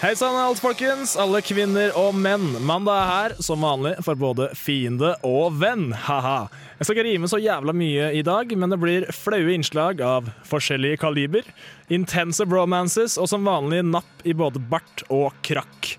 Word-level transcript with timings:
Hei 0.00 0.14
sann, 0.16 0.32
alt 0.32 0.62
folkens, 0.64 1.10
alle 1.20 1.42
kvinner 1.44 1.90
og 2.00 2.14
menn. 2.16 2.54
Mandag 2.64 3.02
er 3.02 3.10
her, 3.10 3.32
som 3.44 3.60
vanlig, 3.60 3.90
for 4.00 4.16
både 4.16 4.46
fiende 4.56 5.10
og 5.28 5.58
venn. 5.60 5.90
Haha. 6.06 6.46
Jeg 6.78 6.88
skal 6.88 6.96
ikke 6.96 7.04
rime 7.04 7.28
så 7.28 7.36
jævla 7.36 7.74
mye 7.76 8.06
i 8.16 8.22
dag, 8.24 8.54
men 8.56 8.72
det 8.72 8.78
blir 8.80 9.04
flaue 9.12 9.52
innslag 9.52 10.00
av 10.00 10.30
forskjellige 10.48 11.02
kaliber, 11.04 11.44
intense 11.92 12.48
bromances 12.48 13.18
og 13.20 13.28
som 13.28 13.44
vanlig 13.44 13.82
napp 13.90 14.24
i 14.24 14.32
både 14.32 14.64
bart 14.72 15.04
og 15.12 15.36
krakk. 15.44 15.92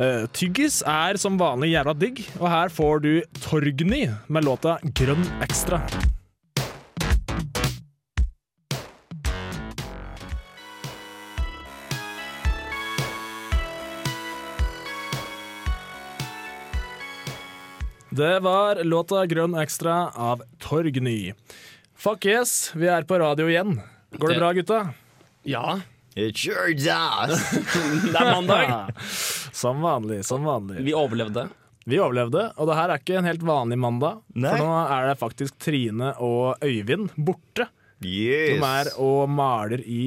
Eh, 0.00 0.24
tyggis 0.32 0.80
er 0.88 1.20
som 1.20 1.36
vanlig 1.36 1.74
jævla 1.74 1.98
digg, 2.00 2.24
og 2.40 2.48
her 2.48 2.72
får 2.72 3.04
du 3.04 3.12
Torgny 3.44 4.06
med 4.24 4.48
låta 4.48 4.78
Grønn 4.96 5.28
ekstra. 5.44 5.84
Det 18.14 18.40
var 18.40 18.84
låta 18.84 19.26
Grønn 19.26 19.56
ekstra 19.58 19.94
av 20.14 20.42
Torgny. 20.62 21.32
Fuck 21.98 22.26
yes, 22.30 22.70
vi 22.78 22.86
er 22.86 23.02
på 23.02 23.18
radio 23.18 23.48
igjen. 23.50 23.72
Går 24.14 24.30
det 24.30 24.36
bra, 24.38 24.50
gutta? 24.54 24.78
Ja, 25.42 25.80
It 26.14 26.38
sure 26.38 26.76
does. 26.78 27.42
det 28.12 28.14
er 28.14 28.28
mandag. 28.28 28.92
Som 29.52 29.82
vanlig, 29.82 30.20
som 30.22 30.46
vanlig. 30.46 30.84
Vi 30.86 30.94
overlevde. 30.94 31.48
Vi 31.90 31.98
overlevde, 31.98 32.44
og 32.54 32.70
det 32.70 32.78
her 32.78 32.92
er 32.94 33.02
ikke 33.02 33.18
en 33.18 33.26
helt 33.26 33.42
vanlig 33.50 33.80
mandag. 33.82 34.22
Nei. 34.38 34.54
For 34.54 34.62
nå 34.62 34.78
er 34.94 35.10
det 35.10 35.18
faktisk 35.18 35.58
Trine 35.66 36.14
og 36.22 36.62
Øyvind 36.62 37.10
borte. 37.18 37.66
Yes. 37.98 38.60
De 38.60 38.70
er 38.70 38.94
og 39.02 39.26
maler 39.30 39.82
i 39.82 40.04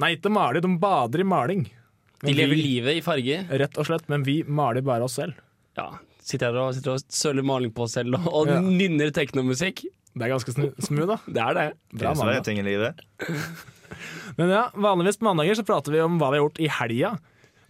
Nei, 0.00 0.14
ikke 0.16 0.32
maler, 0.32 0.64
de 0.64 0.72
bader 0.80 1.20
i 1.20 1.28
maling. 1.36 1.68
De 2.24 2.32
lever 2.32 2.56
vi, 2.56 2.64
livet 2.64 2.96
i 2.96 3.04
farger. 3.04 3.44
Rett 3.60 3.76
og 3.76 3.92
slett, 3.92 4.08
men 4.12 4.24
vi 4.24 4.40
maler 4.48 4.84
bare 4.84 5.04
oss 5.04 5.20
selv. 5.20 5.36
Ja, 5.76 5.90
Sitter 6.26 6.50
her 6.50 6.58
og, 6.58 6.74
sitter 6.74 6.96
og 6.96 7.04
søler 7.12 7.44
maling 7.46 7.70
på 7.74 7.84
oss 7.86 7.94
selv 7.94 8.16
og, 8.18 8.26
og 8.34 8.48
Ja. 8.50 8.58
nynner 8.64 9.12
teknomusikk. 9.14 9.84
Det 10.16 10.24
er 10.26 10.32
ganske 10.32 10.52
smooth, 10.56 11.10
da. 11.12 11.16
Det 11.28 11.42
er 11.44 11.54
det. 11.54 11.66
Bra 12.00 12.14
Det 12.16 12.36
er 12.38 12.44
ting 12.46 12.58
i 12.58 12.64
livet. 12.66 13.02
Men 14.38 14.50
ja, 14.50 14.64
vanligvis 14.74 15.20
på 15.20 15.28
mandager 15.28 15.58
så 15.60 15.64
prater 15.66 15.92
vi 15.94 16.00
om 16.02 16.16
hva 16.18 16.32
vi 16.32 16.38
har 16.40 16.46
gjort 16.46 16.60
i 16.64 16.70
helga. 16.80 17.12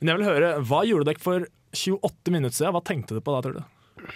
Men 0.00 0.12
jeg 0.12 0.20
vil 0.20 0.28
høre, 0.30 0.52
hva 0.64 0.80
gjorde 0.86 1.08
dere 1.10 1.22
for 1.22 1.44
28 1.76 2.32
minutter 2.32 2.56
siden? 2.56 2.72
Hva 2.76 2.82
tenkte 2.86 3.18
du 3.18 3.20
på 3.20 3.34
da, 3.34 3.42
tror 3.44 3.58
du? 3.58 4.14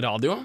Radio. 0.00 0.38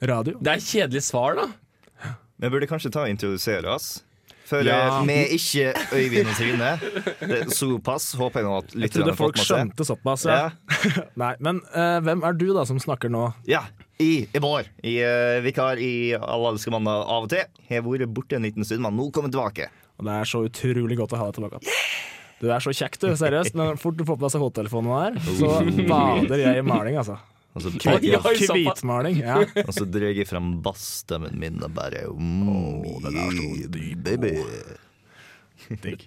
Radio? 0.00 0.38
Det 0.40 0.54
er 0.54 0.62
et 0.62 0.68
kjedelig 0.70 1.02
svar, 1.10 1.36
da. 1.38 2.14
Vi 2.40 2.50
burde 2.50 2.68
kanskje 2.70 2.90
ta 2.94 3.04
og 3.04 3.12
introdusere 3.12 3.68
oss. 3.74 4.02
For 4.44 4.60
Ja. 4.66 5.00
vi 5.06 5.14
er 5.16 5.30
ikke 5.32 5.70
Øyvind 5.96 6.28
og 6.28 6.36
Trine. 6.36 6.70
Det 7.30 7.38
såpass 7.56 8.10
håper 8.20 8.42
jeg 8.42 8.48
nå 8.48 8.56
at 8.58 8.74
Jeg 8.76 8.92
trodde 8.92 9.14
folk 9.16 9.38
skjønte 9.40 9.86
såpass. 9.88 10.26
Ja. 10.28 10.50
Ja. 10.84 11.04
Nei, 11.22 11.32
men 11.40 11.62
uh, 11.72 11.98
hvem 12.04 12.24
er 12.28 12.36
du 12.36 12.50
da 12.56 12.66
som 12.68 12.80
snakker 12.82 13.12
nå? 13.12 13.24
Ja, 13.48 13.64
i, 14.02 14.26
i 14.28 14.42
vår. 14.42 14.68
I 14.84 14.98
uh, 15.00 15.38
vikar 15.44 15.80
i 15.80 16.12
Alle 16.18 16.52
elsker 16.52 16.74
mandag 16.74 17.06
av 17.08 17.24
og 17.28 17.32
til. 17.32 17.46
Har 17.70 17.86
vært 17.86 18.12
borte 18.12 18.36
en 18.36 18.44
liten 18.44 18.66
stund, 18.68 18.84
men 18.84 18.96
nå 18.98 19.08
kommer 19.14 19.32
jeg 19.32 19.38
tilbake. 19.38 19.70
Og 19.98 20.08
det 20.08 20.16
er 20.20 20.28
så 20.28 20.42
utrolig 20.44 20.98
godt 20.98 21.14
å 21.14 21.22
ha 21.22 21.30
deg 21.30 21.38
tilbake. 21.38 21.76
Du 22.42 22.50
er 22.52 22.60
så 22.60 22.72
kjekk, 22.74 22.98
du. 23.00 23.06
Seriøst. 23.16 23.54
Men 23.56 23.78
fort 23.80 23.96
du 23.96 24.04
får 24.04 24.18
på 24.18 24.28
deg 24.28 24.42
hodetelefonene 24.42 25.04
der, 25.06 25.36
så 25.38 25.54
bader 25.88 26.42
jeg 26.42 26.60
i 26.60 26.66
maling, 26.66 26.98
altså. 27.00 27.16
Og 27.54 27.62
så. 27.62 27.70
Hvitmaling. 27.70 29.20
Ja. 29.22 29.38
og 29.66 29.74
så 29.76 29.86
drar 29.86 30.10
jeg 30.10 30.26
frem 30.26 30.56
bassstemmen 30.64 31.36
min 31.38 31.62
og 31.62 31.70
bare 31.76 32.06
mm, 32.10 33.04
den 33.04 33.20
er 33.22 33.36
så 33.38 33.68
baby. 34.08 34.32
Digg. 35.84 36.02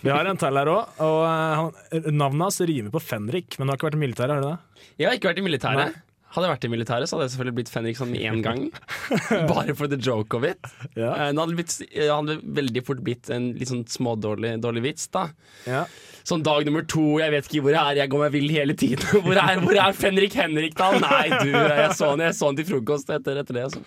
Vi 0.00 0.08
har 0.08 0.24
en 0.24 0.38
til 0.40 0.56
her 0.56 0.70
òg, 0.70 1.00
og 1.04 1.18
eh, 1.28 1.58
han, 1.60 2.06
navnet 2.14 2.46
hans 2.46 2.60
rimer 2.64 2.94
på 2.94 3.02
Fenrik. 3.02 3.58
Men 3.58 3.66
du 3.66 3.74
har 3.74 3.80
ikke 3.80 3.90
vært 3.90 3.98
i 3.98 4.04
militæret, 4.04 4.36
har 4.36 4.44
du 4.44 4.48
det? 4.48 4.86
Jeg 5.02 5.10
har 5.10 5.18
ikke 5.18 5.32
vært 5.32 5.42
i 5.42 5.44
militæret. 5.44 5.98
Hadde 6.34 6.48
jeg 6.48 6.54
vært 6.56 6.64
i 6.66 6.70
militæret, 6.72 7.06
så 7.06 7.14
hadde 7.14 7.28
jeg 7.28 7.32
selvfølgelig 7.36 7.56
blitt 7.60 7.68
Fenrik 7.70 7.98
sånn 7.98 8.10
med 8.10 8.24
en 8.26 8.40
gang. 8.42 8.62
Bare 9.52 9.76
for 9.78 9.90
the 9.90 9.98
joke 10.02 10.34
of 10.34 10.46
it. 10.48 10.58
Ja. 10.98 11.12
Eh, 11.12 11.28
hadde, 11.30 11.54
blitt, 11.54 11.76
det 11.92 12.08
hadde 12.10 12.40
veldig 12.56 12.82
fort 12.88 13.04
blitt 13.06 13.30
en 13.30 13.52
litt 13.54 13.70
sånn 13.70 13.84
smådårlig 13.90 14.56
dårlig 14.64 14.82
vits, 14.88 15.06
da. 15.14 15.28
Ja. 15.68 15.84
Sånn 16.26 16.42
dag 16.42 16.66
nummer 16.66 16.82
to, 16.88 17.04
jeg 17.20 17.30
vet 17.34 17.46
ikke 17.50 17.62
hvor 17.66 17.76
jeg 17.76 17.84
er, 17.92 18.00
jeg 18.02 18.10
går 18.10 18.24
meg 18.24 18.34
vill 18.34 18.50
hele 18.50 18.74
tiden. 18.80 19.06
Hvor 19.28 19.38
er, 19.38 19.60
hvor 19.60 19.76
er 19.76 19.94
Fenrik 19.96 20.34
Henrik 20.40 20.74
da? 20.78 20.90
Nei, 20.98 21.28
du, 21.44 21.52
jeg 21.52 21.90
så 21.98 22.14
han, 22.14 22.22
jeg 22.24 22.36
så 22.38 22.48
han 22.48 22.58
til 22.58 22.66
frokost 22.70 23.12
etter, 23.12 23.38
etter 23.42 23.58
det. 23.58 23.66
Altså. 23.68 23.82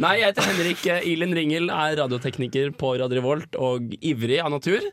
Nei, 0.00 0.14
jeg 0.20 0.30
heter 0.30 0.46
Henrik 0.46 0.84
Ilin 0.86 1.10
Ilen 1.12 1.34
Ringel, 1.36 1.68
er 1.74 1.98
radiotekniker 1.98 2.70
på 2.78 2.94
Radio 3.02 3.18
Revolt 3.18 3.58
og 3.58 3.92
ivrig 3.98 4.38
av 4.40 4.54
natur. 4.54 4.86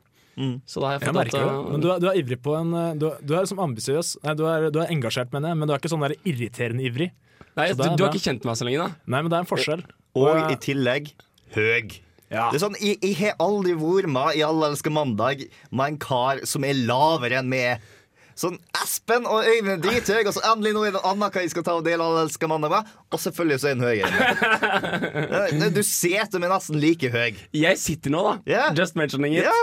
Så 0.66 0.80
da 0.82 0.88
har 0.88 0.94
jeg 0.98 1.02
Jeg 1.04 1.10
fått 1.10 1.18
merker 1.20 1.46
det. 1.46 1.72
Men 1.74 1.82
du 1.84 1.88
er, 1.92 2.00
du 2.00 2.08
er 2.10 2.20
ivrig 2.22 2.38
på 2.46 2.54
en 2.58 2.72
Du, 3.00 3.08
du 3.20 3.34
er 3.36 3.42
liksom 3.44 3.60
ambisiøs. 3.60 4.14
Nei, 4.24 4.34
du 4.40 4.46
er, 4.48 4.70
du 4.72 4.80
er 4.80 4.92
engasjert, 4.94 5.34
mener 5.36 5.52
jeg, 5.52 5.60
men 5.60 5.68
du 5.68 5.74
er 5.76 5.82
ikke 5.82 5.92
sånn 5.92 6.06
der 6.06 6.16
irriterende 6.24 6.86
ivrig. 6.88 7.10
Nei, 7.58 7.66
Så 7.74 7.80
du, 7.82 7.88
du 8.00 8.04
har 8.06 8.14
ikke 8.14 8.24
kjent 8.24 8.46
meg 8.48 8.56
så 8.60 8.68
lenge, 8.68 8.86
da. 8.86 9.02
Nei, 9.12 9.20
men 9.26 9.32
det 9.34 9.38
er 9.40 9.44
en 9.44 9.50
forskjell. 9.50 9.84
Og 10.16 10.28
og 10.30 10.52
i 10.54 10.56
tillegg 10.64 11.12
høg. 11.56 11.98
ja. 12.32 12.48
Det 12.54 12.60
er 12.60 12.64
sånn, 12.64 12.78
Jeg, 12.82 12.98
jeg 13.04 13.16
har 13.20 13.36
aldri 13.44 13.74
vært 13.78 14.08
med 14.10 14.38
i 14.40 14.44
Alle 14.46 14.70
elsker 14.72 14.94
mandag 14.94 15.44
med 15.72 15.86
en 15.94 15.98
kar 16.02 16.42
som 16.50 16.64
er 16.64 16.74
lavere 16.78 17.42
enn 17.42 17.50
meg. 17.52 17.84
Sånn, 18.40 18.56
Espen 18.80 19.26
og 19.28 19.44
Øyvind 19.44 19.74
er 19.74 19.82
drithøye, 19.84 20.22
og 20.30 20.36
så 20.38 20.44
endelig 20.54 20.72
nå 20.78 20.84
er 20.88 20.94
det 20.96 21.02
annet 21.10 21.34
hva 21.36 21.42
jeg 21.44 21.52
skal 21.52 21.66
ta 21.68 21.74
og 21.76 21.84
dele 21.84 22.06
av 22.06 22.22
elsker 22.22 22.48
mandag 22.48 22.72
med. 22.72 22.94
Og 23.12 23.20
selvfølgelig 23.20 23.60
så 23.60 23.68
er 23.68 23.74
han 23.76 23.84
høyere 23.84 25.72
Du 25.76 25.82
ser 25.84 26.30
til 26.32 26.40
meg 26.40 26.54
nesten 26.54 26.80
like 26.80 27.10
høy. 27.12 27.42
Jeg 27.60 27.82
sitter 27.82 28.14
nå, 28.14 28.22
da. 28.24 28.36
Yeah. 28.48 28.70
Just 28.78 28.96
mentioning 29.00 29.36
it. 29.36 29.44
Yeah. 29.44 29.60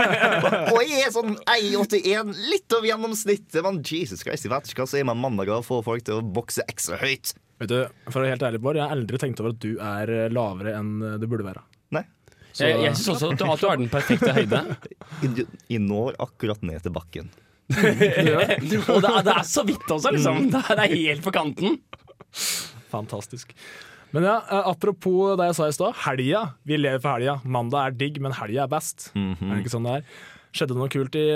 og 0.72 0.80
jeg 0.86 1.04
er 1.04 1.12
sånn 1.12 1.36
1,81, 1.44 2.32
litt 2.48 2.76
over 2.78 2.88
gjennomsnittet. 2.88 3.60
Men 3.66 3.82
Jesus 3.84 4.24
Christ, 4.24 4.48
jeg 4.48 4.54
vet 4.54 4.72
ikke 4.72 4.86
hva 4.86 4.88
som 4.94 5.02
er 5.02 5.10
med 5.10 5.20
mandager 5.20 5.58
og 5.58 5.68
får 5.68 5.84
folk 5.90 6.06
til 6.08 6.22
å 6.22 6.24
bokse 6.24 6.64
ekstra 6.72 6.96
høyt. 7.02 7.34
Vet 7.60 7.68
du, 7.68 7.76
For 8.08 8.22
å 8.22 8.24
være 8.24 8.32
helt 8.38 8.46
ærlig, 8.48 8.62
Bård, 8.64 8.80
jeg 8.80 8.86
har 8.86 8.96
aldri 8.96 9.20
tenkt 9.20 9.44
over 9.44 9.52
at 9.52 9.60
du 9.60 9.74
er 9.76 10.14
eh, 10.16 10.32
lavere 10.32 10.72
enn 10.78 10.96
det 11.04 11.18
du 11.20 11.28
burde 11.28 11.44
være. 11.50 11.66
Nei. 11.92 12.06
Så, 12.54 12.64
Jeg, 12.64 12.80
jeg 12.86 12.96
syns 12.96 13.12
også 13.18 13.34
at 13.34 13.42
du, 13.42 13.46
at 13.52 13.60
du 13.60 13.68
har 13.68 13.78
den 13.82 13.92
perfekte 13.92 14.32
høyde. 14.40 14.64
I, 15.26 15.32
jeg 15.76 15.84
når 15.84 16.16
akkurat 16.24 16.64
ned 16.64 16.80
til 16.86 16.96
bakken. 16.96 17.28
Og 18.90 19.00
det 19.04 19.10
er, 19.10 19.22
det 19.26 19.34
er 19.36 19.46
så 19.46 19.64
vidt 19.66 19.86
også, 19.94 20.12
liksom. 20.16 20.48
Det 20.52 20.62
er, 20.64 20.74
det 20.80 20.86
er 20.88 20.96
helt 20.96 21.24
på 21.26 21.34
kanten. 21.34 21.78
Fantastisk. 22.90 23.54
Men 24.10 24.24
ja, 24.26 24.40
eh, 24.50 24.68
apropos 24.72 25.36
det 25.38 25.50
jeg 25.52 25.58
sa 25.60 25.68
i 25.70 25.74
stad. 25.76 25.98
Helga. 26.04 26.44
Vi 26.66 26.78
lever 26.80 27.02
for 27.02 27.14
helga. 27.14 27.38
Mandag 27.46 27.92
er 27.92 27.98
digg, 28.00 28.18
men 28.24 28.34
helga 28.34 28.64
er 28.66 28.72
best. 28.72 29.12
Er 29.14 29.36
det 29.54 29.60
ikke 29.64 29.76
sånn 29.76 29.86
det 29.86 30.00
er? 30.00 30.08
Skjedde 30.50 30.74
det 30.74 30.80
noe 30.80 30.90
kult 30.90 31.14
i, 31.14 31.26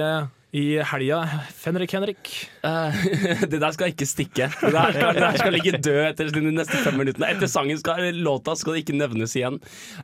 i 0.58 0.62
helga, 0.90 1.20
Fenrik 1.54 1.92
Henrik? 1.94 2.32
Uh, 2.66 2.90
det 3.52 3.60
der 3.62 3.76
skal 3.76 3.92
ikke 3.92 4.08
stikke. 4.10 4.48
Det 4.58 4.72
der 4.74 4.90
skal, 4.96 5.12
det 5.14 5.22
der 5.22 5.38
skal 5.38 5.54
ligge 5.54 5.78
død 5.78 6.00
etter 6.08 6.32
de 6.34 6.42
neste 6.50 6.80
fem 6.82 6.98
minuttene. 6.98 7.28
Etter 7.30 7.46
sangen 7.52 7.78
skal 7.78 8.10
låta 8.26 8.56
skal 8.58 8.74
det 8.74 8.82
ikke 8.82 8.96
nevnes 8.98 9.36
igjen. 9.38 9.60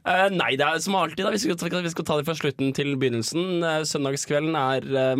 Uh, 0.06 0.28
nei, 0.30 0.52
det 0.60 0.68
er 0.68 0.78
som 0.86 0.94
alltid. 1.00 1.24
da 1.26 1.34
Vi 1.34 1.42
skal, 1.42 1.58
ta- 1.58 1.82
vi 1.82 1.90
skal 1.96 2.06
ta 2.06 2.20
det 2.20 2.28
fra 2.30 2.38
slutten 2.38 2.70
til 2.78 2.94
begynnelsen. 3.02 3.58
Uh, 3.66 3.80
søndagskvelden 3.90 4.54
er 4.62 4.86
uh, 4.94 5.18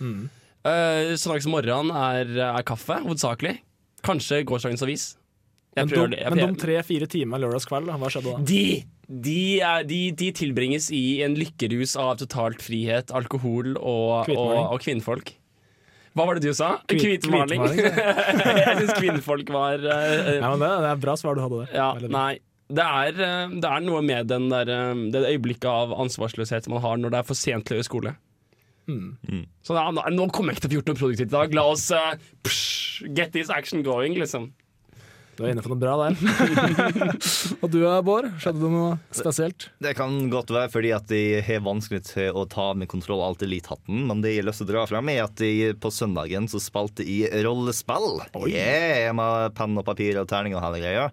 mandagsdepresjon. 0.00 1.48
Uh, 1.48 1.52
morgen 1.52 1.90
er, 1.94 2.34
er 2.48 2.66
kaffe, 2.66 2.98
hovedsakelig. 3.04 3.58
Kanskje 4.06 4.44
gårsdagens 4.46 4.84
avis. 4.86 5.06
Men 5.78 5.90
prøver 5.90 6.14
de. 6.14 6.22
Men 6.34 6.54
de 6.54 6.60
tre-fire 6.60 7.08
timene 7.10 7.40
lørdagskveld, 7.44 7.88
kveld 7.88 8.02
hva 8.02 8.10
skjedde 8.12 8.34
da? 8.34 8.44
de, 8.48 8.62
de, 9.26 9.40
er, 9.64 9.84
de, 9.88 10.00
de 10.18 10.30
tilbringes 10.36 10.88
i 10.94 11.20
en 11.26 11.36
lykkerus 11.38 11.94
av 12.00 12.16
totalt 12.22 12.62
frihet, 12.64 13.12
alkohol 13.14 13.76
og, 13.78 14.30
og, 14.34 14.56
og 14.74 14.82
kvinnfolk. 14.84 15.34
Hva 16.16 16.26
var 16.26 16.38
det 16.38 16.48
du 16.50 16.56
sa? 16.56 16.72
Hvit- 16.90 17.04
Hvitmaling. 17.04 17.62
jeg 17.78 18.76
syns 18.80 18.94
kvinnfolk 18.98 19.50
var 19.54 19.78
uh, 19.84 20.34
Ja, 20.40 20.50
men 20.50 20.64
det, 20.64 20.70
det 20.82 20.92
er 20.94 21.02
bra 21.04 21.14
svar 21.20 21.38
du 21.38 21.44
hadde 21.44 21.64
der. 21.66 21.74
Ja, 21.78 21.90
nei. 22.10 22.40
Det 22.68 22.84
er, 22.84 23.14
det 23.54 23.64
er 23.64 23.80
noe 23.80 24.02
med 24.04 24.26
den 24.28 24.50
der, 24.52 24.68
det 25.08 25.22
øyeblikket 25.30 25.64
av 25.70 25.94
ansvarsløshet 26.02 26.66
man 26.68 26.82
har 26.84 26.98
når 27.00 27.14
det 27.14 27.20
er 27.22 27.28
for 27.30 27.38
sent 27.38 27.64
til 27.64 27.76
å 27.76 27.78
gjøre 27.78 27.86
skole. 27.86 28.10
Hmm. 28.88 29.44
Så 29.62 29.76
da, 29.76 29.86
nå- 29.92 30.30
kommer 30.32 30.54
jeg 30.54 30.62
ikke 30.62 30.64
til 30.64 30.70
å 30.70 30.72
få 30.72 30.78
gjort 30.80 30.88
noe 30.92 31.00
produktivt 31.02 31.28
i 31.28 31.36
dag. 31.36 31.54
La 31.58 31.66
oss 31.68 31.90
uh, 31.92 32.14
psh, 32.46 33.04
get 33.14 33.34
this 33.36 33.52
action 33.52 33.84
going, 33.86 34.16
liksom. 34.18 34.50
Du 35.38 35.44
er 35.46 35.52
inne 35.52 35.62
på 35.62 35.70
noe 35.70 35.78
bra 35.78 35.92
der. 36.00 36.16
Og 37.62 37.68
du 37.70 37.78
Bård? 38.02 38.26
Skjedde 38.42 38.58
det 38.58 38.70
noe 38.72 38.96
spesielt? 39.14 39.68
Det 39.78 39.92
kan 39.94 40.16
godt 40.32 40.50
være 40.50 40.70
fordi 40.72 40.90
at 40.96 41.12
jeg 41.14 41.44
har 41.46 41.62
vanskelig 41.62 42.00
til 42.08 42.34
å 42.34 42.42
ta 42.50 42.72
med 42.74 42.90
kontroll 42.90 43.22
alt 43.22 43.44
elitehatten, 43.46 44.00
men 44.08 44.24
det 44.24 44.32
jeg 44.34 44.42
har 44.42 44.48
lyst 44.48 44.64
til 44.64 44.66
å 44.66 44.72
dra 44.72 44.82
frem, 44.90 45.12
er 45.14 45.22
at 45.28 45.44
jeg 45.44 45.76
på 45.78 45.92
søndagen 45.94 46.50
så 46.50 46.58
spilte 46.62 47.06
jeg 47.06 47.30
rollespill. 47.46 48.18
Yeah, 48.50 49.12
med 49.14 49.54
penn 49.58 49.78
og 49.78 49.86
papir 49.86 50.18
og 50.18 50.26
terning 50.32 50.58
og 50.58 50.64
hele 50.66 50.82
greia. 50.82 51.06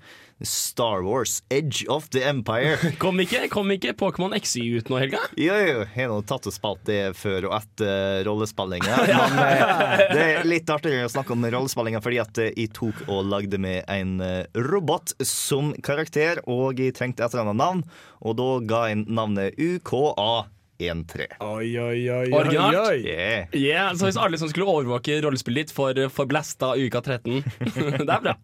Star 0.43 1.01
Wars 1.03 1.43
Edge 1.49 1.85
of 1.87 2.09
the 2.09 2.23
Empire. 2.27 2.75
Kom 2.99 3.19
ikke, 3.23 3.45
kom 3.49 3.69
ikke 3.71 3.93
Pokémon 3.95 4.33
XY 4.35 4.63
ut 4.81 4.89
nå, 4.91 4.97
Helga? 4.99 5.21
Jo, 5.39 5.55
jo, 5.55 5.77
jeg 5.85 5.91
har 5.95 6.11
nå 6.11 6.17
tatt 6.27 6.49
og 6.49 6.55
spilt 6.55 6.81
det 6.89 6.99
før 7.15 7.47
og 7.49 7.55
etter 7.55 8.25
rollespillinga. 8.27 8.97
Men 9.05 9.39
eh, 9.45 10.03
det 10.11 10.25
er 10.25 10.49
litt 10.49 10.71
artigere 10.73 11.07
å 11.07 11.13
snakke 11.13 11.31
om 11.37 11.45
rollespillinga 11.47 12.01
fordi 12.03 12.19
at 12.23 12.41
eh, 12.43 12.51
jeg 12.57 12.73
tok 12.75 13.05
og 13.07 13.29
lagde 13.31 13.59
med 13.63 13.87
en 13.91 14.17
eh, 14.23 14.41
robot 14.59 15.15
som 15.23 15.71
karakter, 15.85 16.43
og 16.51 16.83
jeg 16.83 16.97
trengte 16.99 17.23
et 17.23 17.31
eller 17.31 17.47
annet 17.47 17.61
navn, 17.61 17.85
og 18.25 18.35
da 18.41 18.49
ga 18.67 18.83
jeg 18.91 19.05
navnet 19.07 19.55
UKA13. 19.55 20.51
Oi, 21.39 21.69
oi, 21.79 21.79
oi, 21.79 22.03
oi, 22.11 22.27
Originalt. 22.35 22.81
oi. 22.89 22.99
Yeah. 23.07 23.47
Yeah, 23.55 23.95
så 23.95 24.09
hvis 24.09 24.19
alle 24.19 24.35
som 24.41 24.51
skulle 24.51 24.67
overvåke 24.67 25.21
rollespillet 25.23 25.69
ditt, 25.69 25.75
får, 25.75 26.03
får 26.11 26.27
blasta 26.27 26.73
uka 26.75 26.99
13 26.99 27.39
Det 28.03 28.11
er 28.11 28.23
bra. 28.27 28.35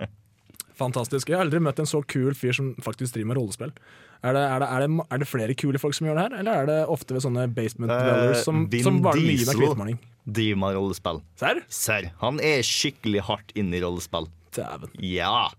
Fantastisk. 0.81 1.29
Jeg 1.29 1.37
har 1.37 1.45
aldri 1.45 1.61
møtt 1.63 1.79
en 1.81 1.89
så 1.89 2.01
kul 2.09 2.33
fyr 2.37 2.55
som 2.57 2.71
faktisk 2.81 3.15
driver 3.15 3.31
med 3.31 3.39
rollespill. 3.39 3.73
Er 4.21 4.35
det, 4.37 4.41
er, 4.41 4.61
det, 4.61 4.69
er, 4.69 4.85
det, 4.85 5.05
er 5.13 5.21
det 5.21 5.27
flere 5.29 5.57
kule 5.57 5.81
folk 5.81 5.97
som 5.97 6.07
gjør 6.09 6.17
det 6.17 6.23
her, 6.27 6.39
eller 6.41 6.61
er 6.61 6.69
det 6.69 6.79
ofte 6.93 7.15
ved 7.15 7.23
sånne 7.25 7.47
basement 7.55 7.89
dwellers 7.89 8.43
som, 8.45 8.65
som 8.85 8.99
bare 9.05 9.21
mye 9.21 9.45
med 9.47 9.61
hvitmaling? 9.61 9.99
driver 10.25 10.59
med 10.61 10.77
rollespill. 10.77 11.21
Serr? 11.41 11.63
Serr. 11.73 12.11
Han 12.21 12.37
er 12.45 12.61
skikkelig 12.65 13.23
hardt 13.29 13.53
inne 13.57 13.79
i 13.79 13.83
rollespill. 13.83 14.29
Dæven. 14.55 14.93
Ja. 15.01 15.49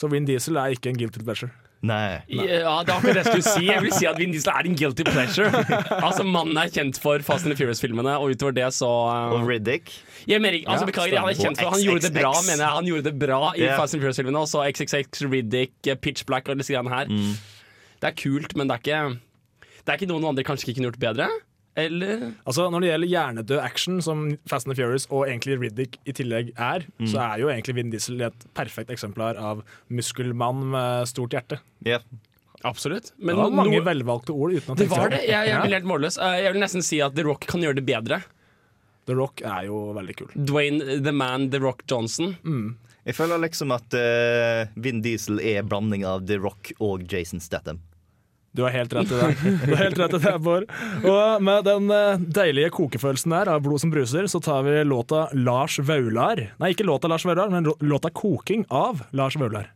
Så 0.00 0.10
Vin 0.10 0.26
Diesel 0.26 0.58
er 0.58 0.74
ikke 0.74 0.90
en 0.90 0.98
guilty 0.98 1.22
pleasure. 1.22 1.52
Nei. 1.80 2.20
Ja, 2.28 2.44
det 2.44 2.58
er 2.60 2.66
akkurat 2.68 3.16
det 3.16 3.20
jeg 3.22 3.28
skulle 3.30 3.52
si. 3.54 3.62
Jeg 3.70 3.80
vil 3.86 3.94
si 3.96 4.06
at 4.08 4.18
Vin 4.20 4.34
Diesel 4.34 4.52
er 4.52 4.66
en 4.68 4.76
guilty 4.76 5.04
pleasure. 5.06 5.48
Altså 6.10 6.26
Mannen 6.28 6.58
er 6.60 6.68
kjent 6.72 6.98
for 7.00 7.24
Fast 7.24 7.46
and 7.48 7.54
the 7.54 7.56
Furious-filmene, 7.56 8.18
og 8.20 8.34
utover 8.34 8.52
det 8.58 8.66
så 8.76 8.88
uh, 8.88 9.32
Og 9.38 9.48
Riddick. 9.48 9.92
jeg 10.28 10.42
mener, 10.44 10.60
altså, 10.66 10.88
Beklager, 10.88 11.16
han 11.22 11.32
er 11.32 11.38
kjent 11.40 11.60
for 11.60 11.72
Han 11.72 11.84
gjorde 11.84 12.10
det 12.10 12.12
bra, 12.20 12.34
mener 12.44 12.64
jeg. 12.66 12.74
Han 12.76 12.90
gjorde 12.90 13.06
det 13.08 13.14
bra 13.22 13.40
i 13.56 13.64
yeah. 13.64 13.78
Fast 13.80 13.96
and 13.96 14.04
Furious-filmene. 14.04 14.44
Og 14.44 14.50
så 14.52 14.66
XXX, 14.68 15.24
Riddick, 15.32 15.72
Pitch 16.04 16.28
Black 16.28 16.48
og 16.52 16.60
disse 16.60 16.76
greiene 16.76 16.92
her. 16.92 17.08
Det 18.00 18.12
er 18.12 18.16
kult, 18.16 18.56
men 18.56 18.68
det 18.68 18.76
er 18.76 18.84
ikke 18.84 19.00
Det 19.80 19.88
er 19.88 19.96
ikke 19.96 20.10
noe 20.12 20.20
noen 20.20 20.34
andre 20.34 20.44
kanskje 20.44 20.68
ikke 20.68 20.80
kunne 20.80 20.92
gjort 20.92 21.04
bedre. 21.08 21.30
Eller 21.78 22.32
Altså 22.44 22.64
Når 22.72 22.82
det 22.82 22.88
gjelder 22.90 23.10
hjernedød 23.12 23.60
action, 23.62 24.00
som 24.02 24.24
Fast 24.50 24.66
and 24.66 24.74
the 24.74 24.78
Furious 24.82 25.06
og 25.10 25.28
egentlig 25.28 25.58
Riddick 25.60 25.98
i 26.04 26.12
tillegg 26.18 26.50
er, 26.58 26.82
så 27.06 27.20
er 27.22 27.44
jo 27.44 27.50
egentlig 27.52 27.76
Vin 27.78 27.92
Diesel 27.92 28.20
et 28.26 28.46
perfekt 28.58 28.90
eksemplar 28.90 29.38
av 29.38 29.62
muskelmann 29.88 30.64
med 30.72 31.06
stort 31.10 31.30
hjerte. 31.36 31.60
Yeah. 31.86 32.02
Absolutt. 32.66 33.12
Det 33.16 33.32
var 33.38 33.48
mange 33.54 33.78
noe- 33.78 33.86
velvalgte 33.86 34.34
ord 34.34 34.52
uten 34.58 34.74
å 34.74 34.76
det 34.76 34.88
var 34.90 35.08
det. 35.14 35.22
Jeg, 35.30 35.48
jeg 35.48 35.62
blir 35.62 35.76
helt 35.78 35.88
målløs. 35.88 36.18
Uh, 36.20 36.34
Jeg 36.42 36.52
vil 36.52 36.60
nesten 36.60 36.84
si 36.84 36.98
at 37.00 37.14
The 37.16 37.24
Rock 37.24 37.46
kan 37.48 37.62
gjøre 37.64 37.78
det 37.78 37.86
bedre. 37.88 38.18
The 39.08 39.14
Rock 39.16 39.40
er 39.46 39.64
jo 39.70 39.78
veldig 39.96 40.16
kul. 40.18 40.28
Dwayne 40.36 40.98
The 41.02 41.12
Man 41.16 41.48
The 41.54 41.58
Rock 41.62 41.86
Johnson. 41.88 42.34
Jeg 43.06 43.16
føler 43.16 43.40
liksom 43.46 43.72
at 43.72 43.94
uh, 43.96 44.66
Vin 44.76 45.00
Diesel 45.06 45.40
er 45.40 45.62
blanding 45.64 46.04
av 46.04 46.26
The 46.28 46.36
Rock 46.42 46.74
og 46.84 47.06
Jason 47.10 47.40
Statham. 47.40 47.80
Du 48.52 48.62
har 48.62 48.70
helt 48.70 48.92
rett 48.92 49.12
i 49.12 49.14
det. 49.14 49.34
Du 49.64 49.74
har 49.74 49.84
helt 49.84 49.98
rett 49.98 50.14
i 50.14 50.18
det, 50.18 50.38
Bård. 50.42 50.64
Og 51.06 51.42
med 51.42 51.64
den 51.64 51.90
eh, 51.94 52.22
deilige 52.40 52.72
kokefølelsen 52.74 53.30
der 53.30 53.50
av 53.52 53.62
blod 53.62 53.82
som 53.82 53.92
bruser, 53.94 54.26
så 54.26 54.40
tar 54.42 54.64
vi 54.66 54.80
låta 54.84 55.28
Lars 55.38 55.78
Vaular. 55.78 56.42
Nei, 56.58 56.72
ikke 56.74 56.86
låta 56.88 57.08
Lars 57.10 57.24
Vaular, 57.24 57.52
men 57.52 57.70
låta 57.80 58.10
'Koking' 58.10 58.66
av 58.68 59.04
Lars 59.10 59.36
Vaular. 59.36 59.70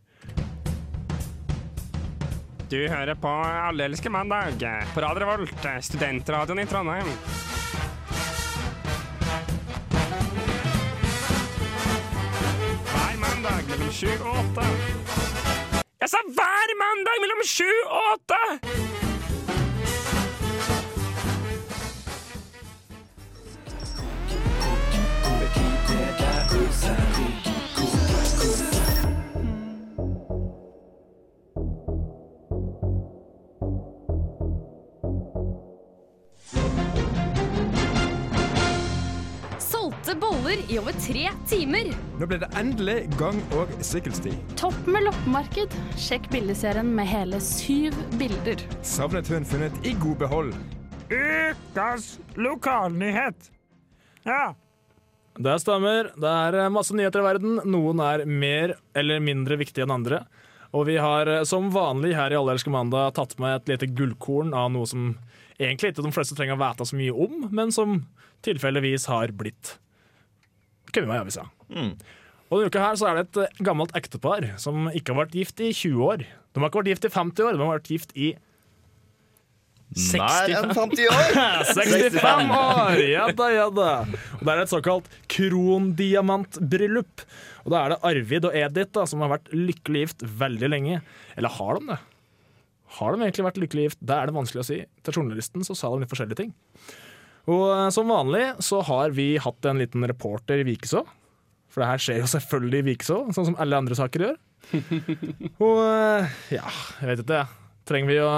Du 2.69 2.88
hører 2.88 3.15
på 3.15 3.29
Alle 3.29 3.85
elsker 3.85 4.11
mandag 4.11 4.59
på 4.94 5.00
Radio 5.00 5.29
Revolt, 5.29 5.67
studentradioen 5.85 6.59
i 6.59 6.67
Trondheim. 6.67 7.06
Hver 12.91 13.17
mandag 13.23 13.69
mellom 13.70 13.93
sju 13.93 14.11
og 14.19 14.38
åtte. 14.43 15.44
Jeg 16.05 16.11
sa 16.11 16.19
hver 16.37 16.73
mandag 16.81 17.17
mellom 17.23 17.41
sju 17.49 17.71
og 17.89 18.03
åtte! 18.12 19.04
Boller 40.21 40.61
i 40.71 40.79
over 40.79 40.95
tre 41.03 41.29
timer. 41.51 41.91
Nå 42.21 42.29
ble 42.31 42.39
det 42.43 42.49
endelig 42.59 42.97
gang- 43.19 43.43
og 43.59 43.71
sykkelsti. 43.85 44.33
Topp 44.61 44.77
med 44.87 45.07
loppemarked. 45.07 45.75
Sjekk 46.01 46.29
bildeserien 46.33 46.91
med 46.97 47.09
hele 47.11 47.41
syv 47.43 47.97
bilder. 48.21 48.63
Savnet 48.87 49.29
hund 49.33 49.49
funnet 49.51 49.77
i 49.87 49.95
god 50.03 50.21
behold. 50.23 50.53
Ukas 51.11 52.19
lokalnyhet. 52.39 53.51
Ja. 54.25 54.55
Det 55.35 55.59
stemmer. 55.61 56.13
Det 56.15 56.31
er 56.31 56.61
eh, 56.63 56.73
masse 56.73 56.95
nyheter 56.95 57.23
i 57.23 57.29
verden. 57.29 57.61
Noen 57.67 58.03
er 58.05 58.25
mer 58.29 58.77
eller 58.95 59.23
mindre 59.23 59.59
viktige 59.61 59.87
enn 59.87 59.95
andre. 59.97 60.23
Og 60.75 60.89
vi 60.89 60.99
har 61.03 61.31
eh, 61.31 61.47
som 61.49 61.71
vanlig 61.75 62.15
her 62.19 62.35
i 62.35 62.39
Allelske 62.39 62.73
mandag 62.73 63.17
tatt 63.19 63.37
med 63.43 63.61
et 63.61 63.75
lite 63.75 63.91
gullkorn 63.95 64.55
av 64.55 64.71
noe 64.75 64.87
som 64.91 65.13
egentlig 65.59 65.93
ikke 65.93 66.07
de 66.07 66.15
fleste 66.15 66.37
trenger 66.39 66.59
å 66.59 66.63
vite 66.63 66.87
så 66.89 66.99
mye 66.99 67.15
om, 67.27 67.49
men 67.55 67.75
som 67.75 68.01
tilfeldigvis 68.47 69.07
har 69.11 69.35
blitt 69.37 69.77
kommet 70.96 71.11
meg 71.12 71.20
i 71.20 71.25
avisa. 71.26 71.44
Og 72.50 72.58
denne 72.61 72.70
uka 72.70 72.82
her 72.85 72.99
så 73.00 73.11
er 73.11 73.19
det 73.19 73.26
et 73.29 73.38
eh, 73.44 73.61
gammelt 73.67 73.94
ektepar 73.99 74.44
som 74.62 74.88
ikke 74.93 75.14
har 75.14 75.25
vært 75.25 75.38
gift 75.38 75.62
i 75.64 75.70
20 75.75 76.02
år. 76.06 76.25
De 76.55 76.62
har 76.62 76.70
ikke 76.70 76.82
vært 76.82 76.93
gift 76.93 77.08
i 77.08 77.14
50 77.14 77.46
år, 77.49 77.56
de 77.56 77.64
har 77.64 77.73
vært 77.79 77.94
gift 77.94 78.14
i 78.14 78.35
Mer 79.94 80.50
enn 80.50 80.73
50 80.75 81.06
år! 81.06 81.35
65 81.76 82.49
år! 82.50 83.02
Ja 83.06 83.26
da, 83.37 83.46
ja 83.52 83.67
da. 83.70 83.91
Og 84.41 84.43
det 84.43 84.55
er 84.55 84.62
et 84.64 84.73
såkalt 84.73 85.06
krondiamantbryllup. 85.31 87.23
Og 87.62 87.70
da 87.70 87.82
er 87.85 87.94
det 87.94 88.00
Arvid 88.11 88.49
og 88.49 88.56
Edith 88.58 88.91
da, 88.96 89.05
som 89.06 89.23
har 89.23 89.31
vært 89.37 89.52
lykkelig 89.55 90.02
gift 90.06 90.25
veldig 90.41 90.73
lenge. 90.73 90.99
Eller 91.38 91.55
har 91.61 91.79
de 91.79 91.93
det? 91.93 92.00
Har 92.99 93.14
de 93.14 93.23
egentlig 93.23 93.46
vært 93.46 93.61
lykkelig 93.62 93.87
gift? 93.88 94.02
Det 94.02 94.17
er 94.17 94.31
det 94.31 94.37
vanskelig 94.37 94.64
å 94.64 94.67
si. 94.67 94.81
Til 95.06 95.20
journalisten 95.20 95.67
så 95.67 95.76
sa 95.79 95.93
de 95.94 96.02
litt 96.02 96.11
forskjellige 96.11 96.43
ting. 96.43 96.52
Og 97.50 97.64
eh, 97.75 97.91
som 97.94 98.11
vanlig 98.11 98.46
så 98.64 98.81
har 98.87 99.14
vi 99.17 99.35
hatt 99.43 99.69
en 99.69 99.82
liten 99.82 100.06
reporter 100.08 100.62
i 100.62 100.67
Vikeså. 100.69 101.05
For 101.73 101.82
det 101.82 101.91
her 101.91 102.02
skjer 102.02 102.20
jo 102.23 102.31
selvfølgelig 102.31 102.81
i 102.81 102.88
Vikeså, 102.93 103.19
sånn 103.35 103.50
som 103.50 103.58
alle 103.61 103.81
andre 103.82 103.99
saker 103.99 104.29
gjør. 104.29 104.37
Og 105.67 105.81
eh, 105.85 106.37
ja, 106.56 106.67
jeg 107.00 107.11
vet 107.11 107.25
ikke. 107.25 107.43
Trenger 107.85 108.12
vi 108.12 108.20
å 108.25 108.35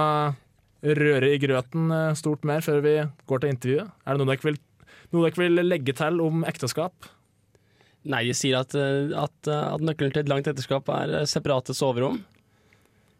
røre 1.01 1.35
i 1.35 1.43
grøten 1.43 1.93
eh, 1.95 2.15
stort 2.19 2.47
mer 2.49 2.65
før 2.67 2.81
vi 2.85 2.97
går 3.29 3.45
til 3.45 3.55
intervjuet? 3.55 3.93
Er 4.03 4.17
det 4.17 4.25
noe 4.25 4.33
dere 4.33 4.51
vil, 4.51 4.59
noe 5.13 5.29
dere 5.29 5.45
vil 5.45 5.69
legge 5.69 5.95
til 5.97 6.25
om 6.25 6.47
ekteskap? 6.49 7.13
Nei, 8.07 8.23
de 8.29 8.35
sier 8.39 8.59
at, 8.61 8.75
eh, 8.79 9.11
at, 9.19 9.37
eh, 9.51 9.67
at 9.75 9.83
nøkkelen 9.83 10.15
til 10.15 10.23
et 10.23 10.31
langt 10.31 10.49
ekteskap 10.51 10.89
er 10.95 11.23
eh, 11.23 11.29
separate 11.29 11.75
soverom. 11.75 12.21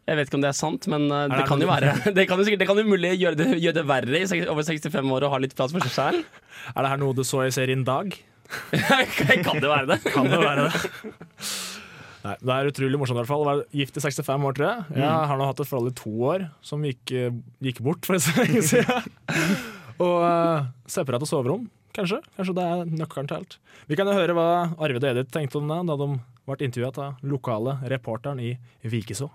Jeg 0.07 0.15
vet 0.15 0.29
ikke 0.29 0.37
om 0.39 0.43
det 0.45 0.49
er 0.53 0.55
sant, 0.55 0.85
men 0.87 1.09
eh, 1.11 1.25
det 1.27 1.41
det 1.41 1.47
kan 1.49 1.59
jo 1.59 1.67
være. 1.67 1.93
Det 2.17 2.23
kan 2.29 2.39
jo 2.39 2.45
sikkert, 2.47 2.61
det 2.63 2.67
kan 2.69 2.79
jo 2.79 2.87
mulig 2.87 3.11
gjøre 3.19 3.39
det, 3.39 3.47
gjøre 3.59 3.75
det 3.75 3.85
verre 3.89 4.21
i 4.23 4.41
over 4.47 4.63
65 4.63 5.13
år 5.17 5.25
å 5.27 5.31
ha 5.33 5.39
litt 5.43 5.55
plass 5.57 5.73
for 5.75 5.83
seg 5.83 5.95
selv. 5.95 6.43
Er 6.75 6.83
det 6.83 6.91
her 6.93 7.01
noe 7.01 7.15
du 7.15 7.23
så 7.27 7.43
i 7.43 7.51
serien 7.51 7.83
Dag? 7.87 8.15
kan 9.47 9.59
det 9.59 9.67
være 9.67 9.89
det? 9.89 9.97
Kan 10.07 10.29
det 10.31 10.39
være 10.39 10.69
det? 10.69 10.81
Nei, 12.23 12.35
det 12.39 12.53
er 12.55 12.69
utrolig 12.71 12.99
morsomt 12.99 13.19
i 13.19 13.21
hvert 13.21 13.29
fall. 13.29 13.43
Være 13.47 13.65
gift 13.75 13.99
i 13.99 14.03
65 14.03 14.47
år, 14.47 14.55
tror 14.55 14.67
jeg. 14.67 14.85
Jeg 14.99 15.27
har 15.31 15.39
nå 15.39 15.47
hatt 15.47 15.63
et 15.63 15.69
forhold 15.69 15.91
i 15.91 15.97
to 15.99 16.11
år, 16.31 16.45
som 16.65 16.83
gikk, 16.87 17.13
gikk 17.63 17.81
bort 17.83 18.07
for 18.07 18.19
så 18.23 18.33
lenge 18.39 18.63
siden. 18.67 19.11
Og 20.03 20.23
uh, 20.23 20.67
separate 20.91 21.27
soverom, 21.29 21.67
kanskje. 21.95 22.19
Kanskje 22.39 22.55
det 22.57 22.65
er 22.67 22.91
nøkkelen 22.99 23.31
til 23.31 23.39
alt. 23.39 23.57
Vi 23.87 23.99
kan 23.99 24.09
jo 24.11 24.15
høre 24.17 24.35
hva 24.35 24.47
Arvid 24.75 25.03
og 25.03 25.11
Edith 25.13 25.31
tenkte 25.35 25.61
om 25.61 25.71
det 25.71 25.79
da 25.91 25.99
de 26.03 26.09
ble 26.47 26.67
intervjuet 26.67 27.01
av 27.03 27.27
lokale 27.27 27.77
reporteren 27.91 28.43
i 28.43 28.53
Vikeså. 28.87 29.29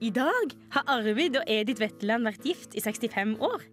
I 0.00 0.08
dag 0.16 0.54
har 0.72 0.86
Arvid 0.88 1.34
og 1.36 1.50
Edith 1.50 1.82
Wetteland 1.82 2.24
vært 2.24 2.46
gift 2.48 2.72
i 2.72 2.80
65 2.80 3.34
år. 3.44 3.66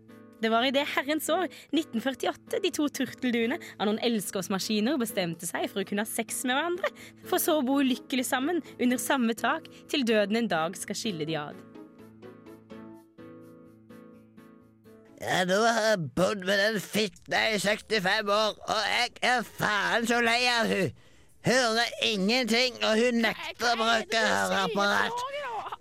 Det 0.43 0.49
var 0.51 0.65
i 0.67 0.73
det 0.75 0.83
herrens 0.91 1.29
år 1.31 1.45
1948 1.71 2.59
de 2.65 2.71
to 2.75 2.89
turtelduene 2.91 3.55
av 3.79 3.87
noen 3.87 4.01
elskovsmaskiner 4.03 4.99
bestemte 4.99 5.47
seg 5.47 5.69
for 5.71 5.81
å 5.81 5.87
kunne 5.87 6.03
ha 6.03 6.09
sex 6.09 6.43
med 6.43 6.57
hverandre, 6.57 6.91
for 7.31 7.39
så 7.39 7.55
å 7.57 7.63
bo 7.65 7.79
ulykkelig 7.79 8.27
sammen 8.27 8.59
under 8.75 8.99
samme 8.99 9.37
tak 9.39 9.71
til 9.87 10.03
døden 10.03 10.41
en 10.41 10.51
dag 10.51 10.75
skal 10.75 10.99
skille 10.99 11.29
de 11.29 11.39
ad. 11.39 11.63
Ja, 15.23 15.41
nå 15.47 15.63
har 15.63 15.81
jeg 15.93 16.11
bodd 16.19 16.43
med 16.43 16.59
den 16.59 16.83
fitta 16.83 17.45
i 17.55 17.57
65 17.63 18.35
år, 18.35 18.59
og 18.67 18.83
jeg 18.91 19.15
er 19.31 19.47
faen 19.47 20.11
så 20.11 20.19
lei 20.21 20.41
av 20.59 20.75
hun. 20.75 20.91
Hører 21.47 21.97
ingenting, 22.03 22.75
og 22.83 22.99
hun 22.99 23.23
nekter 23.23 23.71
å 23.71 23.79
bruke 23.79 24.27
høreapparat. 24.27 25.27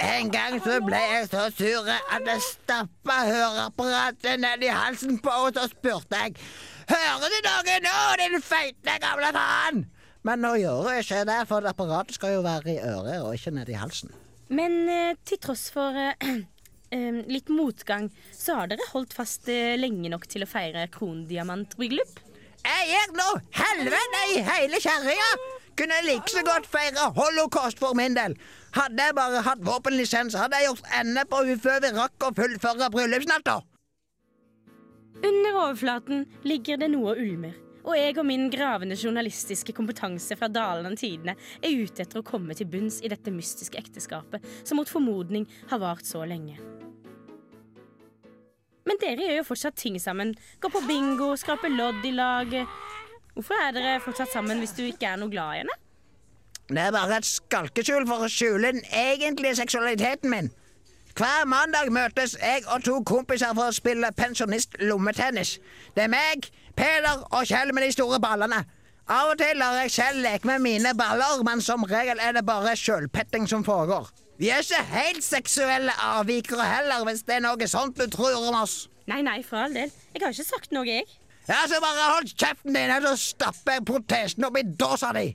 En 0.03 0.29
gang 0.29 0.59
så 0.61 0.77
ble 0.85 0.99
jeg 1.01 1.29
så 1.31 1.47
sur 1.57 1.87
at 1.89 2.27
jeg 2.29 2.43
stappa 2.45 3.17
høreapparatet 3.31 4.41
ned 4.43 4.65
i 4.67 4.73
halsen 4.73 5.17
på 5.25 5.33
henne, 5.33 5.55
så 5.57 5.71
spurte 5.73 6.21
jeg 6.21 6.35
Hører 6.87 7.33
du 7.33 7.39
noe 7.47 7.79
nå, 7.83 7.95
din 8.21 8.43
feite 8.45 8.99
gamle 9.03 9.33
faen? 9.35 9.87
Men 10.27 10.43
nå 10.43 10.53
gjør 10.61 10.85
hun 10.85 11.01
ikke 11.01 11.25
det, 11.27 11.39
for 11.49 11.67
apparatet 11.67 12.19
skal 12.19 12.37
jo 12.37 12.45
være 12.45 12.77
i 12.77 12.83
øret 12.83 13.25
og 13.25 13.33
ikke 13.35 13.55
nedi 13.57 13.75
halsen. 13.79 14.13
Men 14.53 14.85
eh, 14.91 15.17
til 15.27 15.41
tross 15.43 15.67
for 15.75 15.97
eh, 15.99 16.15
eh, 16.95 17.21
litt 17.27 17.51
motgang, 17.51 18.11
så 18.35 18.61
har 18.61 18.71
dere 18.71 18.87
holdt 18.93 19.17
fast 19.17 19.49
eh, 19.51 19.75
lenge 19.81 20.13
nok 20.13 20.29
til 20.31 20.47
å 20.47 20.51
feire 20.51 20.87
krondiamantbryllup. 20.95 22.21
Jeg 22.67 22.87
gir 22.91 23.15
nå 23.15 23.29
helvete 23.55 24.23
i 24.35 24.43
hele 24.47 24.83
kjerringa! 24.83 25.31
Kunne 25.77 25.99
like 26.07 26.33
så 26.33 26.41
godt 26.47 26.67
feire 26.71 27.11
holocaust 27.19 27.79
for 27.83 27.95
min 27.99 28.15
del. 28.17 28.35
Hadde 28.77 29.07
jeg 29.09 29.17
bare 29.17 29.41
hatt 29.41 29.63
våpenlisens, 29.65 30.35
hadde 30.37 30.59
jeg 30.61 30.69
gjort 30.69 30.91
ende 30.99 31.23
på 31.31 31.39
henne 31.41 31.61
før 31.65 31.79
vi 31.81 31.93
rakk 31.97 32.27
å 32.27 32.33
fullføre 32.37 32.91
bryllupsnatta. 32.93 33.61
Under 35.25 35.55
overflaten 35.63 36.27
ligger 36.45 36.83
det 36.83 36.91
noe 36.93 37.15
og 37.15 37.23
ulmer. 37.23 37.55
Og 37.87 37.95
jeg 37.97 38.17
og 38.19 38.27
min 38.27 38.49
gravende 38.51 38.99
journalistiske 38.99 39.73
kompetanse 39.73 40.37
fra 40.37 40.49
Dalane 40.51 40.99
Tidene 40.99 41.37
er 41.63 41.79
ute 41.79 42.03
etter 42.03 42.21
å 42.21 42.27
komme 42.27 42.57
til 42.59 42.69
bunns 42.69 42.99
i 43.01 43.11
dette 43.13 43.33
mystiske 43.33 43.79
ekteskapet 43.79 44.45
som 44.67 44.81
mot 44.81 44.91
formodning 44.91 45.47
har 45.71 45.81
vart 45.81 46.05
så 46.05 46.25
lenge. 46.27 46.59
Men 48.87 49.01
dere 49.03 49.25
gjør 49.25 49.41
jo 49.41 49.49
fortsatt 49.49 49.79
ting 49.79 49.97
sammen. 50.03 50.35
Går 50.61 50.75
på 50.75 50.85
bingo, 50.91 51.33
skraper 51.39 51.73
lodd 51.73 52.05
i 52.07 52.13
lag. 52.15 52.53
Hvorfor 53.33 53.63
er 53.63 53.75
dere 53.79 53.99
fortsatt 54.05 54.35
sammen 54.35 54.61
hvis 54.63 54.77
du 54.77 54.85
ikke 54.85 55.15
er 55.15 55.23
noe 55.23 55.33
glad 55.33 55.55
i 55.55 55.65
henne? 55.65 55.81
Det 56.69 56.79
er 56.83 56.95
bare 56.95 57.21
et 57.21 57.27
skalkeskjul 57.29 58.07
for 58.09 58.27
å 58.27 58.31
skjule 58.31 58.73
den 58.75 58.87
egentlige 58.91 59.55
seksualiteten 59.61 60.33
min. 60.33 60.49
Hver 61.17 61.47
mandag 61.49 61.93
møtes 61.95 62.35
jeg 62.41 62.67
og 62.67 62.83
to 62.85 62.99
kompiser 63.07 63.55
for 63.57 63.71
å 63.71 63.77
spille 63.77 64.11
pensjonist-lommetennis. 64.19 65.55
Det 65.97 66.05
er 66.05 66.11
meg, 66.13 66.51
Peder 66.77 67.23
og 67.31 67.47
Kjell 67.49 67.73
med 67.73 67.87
de 67.87 67.95
store 67.95 68.19
ballene. 68.21 68.59
Av 69.07 69.31
og 69.31 69.39
til 69.39 69.57
lar 69.63 69.79
jeg 69.85 69.95
Kjell 69.95 70.19
leke 70.25 70.51
med 70.51 70.65
mine 70.65 70.93
baller, 70.99 71.41
men 71.47 71.63
som 71.65 71.87
regel 71.87 72.21
er 72.21 72.35
det 72.37 72.43
bare 72.45 72.75
sjølpetting 72.77 73.47
som 73.49 73.65
foregår. 73.65 74.11
Vi 74.37 74.51
er 74.53 74.61
ikke 74.61 74.83
helt 74.91 75.25
seksuelle 75.25 75.95
avvikere 76.03 76.67
heller, 76.67 77.07
hvis 77.07 77.23
det 77.25 77.39
er 77.39 77.47
noe 77.47 77.71
sånt 77.71 77.97
du 77.97 78.11
tror 78.13 78.35
om 78.37 78.59
oss. 78.59 78.89
Nei, 79.07 79.23
nei, 79.25 79.39
for 79.47 79.63
all 79.63 79.73
del. 79.73 79.95
Jeg 80.13 80.25
har 80.27 80.35
ikke 80.35 80.51
sagt 80.51 80.75
noe, 80.75 80.85
jeg. 80.91 81.07
Ja, 81.47 81.63
så 81.71 81.79
bare 81.81 82.11
hold 82.17 82.35
kjeften 82.35 82.75
din, 82.75 82.93
så 83.07 83.15
stapper 83.23 83.79
jeg 83.79 83.87
protesen 83.87 84.51
opp 84.51 84.59
i 84.59 84.67
dåsa 84.67 85.15
di. 85.17 85.31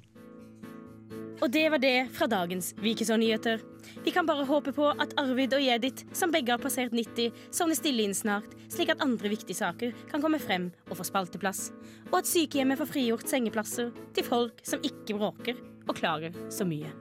Og 1.42 1.50
det 1.50 1.64
var 1.74 1.82
det 1.82 2.12
fra 2.14 2.28
dagens 2.30 2.76
Vikeså-nyheter. 2.78 3.62
Vi 4.06 4.12
kan 4.14 4.28
bare 4.30 4.46
håpe 4.46 4.74
på 4.78 4.92
at 4.92 5.16
Arvid 5.18 5.56
og 5.58 5.64
Jedit, 5.66 6.04
som 6.14 6.30
begge 6.34 6.54
har 6.54 6.62
passert 6.62 6.94
90, 6.94 7.34
sovner 7.50 7.78
stille 7.78 8.06
inn 8.06 8.14
snart, 8.14 8.54
slik 8.70 8.94
at 8.94 9.02
andre 9.02 9.34
viktige 9.34 9.58
saker 9.58 9.96
kan 10.12 10.22
komme 10.22 10.42
frem 10.42 10.70
og 10.92 11.00
få 11.00 11.08
spalteplass. 11.10 11.72
Og 12.12 12.22
at 12.22 12.30
sykehjemmet 12.30 12.78
får 12.78 12.94
frigjort 12.94 13.34
sengeplasser 13.34 13.90
til 14.14 14.28
folk 14.28 14.62
som 14.62 14.86
ikke 14.86 15.18
bråker 15.18 15.58
og 15.88 15.98
klager 15.98 16.38
så 16.54 16.68
mye. 16.70 16.94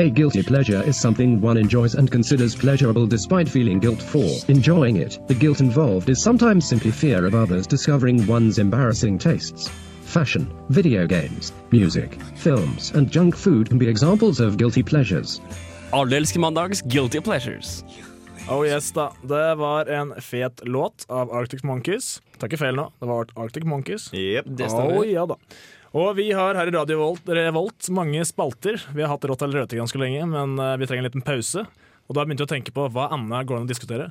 A 0.00 0.08
guilty 0.08 0.42
pleasure 0.42 0.82
is 0.82 0.98
something 0.98 1.42
one 1.42 1.58
enjoys 1.58 1.94
and 1.94 2.10
considers 2.10 2.54
pleasurable 2.54 3.06
despite 3.06 3.46
feeling 3.46 3.78
guilt 3.78 4.00
for 4.00 4.26
enjoying 4.48 4.96
it. 4.96 5.18
The 5.26 5.34
guilt 5.34 5.60
involved 5.60 6.08
is 6.08 6.22
sometimes 6.22 6.66
simply 6.66 6.90
fear 6.90 7.26
of 7.26 7.34
others 7.34 7.66
discovering 7.66 8.26
one's 8.26 8.58
embarrassing 8.58 9.18
tastes. 9.18 9.68
Fashion, 10.04 10.50
video 10.70 11.06
games, 11.06 11.52
music, 11.70 12.14
films, 12.34 12.92
and 12.92 13.10
junk 13.10 13.36
food 13.36 13.68
can 13.68 13.76
be 13.76 13.88
examples 13.88 14.40
of 14.40 14.56
guilty 14.56 14.82
pleasures. 14.82 15.42
Alle 15.92 16.16
elsker 16.16 16.40
mandags 16.40 16.80
Guilty 16.80 17.20
Pleasures. 17.20 17.84
Oh 18.48 18.64
yes 18.64 18.90
da, 18.92 19.12
Det 19.22 19.54
var 19.54 19.86
en 19.86 20.14
fet 20.20 20.60
låt 20.64 21.04
av 21.08 21.30
Arctic 21.32 21.62
Monkeys. 21.62 22.22
Tar 22.38 22.48
ikke 22.48 22.62
feil 22.62 22.74
nå, 22.74 22.88
det 23.00 23.08
var 23.08 23.28
Arctic 23.36 23.68
Monkeys. 23.68 24.08
Det 24.10 24.70
stemmer. 24.70 24.96
Oh, 24.96 25.04
ja 25.04 25.26
da. 25.28 25.36
Og 25.90 26.12
vi 26.20 26.28
har 26.36 26.54
her 26.54 26.68
i 26.70 26.74
Radio 26.74 27.00
Volt, 27.00 27.26
Revolt 27.34 27.88
mange 27.94 28.22
spalter. 28.28 28.78
Vi 28.94 29.02
har 29.02 29.10
hatt 29.10 29.24
Rått 29.26 29.42
eller 29.42 29.64
røte 29.64 29.78
ganske 29.78 29.98
lenge, 29.98 30.22
men 30.30 30.52
eh, 30.62 30.76
vi 30.78 30.86
trenger 30.86 31.02
en 31.02 31.08
liten 31.08 31.24
pause. 31.26 31.64
Og 32.06 32.14
da 32.14 32.22
begynte 32.26 32.44
vi 32.44 32.48
å 32.48 32.52
tenke 32.52 32.74
på 32.74 32.84
hva 32.94 33.08
annet 33.14 33.48
går 33.48 33.58
an 33.58 33.66
å 33.66 33.70
diskutere. 33.70 34.10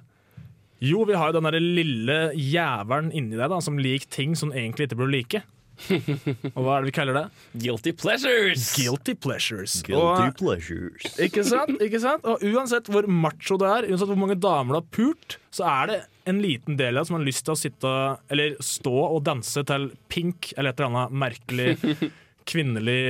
Jo, 0.83 1.05
vi 1.07 1.15
har 1.19 1.31
jo 1.31 1.37
den 1.39 1.47
der 1.47 1.59
lille 1.59 2.17
jævelen 2.35 3.13
inni 3.15 3.39
deg 3.39 3.47
da, 3.51 3.61
som 3.63 3.79
liker 3.79 4.11
ting 4.11 4.35
som 4.39 4.51
egentlig 4.55 4.89
ikke 4.89 4.99
burde 4.99 5.15
like. 5.15 5.41
Og 6.55 6.59
hva 6.65 6.75
er 6.75 6.83
det 6.83 6.89
vi 6.89 6.95
kaller 6.99 7.15
det? 7.15 7.23
Guilty 7.63 7.93
Pleasures. 7.95 8.65
Guilty 8.75 9.15
pleasures. 9.15 9.77
Guilty 9.87 10.27
Og- 10.27 10.35
pleasures. 10.39 11.07
Ikke 11.23 11.45
sant? 11.47 11.79
ikke 11.83 12.01
sant? 12.03 12.27
Og 12.27 12.43
uansett 12.51 12.91
hvor 12.91 13.07
macho 13.07 13.55
du 13.59 13.63
er, 13.67 13.87
uansett 13.87 14.11
hvor 14.11 14.19
mange 14.19 14.35
damer 14.39 14.75
du 14.75 14.81
har 14.81 14.89
pult, 14.99 15.39
så 15.55 15.63
er 15.71 15.93
det 15.93 15.99
en 16.29 16.41
liten 16.43 16.77
del 16.79 16.97
av 16.97 17.03
det 17.03 17.09
som 17.09 17.17
har 17.19 17.27
lyst 17.27 17.45
til 17.47 17.55
å 17.55 17.59
sitte 17.59 17.91
Eller 18.31 18.55
stå 18.63 18.95
og 19.09 19.21
danse 19.27 19.63
til 19.67 19.89
Pink 20.11 20.53
eller 20.55 20.71
et 20.71 20.79
eller 20.79 20.89
annet 20.91 21.19
merkelig 21.25 21.69
kvinnelig 22.49 23.01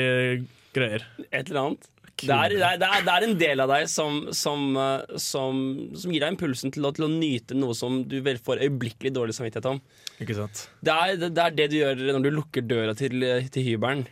greier. 0.76 1.06
Et 1.30 1.48
eller 1.48 1.62
annet. 1.62 1.90
Det 2.20 2.36
er, 2.36 2.52
det, 2.52 2.66
er, 2.68 3.04
det, 3.06 3.14
er, 3.14 3.26
en 3.26 3.36
del 3.40 3.62
av 3.64 3.72
deg 3.72 3.86
som, 3.88 4.18
som, 4.36 4.64
eh, 4.76 5.18
som, 5.24 5.62
som 5.96 6.12
gir 6.12 6.24
deg 6.26 6.34
impulsen 6.34 6.74
til 6.76 6.84
å, 6.84 6.92
til 6.96 7.08
å 7.08 7.12
nyte 7.14 7.56
noe 7.56 7.76
som 7.78 8.02
du 8.12 8.18
vel 8.26 8.42
får 8.44 8.66
øyeblikkelig 8.66 9.14
dårlig 9.16 9.38
samvittighet 9.38 9.70
om. 9.72 9.80
Ikke 10.20 10.36
sant? 10.36 10.66
Det 10.84 10.96
er 10.96 11.16
det, 11.22 11.30
det 11.38 11.46
er 11.46 11.56
det 11.56 11.68
du 11.72 11.78
gjør 11.78 12.04
når 12.10 12.26
du 12.26 12.32
lukker 12.36 12.66
døra 12.68 12.96
til, 13.00 13.24
til 13.54 13.68
hybelen. 13.70 14.04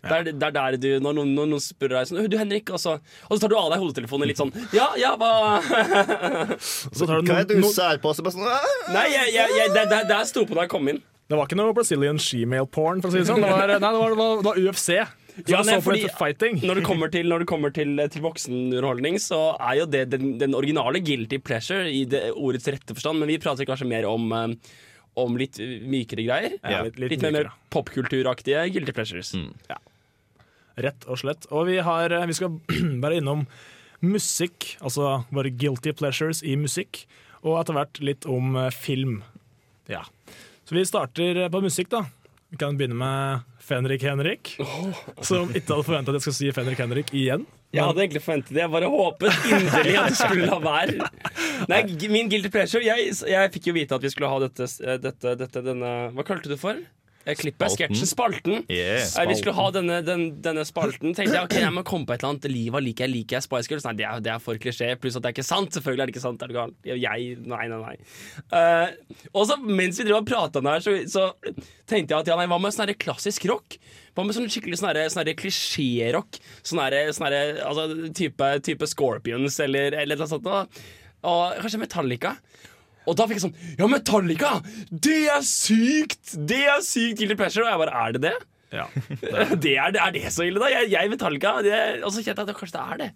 Det 0.00 0.10
er, 0.16 0.24
det 0.32 0.46
er 0.48 0.54
der 0.56 0.76
du, 0.80 0.88
når 1.04 1.16
noen, 1.18 1.34
når 1.36 1.48
noen 1.50 1.60
spør 1.60 1.92
deg 1.98 2.06
sånn 2.08 2.28
Du, 2.32 2.36
Henrik, 2.40 2.70
og 2.72 2.80
så, 2.80 2.94
og 3.28 3.32
så 3.36 3.40
tar 3.42 3.50
du 3.52 3.56
av 3.60 3.66
deg 3.74 3.82
hodetelefonen 3.82 4.30
litt 4.30 4.40
sånn 4.40 4.52
Ja, 4.72 4.86
ja, 4.96 5.10
hva 5.20 5.60
Så 6.60 7.06
tar 7.06 7.20
du 7.20 7.28
Hva 7.30 7.40
er 7.42 7.48
det 7.50 7.58
du 7.60 7.66
sær 7.68 8.00
på? 8.02 8.12
Så 8.16 8.24
bare 8.24 8.34
sånn! 8.36 8.48
Nei, 8.94 9.06
jeg, 9.12 9.32
jeg, 9.36 9.56
jeg, 9.58 9.72
det, 9.76 9.84
det, 9.92 10.00
det 10.10 10.20
sto 10.30 10.44
på 10.48 10.56
da 10.56 10.64
jeg 10.66 10.72
kom 10.72 10.88
inn. 10.92 11.00
Det 11.30 11.38
var 11.38 11.46
ikke 11.46 11.58
noe 11.60 11.74
Brazilian 11.76 12.18
shemale-porn, 12.18 13.00
for 13.04 13.10
å 13.10 13.14
si 13.14 13.20
det 13.22 13.28
sånn. 13.28 13.44
Det 13.44 13.50
var, 13.52 13.70
nei, 13.70 13.76
det 13.78 13.90
var, 13.94 14.14
det 14.14 14.18
var, 14.18 14.40
det 14.40 14.48
var 14.48 14.58
UFC. 14.64 14.88
Ja, 15.46 15.60
nei. 15.62 15.76
Når 16.66 16.80
det 16.80 16.84
kommer 16.88 17.12
til, 17.14 17.28
når 17.30 17.44
det 17.44 17.48
kommer 17.52 17.70
til, 17.76 17.92
til 18.10 18.24
voksenunderholdning, 18.24 19.20
så 19.22 19.38
er 19.62 19.78
jo 19.78 19.86
det 19.92 20.02
den, 20.16 20.32
den 20.40 20.56
originale 20.58 20.98
guilty 21.06 21.38
pleasure 21.38 21.86
i 21.86 22.02
det, 22.10 22.24
ordets 22.34 22.66
rette 22.74 22.96
forstand, 22.98 23.22
men 23.22 23.30
vi 23.30 23.38
prater 23.40 23.68
kanskje 23.68 23.86
mer 23.92 24.08
om, 24.10 24.26
eh, 24.34 24.74
om 25.22 25.38
litt 25.38 25.62
mykere 25.62 26.26
greier. 26.26 26.58
Ja, 26.66 26.82
litt- 26.88 26.98
litt 26.98 27.22
mer, 27.22 27.36
mer 27.38 27.52
popkulturaktige 27.72 28.66
guilty 28.74 28.92
pleasures. 28.98 29.30
Rett 30.80 31.06
og 31.10 31.20
slett. 31.22 31.48
Og 31.50 31.66
vi, 31.70 31.78
har, 31.84 32.14
vi 32.26 32.36
skal 32.36 32.60
bare 33.02 33.18
innom 33.20 33.46
musikk, 34.00 34.76
altså 34.80 35.20
våre 35.34 35.52
guilty 35.52 35.92
pleasures 35.96 36.44
i 36.46 36.56
musikk, 36.56 37.04
og 37.44 37.60
etter 37.60 37.76
hvert 37.76 38.00
litt 38.04 38.26
om 38.28 38.56
eh, 38.56 38.72
film. 38.72 39.20
Ja. 39.90 40.04
Så 40.64 40.76
vi 40.76 40.86
starter 40.86 41.46
på 41.52 41.62
musikk, 41.64 41.90
da. 41.92 42.04
Vi 42.50 42.58
kan 42.58 42.76
begynne 42.78 42.98
med 42.98 43.46
Fenrik 43.62 44.02
Henrik, 44.02 44.56
som 45.28 45.52
ikke 45.54 45.76
hadde 45.76 45.86
forventa 45.86 46.12
at 46.12 46.18
jeg 46.18 46.26
skal 46.26 46.38
si 46.38 46.52
Fenrik 46.54 46.80
Henrik 46.82 47.12
igjen. 47.14 47.46
Jeg 47.70 47.86
hadde 47.86 48.02
egentlig 48.02 48.22
forventet 48.24 48.56
det. 48.56 48.62
Jeg 48.64 48.72
bare 48.72 48.88
håpet 48.90 49.44
inderlig 49.46 49.92
at 50.00 50.10
du 50.10 50.16
skulle 50.18 50.48
la 50.48 50.56
være. 50.64 51.10
Nei, 51.70 51.82
min 52.10 52.30
guilty 52.32 52.50
pleasure 52.50 52.82
Jeg, 52.82 53.12
jeg 53.30 53.52
fikk 53.54 53.68
jo 53.70 53.74
vite 53.76 53.94
at 53.94 54.02
vi 54.02 54.10
skulle 54.10 54.30
ha 54.32 54.40
dette, 54.42 54.66
dette, 55.04 55.34
dette 55.38 55.62
denne 55.62 55.90
Hva 56.16 56.24
kalte 56.26 56.48
du 56.48 56.54
det 56.54 56.58
for? 56.58 56.80
Klippet? 57.20 57.74
Sketsjen? 57.74 58.08
Spalten. 58.08 58.62
Yeah, 58.72 59.02
spalten. 59.04 59.28
Vi 59.28 59.36
skulle 59.36 59.54
ha 59.58 59.66
denne, 59.74 59.98
den, 60.04 60.22
denne 60.40 60.64
spalten. 60.64 61.12
Tenkte 61.16 61.36
jeg 61.36 61.44
ok, 61.44 61.56
jeg 61.60 61.72
må 61.76 61.82
komme 61.86 62.08
på 62.08 62.14
et 62.14 62.22
eller 62.22 62.32
annet. 62.32 62.48
Livet 62.48 62.84
liker 62.86 63.04
jeg, 63.04 63.12
liker 63.12 63.36
jeg 63.36 63.44
Spice 63.44 63.70
Girls. 63.70 63.84
Nei, 63.84 63.94
det 63.98 64.06
er, 64.08 64.22
det 64.24 64.32
er 64.32 64.40
for 64.42 64.60
klisjé. 64.60 64.88
Pluss 65.00 65.18
at 65.18 65.26
det 65.26 65.30
er 65.30 65.36
ikke 65.36 65.44
sant. 65.44 65.76
Selvfølgelig 65.76 66.04
er 66.04 66.10
det 66.10 66.14
ikke 66.14 66.24
sant. 66.24 66.44
Er 66.44 66.52
det 66.52 66.56
galt? 66.56 66.78
Jeg, 66.88 67.34
nei, 67.44 67.64
nei, 67.70 67.80
nei. 67.82 67.96
Uh, 68.54 69.26
og 69.34 69.44
så 69.50 69.58
mens 69.60 70.00
vi 70.00 70.08
drev 70.08 70.22
og 70.22 70.30
prata 70.30 70.64
her, 70.64 70.84
så, 70.84 70.96
så 71.12 71.26
tenkte 71.90 72.14
jeg 72.14 72.22
at 72.22 72.32
ja, 72.32 72.38
nei, 72.40 72.48
hva 72.50 72.60
med 72.62 72.76
sånn 72.76 72.94
klassisk 73.04 73.44
rock? 73.52 73.76
Hva 74.16 74.24
med 74.24 74.36
sånn 74.36 74.48
skikkelig 74.50 74.80
sånn 74.80 74.96
sånn 75.12 75.34
klisjérock? 75.38 76.40
Sånn 76.64 76.80
sånn 77.20 77.36
altså, 77.36 77.86
type, 78.16 78.48
type 78.64 78.88
Scorpions 78.88 79.60
eller, 79.60 80.00
eller 80.02 80.18
noe 80.18 80.30
sånt. 80.30 80.48
da. 80.48 80.64
Og 81.28 81.60
kanskje 81.60 81.82
Metallica. 81.82 82.34
Og 83.08 83.16
da 83.16 83.26
fikk 83.26 83.38
jeg 83.38 83.46
sånn 83.48 83.76
Ja, 83.80 83.88
Metallica! 83.90 84.56
Det 84.90 85.22
er 85.32 85.44
sykt! 85.46 86.36
Det 86.36 86.64
er 86.68 86.80
sykt 86.84 87.20
guilty 87.20 87.38
pleasure! 87.38 87.66
Og 87.66 87.72
jeg 87.72 87.82
bare 87.84 88.06
Er 88.06 88.16
det 88.16 88.24
det? 88.28 88.38
Ja. 88.70 88.86
Det 89.64 89.72
er, 89.74 89.96
er 89.98 90.12
det 90.14 90.28
så 90.30 90.44
ille, 90.46 90.60
da? 90.62 90.68
Jeg, 90.70 90.90
jeg 90.92 91.10
Metallica 91.10 91.56
det, 91.64 91.78
så 92.06 92.22
kjente 92.22 92.44
jeg 92.44 92.52
at 92.52 92.58
Kanskje 92.60 92.76
det 92.76 92.82
er 92.84 93.00
det. 93.00 93.08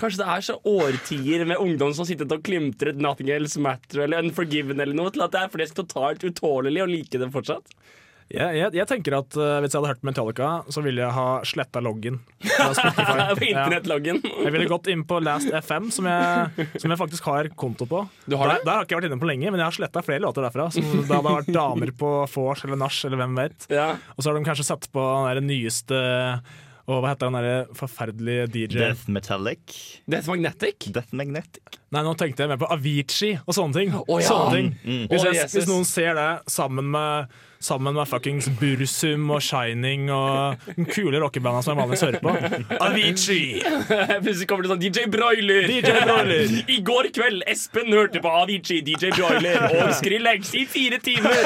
Kanskje 0.00 0.20
det 0.22 0.28
er 0.34 0.46
så 0.46 0.56
årtier 0.72 1.44
med 1.48 1.60
ungdom 1.60 1.92
som 1.96 2.08
sitter 2.08 2.30
og 2.32 2.44
klimtret 2.46 2.96
'Nothing 2.96 3.28
Else 3.34 3.60
Matter' 3.60 4.06
eller 4.06 4.22
'Unforgiven' 4.22 4.80
eller 4.80 4.96
noe, 4.96 5.12
til 5.12 5.24
at 5.26 5.34
det 5.34 5.42
er 5.42 5.52
det 5.52 5.68
er 5.68 5.74
totalt 5.82 6.24
utålelig 6.24 6.84
å 6.84 6.88
like 6.88 7.20
det 7.20 7.28
fortsatt. 7.34 7.76
Jeg, 8.32 8.56
jeg, 8.56 8.72
jeg 8.78 8.88
tenker 8.88 9.16
at 9.18 9.36
uh, 9.36 9.58
Hvis 9.60 9.74
jeg 9.74 9.82
hadde 9.82 9.90
hørt 9.92 10.06
Metallica, 10.08 10.50
så 10.72 10.82
ville 10.84 11.02
jeg 11.04 11.12
ha 11.16 11.26
sletta 11.46 11.82
loggen. 11.84 12.18
På 12.40 13.46
internettloggen. 13.52 14.22
Ja. 14.24 14.32
Jeg 14.46 14.54
ville 14.56 14.70
gått 14.70 14.88
inn 14.92 15.04
på 15.08 15.20
Last 15.24 15.52
FM, 15.52 15.90
som 15.94 16.08
jeg, 16.08 16.66
som 16.80 16.94
jeg 16.94 17.00
faktisk 17.00 17.28
har 17.28 17.50
konto 17.58 17.88
på. 17.90 18.04
Du 18.24 18.38
har 18.40 18.54
der, 18.54 18.62
det? 18.62 18.68
der 18.68 18.78
har 18.78 18.86
ikke 18.86 18.96
jeg 18.96 19.02
vært 19.02 19.10
inne 19.10 19.20
på 19.22 19.30
lenge, 19.30 19.52
men 19.52 19.60
jeg 19.60 19.68
har 19.68 19.78
sletta 19.78 20.04
flere 20.06 20.24
låter 20.24 20.46
derfra. 20.46 20.70
Som 20.72 20.88
da 21.04 21.20
hadde 21.20 21.36
vært 21.42 21.54
damer 21.54 21.94
på 22.02 22.12
vors 22.32 22.64
eller 22.66 22.80
nach 22.80 22.98
eller 23.06 23.20
hvem 23.20 23.38
vet. 23.42 23.70
Ja. 23.72 23.92
Og 24.16 24.22
så 24.22 24.30
har 24.30 24.38
de 24.38 24.46
kanskje 24.48 24.68
satt 24.72 24.88
på 24.92 25.06
den 25.38 25.50
nyeste 25.50 26.02
og 26.90 26.98
hva 26.98 27.12
heter 27.12 27.30
den 27.30 27.36
der 27.38 27.74
forferdelige 27.78 28.48
DJ 28.50 28.80
Death 28.80 29.10
Metallic. 29.12 29.76
Death 30.10 30.26
Magnetic? 30.28 30.88
Death 30.90 31.14
Magnetic. 31.14 31.78
Nei, 31.94 32.02
nå 32.02 32.14
tenkte 32.18 32.42
jeg 32.42 32.50
mer 32.50 32.58
på 32.58 32.68
Avicii 32.74 33.36
og 33.38 33.54
sånne 33.54 33.76
ting. 33.78 33.94
Å, 33.94 34.18
ja. 34.18 34.26
sånne 34.26 34.56
ting. 34.56 34.72
Mm. 34.82 35.04
Hvis, 35.12 35.26
jeg, 35.28 35.38
oh, 35.38 35.54
hvis 35.54 35.70
noen 35.70 35.86
ser 35.86 36.18
det 36.18 36.28
sammen 36.50 36.90
med 36.90 37.38
Sammen 37.62 37.94
med 37.94 38.08
fuckings 38.10 38.48
Bursum 38.58 39.28
og 39.30 39.42
Shining 39.46 40.08
og 40.10 40.64
den 40.74 40.88
kule 40.90 41.20
rockebanda 41.22 41.60
som 41.62 41.76
jeg 41.76 41.78
vanligvis 41.78 42.02
hører 42.02 42.22
på. 42.24 42.32
Avicii! 42.82 43.60
Plutselig 44.24 44.48
kommer 44.50 44.66
det 44.66 44.72
sånn 44.72 44.80
DJ 44.82 45.04
Broiler. 45.12 45.68
DJ 45.70 45.92
Broiler. 46.02 46.54
I 46.74 46.78
går 46.82 47.08
kveld 47.14 47.44
Espen 47.52 47.92
hørte 47.94 48.18
på 48.24 48.32
Avicii, 48.40 48.80
DJ 48.82 49.12
Broiler 49.14 49.62
og 49.76 49.92
Skrillex 49.94 50.50
i 50.58 50.64
fire 50.66 50.98
timer. 51.06 51.38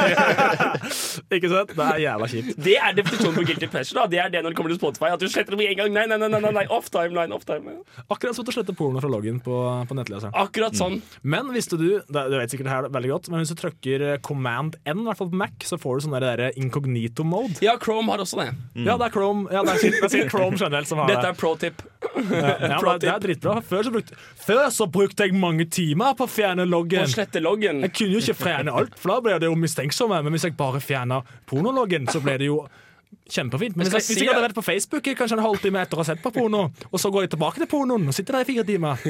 Ikke 1.37 1.51
sant? 1.53 1.75
Det 1.77 1.85
er 1.91 2.01
jævla 2.07 2.31
kjipt. 2.33 2.57
Det 2.65 2.79
er 2.81 2.97
definisjonen 2.97 3.37
på 3.37 3.45
guilty 3.51 3.69
pleasure. 3.75 4.01
da 4.01 4.07
Det 4.17 4.23
er 4.25 4.33
det 4.33 4.43
når 4.47 4.55
det 4.55 4.61
kommer 4.63 4.73
til 4.73 4.81
Spotify. 4.81 5.13
At 5.13 5.21
du 5.21 5.29
sletter 5.29 5.53
det 5.53 5.61
med 5.61 5.75
en 5.75 5.81
gang. 5.83 5.93
Nei, 5.99 6.07
nei, 6.15 6.21
nei, 6.25 6.33
nei, 6.33 6.55
nei, 6.63 6.65
off 6.73 6.89
timeline, 6.95 7.37
off 7.37 7.45
timeline. 7.45 7.85
Akkurat 8.09 8.41
som 8.41 8.49
å 8.49 8.57
slette 8.57 8.73
porno 8.79 9.05
fra 9.05 9.13
loggen 9.13 9.43
på, 9.45 9.61
på 9.85 10.01
nettleseren. 10.01 10.33
Akkurat 10.47 10.81
sånn. 10.81 11.03
Men 11.29 11.53
visste 11.53 11.77
du 11.77 11.87
Du 12.09 12.37
vet 12.39 12.49
sikkert 12.53 12.71
det 12.71 12.73
her 12.73 12.87
veldig 12.93 13.11
godt 13.11 13.29
Men 13.33 13.43
hvis 13.43 13.53
du 13.53 13.59
trykker 13.59 14.05
command 14.25 14.77
N, 14.89 15.05
i 15.05 15.07
hvert 15.11 15.21
fall 15.21 15.29
på 15.33 15.39
Mac, 15.45 15.55
så 15.67 15.77
får 15.81 16.01
du 16.01 16.06
sånn 16.07 16.17
der 16.17 16.41
der 16.41 16.57
inkognito-mode. 16.63 17.61
Ja, 17.65 17.77
Chrome 17.83 18.15
har 18.15 18.23
også 18.25 18.41
det. 18.41 18.49
Ja, 18.87 18.97
det 18.97 19.09
er 19.09 19.13
Chrome 19.15 19.47
Ja, 19.53 19.63
det 19.67 19.75
er 19.75 19.83
sikkert, 19.83 20.01
det 20.01 20.09
er 20.09 20.15
sikkert 20.15 20.33
Chrome 20.37 20.61
generelt 20.61 20.91
som 20.91 21.03
har 21.03 21.13
Dette 21.13 21.33
er 21.33 21.37
pro 21.39 21.53
tip. 21.61 21.85
Ja, 22.17 22.55
ja, 22.71 22.79
det, 22.81 22.97
det 23.05 23.13
er 23.13 23.21
dritbra. 23.27 23.59
Før 23.67 23.85
så, 23.85 23.93
brukte, 23.93 24.17
før 24.47 24.65
så 24.73 24.89
brukte 24.91 25.27
jeg 25.27 25.37
mange 25.37 25.69
timer 25.69 26.17
på 26.17 26.25
å 26.27 26.31
fjerne 26.31 26.67
loggen. 26.69 27.05
Og 27.05 27.13
slette 27.13 27.43
loggen. 27.45 27.85
Jeg 27.85 27.95
kunne 27.99 28.17
jo 28.17 28.25
ikke 28.25 28.39
fjerne 28.47 28.75
alt, 28.81 28.97
for 29.01 29.13
da 29.15 29.21
ble 29.27 29.39
det 29.43 29.51
jo 29.51 29.59
mistenksomme. 29.59 30.23
Men 30.25 30.37
hvis 30.37 30.49
jeg 30.49 30.57
bare 30.59 30.81
fjerna 30.83 31.23
pornologgen, 31.51 32.09
så 32.13 32.23
ble 32.25 32.39
det 32.41 32.49
jo 32.51 32.63
kjempefint. 33.31 33.77
Men 33.77 33.87
Jeg 33.87 33.93
hvis 33.93 33.97
jeg, 33.97 34.07
hvis 34.07 34.21
si 34.21 34.25
jeg 34.27 34.33
hadde 34.35 34.45
vært 34.47 34.57
på 34.59 34.65
Facebook 34.67 35.09
kanskje 35.19 35.39
en 35.39 35.45
halvtime 35.45 35.83
etter 35.83 35.99
å 35.99 36.03
ha 36.03 36.07
sett 36.09 36.23
på 36.23 36.33
porno, 36.35 36.67
og 36.91 37.01
så 37.03 37.11
går 37.15 37.27
jeg 37.27 37.35
tilbake 37.35 37.63
til 37.63 37.71
pornoen 37.71 38.11
og 38.11 38.17
sitter 38.17 38.39
der 38.39 38.47
i 38.47 38.51
fire 38.51 38.67
timer, 38.69 39.03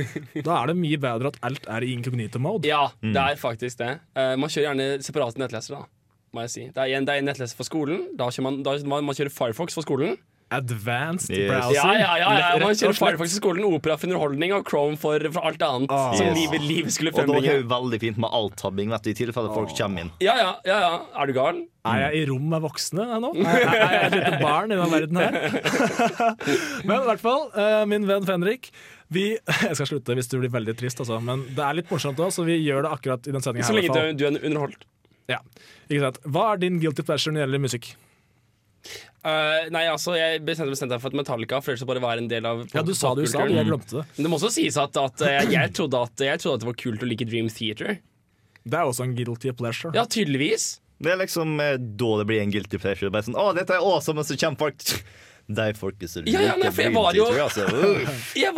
da 0.47 0.61
er 0.61 0.73
det 0.73 0.77
mye 0.81 1.01
bedre 1.03 1.33
at 1.33 1.39
alt 1.47 1.69
er 1.77 1.87
i 1.87 1.93
incognito 1.97 2.41
mode. 2.43 2.69
Ja, 2.69 2.87
det 3.03 3.17
er 3.23 3.41
faktisk 3.41 3.83
det. 3.83 3.93
Eh, 4.17 4.35
man 4.41 4.53
kjører 4.53 4.71
gjerne 4.71 4.89
separate 5.05 5.43
nettlesere, 5.43 5.83
da. 5.85 5.93
Må 6.37 6.45
jeg 6.45 6.53
si. 6.53 6.65
Det 6.77 6.85
er 6.85 6.97
en, 7.01 7.09
det 7.09 7.17
er 7.17 7.25
en 7.25 7.31
nettleser 7.33 7.57
for 7.57 7.65
skolen. 7.69 8.07
Da 8.21 8.29
kjører 8.29 8.51
man, 8.51 8.63
da, 8.67 8.77
man, 8.95 9.07
man 9.09 9.17
kjører 9.17 9.33
Firefox 9.33 9.77
for 9.79 9.87
skolen. 9.89 10.19
Advanced 10.55 11.33
Yes. 11.35 11.49
browsing. 11.51 11.75
Ja, 11.75 11.93
ja, 11.99 12.11
ja, 12.23 12.35
ja. 12.55 12.59
Man 12.63 12.77
kjører. 12.79 12.95
Firefox 12.95 13.33
i 13.35 13.39
skolen, 13.41 13.65
Opera 13.67 13.97
for 13.99 14.07
underholdning 14.07 14.53
og 14.55 14.69
Chrome 14.69 14.95
for, 15.01 15.19
for 15.35 15.43
alt 15.49 15.65
annet 15.67 15.91
Ah. 15.91 16.13
som 16.15 16.29
Yes. 16.29 16.37
livet, 16.39 16.63
livet 16.63 16.93
skulle 16.95 17.11
Og 17.11 17.17
da 17.17 17.23
er 17.25 17.27
frembringe. 17.27 17.49
det 17.51 17.65
jo 17.65 17.69
veldig 17.73 18.01
fint 18.05 18.21
med 18.23 18.31
alt-tabbing, 18.39 18.93
vet 18.95 19.03
du, 19.03 19.11
i 19.11 19.17
tilfelle 19.19 19.51
folk 19.57 19.73
kommer 19.81 20.05
inn. 20.05 20.13
Ja, 20.23 20.37
ja, 20.39 20.53
ja, 20.69 20.77
ja. 20.85 20.93
Er 21.19 21.27
du 21.27 21.33
gal? 21.41 21.59
Er 21.87 21.99
jeg 22.05 22.21
i 22.21 22.31
rom 22.31 22.47
med 22.53 22.63
voksne 22.63 23.09
jeg 23.11 23.21
nå? 23.27 23.33
Er, 23.43 23.75
jeg 23.75 24.07
et 24.07 24.15
lite 24.21 24.39
barn 24.45 24.71
i 24.71 24.79
den 24.79 24.95
verden 24.95 25.17
her? 25.25 25.35
Men 26.87 27.01
i 27.01 27.07
hvert 27.11 27.23
fall, 27.27 27.49
eh, 27.59 27.83
min 27.91 28.07
venn 28.09 28.27
Fenrik 28.29 28.71
vi, 29.11 29.37
Jeg 29.67 29.77
skal 29.79 29.87
slutte 29.87 30.15
hvis 30.19 30.31
du 30.31 30.39
blir 30.43 30.51
veldig 30.51 30.75
trist, 30.79 30.99
altså. 31.03 31.21
men 31.23 31.45
det 31.55 31.63
er 31.63 31.77
litt 31.79 31.91
morsomt 31.93 32.19
òg, 32.23 32.33
så 32.35 32.43
vi 32.47 32.57
gjør 32.65 32.87
det 32.87 32.91
akkurat 32.97 33.29
i 33.31 33.35
den 33.37 33.43
sendinga 33.45 33.67
Så 33.69 33.75
lenge 33.77 33.95
du, 33.95 34.19
du 34.19 34.25
er 34.27 34.39
underholdt. 34.47 34.83
Ja, 35.31 35.41
ikke 35.89 36.03
sant? 36.05 36.21
Hva 36.25 36.51
er 36.53 36.61
din 36.63 36.81
guilty 36.83 37.05
pleasure 37.07 37.35
når 37.35 37.41
det 37.41 37.47
gjelder 37.47 37.65
musikk? 37.67 37.93
Uh, 39.27 39.67
nei, 39.75 39.83
altså, 39.91 40.15
jeg 40.15 40.45
bestemte 40.47 40.71
bestemte 40.71 40.95
meg 40.95 41.03
for 41.03 41.11
at 41.11 41.19
Metallica 41.19 41.59
for 41.59 41.75
ellers 41.75 41.89
bare 41.89 42.03
være 42.05 42.23
en 42.23 42.29
del 42.31 42.45
av 42.47 42.61
Ja, 42.71 42.85
du 42.87 42.93
sa 42.95 43.11
det 43.17 43.25
jo 43.25 43.27
i 43.27 43.33
stad, 43.33 43.51
jeg 43.51 43.67
glemte 43.67 43.99
det. 43.99 44.05
Men 44.15 44.29
det 44.29 44.31
må 44.31 44.39
også 44.39 44.53
sies 44.55 44.79
at, 44.79 44.99
at 45.03 45.25
eh, 45.27 45.41
jeg, 45.51 45.73
trodde 45.75 46.03
at 46.07 46.23
jeg 46.29 46.43
trodde 46.43 46.61
at 46.61 46.63
det 46.63 46.69
var 46.69 46.79
kult 46.85 47.03
å 47.03 47.09
like 47.11 47.27
Dream 47.27 47.51
Theater. 47.51 47.99
Det 48.63 48.79
er 48.79 48.87
også 48.87 49.07
en 49.09 49.17
guilty 49.19 49.51
pleasure. 49.59 49.91
Ja, 49.99 50.07
tydeligvis. 50.07 50.77
Det 51.03 51.11
er 51.13 51.19
liksom 51.19 51.59
eh, 51.61 51.75
da 51.75 52.13
det 52.21 52.29
blir 52.31 52.45
en 52.45 52.55
guilty 52.55 52.79
pleasure. 52.79 53.11
Bare 53.15 53.27
sånn, 53.27 53.39
å, 53.39 53.51
dette 53.57 53.75
er 53.75 53.83
awesome, 53.83 54.23
og 54.23 54.31
så 54.31 54.39
kommer 54.39 54.69
folk 54.69 54.87
De 55.49 55.67
folket 55.79 56.11
som 56.11 56.27
Ja, 56.27 56.41
ja, 56.43 56.55
nei, 56.59 56.71
for 56.75 56.83
jeg 56.83 56.93
var 56.95 57.15
jo- 57.15 57.27
altså. 57.31 57.67
Jeg 58.43 58.53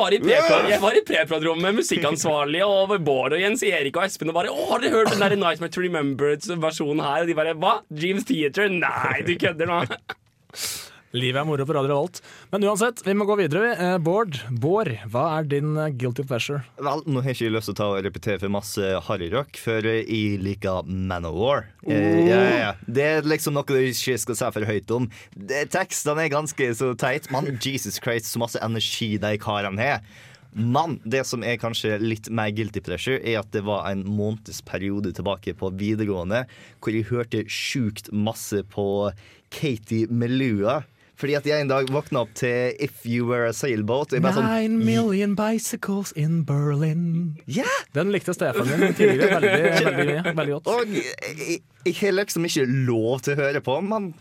var 0.81 0.97
i 0.97 1.03
pre-prod-rommet 1.05 1.63
med 1.63 1.75
musikkansvarlig 1.83 2.63
og 2.65 2.95
Bård 3.05 3.37
og 3.37 3.41
Jens 3.43 3.63
Erik 3.63 3.97
og 3.97 4.05
Espen 4.07 4.29
og 4.33 4.35
bare 4.35 4.49
'Å, 4.49 4.69
har 4.71 4.79
dere 4.81 4.91
hørt 4.97 5.11
den 5.13 5.21
der 5.21 5.37
Nightmare 5.37 5.69
to 5.71 5.81
Remember-versjonen 5.85 7.03
her?' 7.05 7.23
Og 7.23 7.27
de 7.29 7.35
bare 7.35 7.55
'Hva? 7.55 7.83
Dreams 7.93 8.25
Theater? 8.25 8.69
Nei, 8.69 9.21
du 9.27 9.35
kødder 9.37 9.67
nå'. 9.69 9.85
Livet 11.19 11.41
er 11.41 11.47
moro 11.49 11.65
på 11.67 11.75
Radio 11.75 11.91
Revolt. 11.91 12.21
Men 12.53 12.65
uansett, 12.69 13.01
vi 13.07 13.15
må 13.17 13.27
gå 13.27 13.37
videre. 13.41 13.73
Eh, 13.75 13.97
Bård, 14.03 14.39
Bård, 14.63 14.91
hva 15.11 15.25
er 15.39 15.49
din 15.51 15.75
eh, 15.75 15.91
guilty 15.99 16.23
pleasure? 16.29 16.63
Vel, 16.79 17.03
nå 17.09 17.23
har 17.25 17.33
jeg 17.33 17.41
ikke 17.41 17.55
lyst 17.57 17.71
til 17.71 17.75
å 17.75 17.79
ta 17.81 17.89
og 17.95 18.05
repetere 18.07 18.43
for 18.43 18.55
masse 18.55 18.93
harryrock, 19.09 19.59
for 19.59 19.89
jeg 19.89 20.39
liker 20.45 20.87
Manowar. 20.87 21.67
Eh, 21.83 22.23
ja, 22.29 22.39
ja, 22.39 22.57
ja. 22.63 22.71
Det 22.87 23.09
er 23.09 23.29
liksom 23.29 23.59
noe 23.59 23.67
du 23.67 23.81
ikke 23.81 24.19
skal 24.23 24.39
si 24.39 24.53
for 24.59 24.69
høyt 24.69 24.95
om. 24.95 25.11
Det, 25.35 25.67
tekstene 25.75 26.27
er 26.27 26.35
ganske 26.37 26.71
så 26.79 26.93
teit, 26.99 27.31
men 27.35 27.57
Jesus 27.57 27.99
Christ, 28.03 28.31
så 28.31 28.43
masse 28.45 28.63
energi 28.63 29.17
de 29.23 29.35
karene 29.43 29.83
har. 29.83 30.03
Men 30.59 30.97
det 31.05 31.25
som 31.29 31.43
er 31.45 31.59
kanskje 31.61 31.99
litt 32.01 32.31
mer 32.35 32.53
guilty 32.57 32.81
pleasure, 32.85 33.19
er 33.21 33.43
at 33.43 33.51
det 33.55 33.65
var 33.67 33.91
en 33.91 34.05
månedsperiode 34.09 35.13
tilbake 35.19 35.53
på 35.59 35.71
videregående 35.79 36.45
hvor 36.81 36.95
jeg 36.95 37.09
hørte 37.11 37.45
sjukt 37.53 38.09
masse 38.15 38.63
på 38.73 38.87
Katie 39.55 40.09
Melua. 40.11 40.81
Fordi 41.19 41.35
at 41.35 41.47
jeg 41.49 41.65
en 41.65 41.71
dag 41.71 41.89
våkna 41.91 42.23
opp 42.23 42.35
til 42.39 42.77
If 42.79 43.03
You 43.03 43.27
Were 43.27 43.49
a 43.51 43.55
Sailboat. 43.57 44.13
Og 44.13 44.19
jeg 44.19 44.23
bare 44.23 44.39
sånn, 44.39 44.47
Nine 44.53 44.87
million 44.87 45.35
bicycles 45.39 46.13
in 46.15 46.45
Berlin. 46.47 47.35
Ja! 47.51 47.67
Den 47.97 48.13
likte 48.15 48.37
Stefan 48.37 48.71
min 48.71 48.95
tidligere 48.95 49.41
veldig, 49.41 49.53
veldig, 49.59 49.95
veldig, 49.99 50.35
veldig 50.39 50.57
godt. 50.57 50.71
Og 50.77 50.95
jeg, 50.95 51.15
jeg, 51.43 51.61
jeg 51.89 51.97
har 52.05 52.19
liksom 52.21 52.47
ikke 52.47 52.69
lov 52.71 53.25
til 53.27 53.35
å 53.35 53.41
høre 53.43 53.65
på, 53.67 53.81
men 53.91 54.13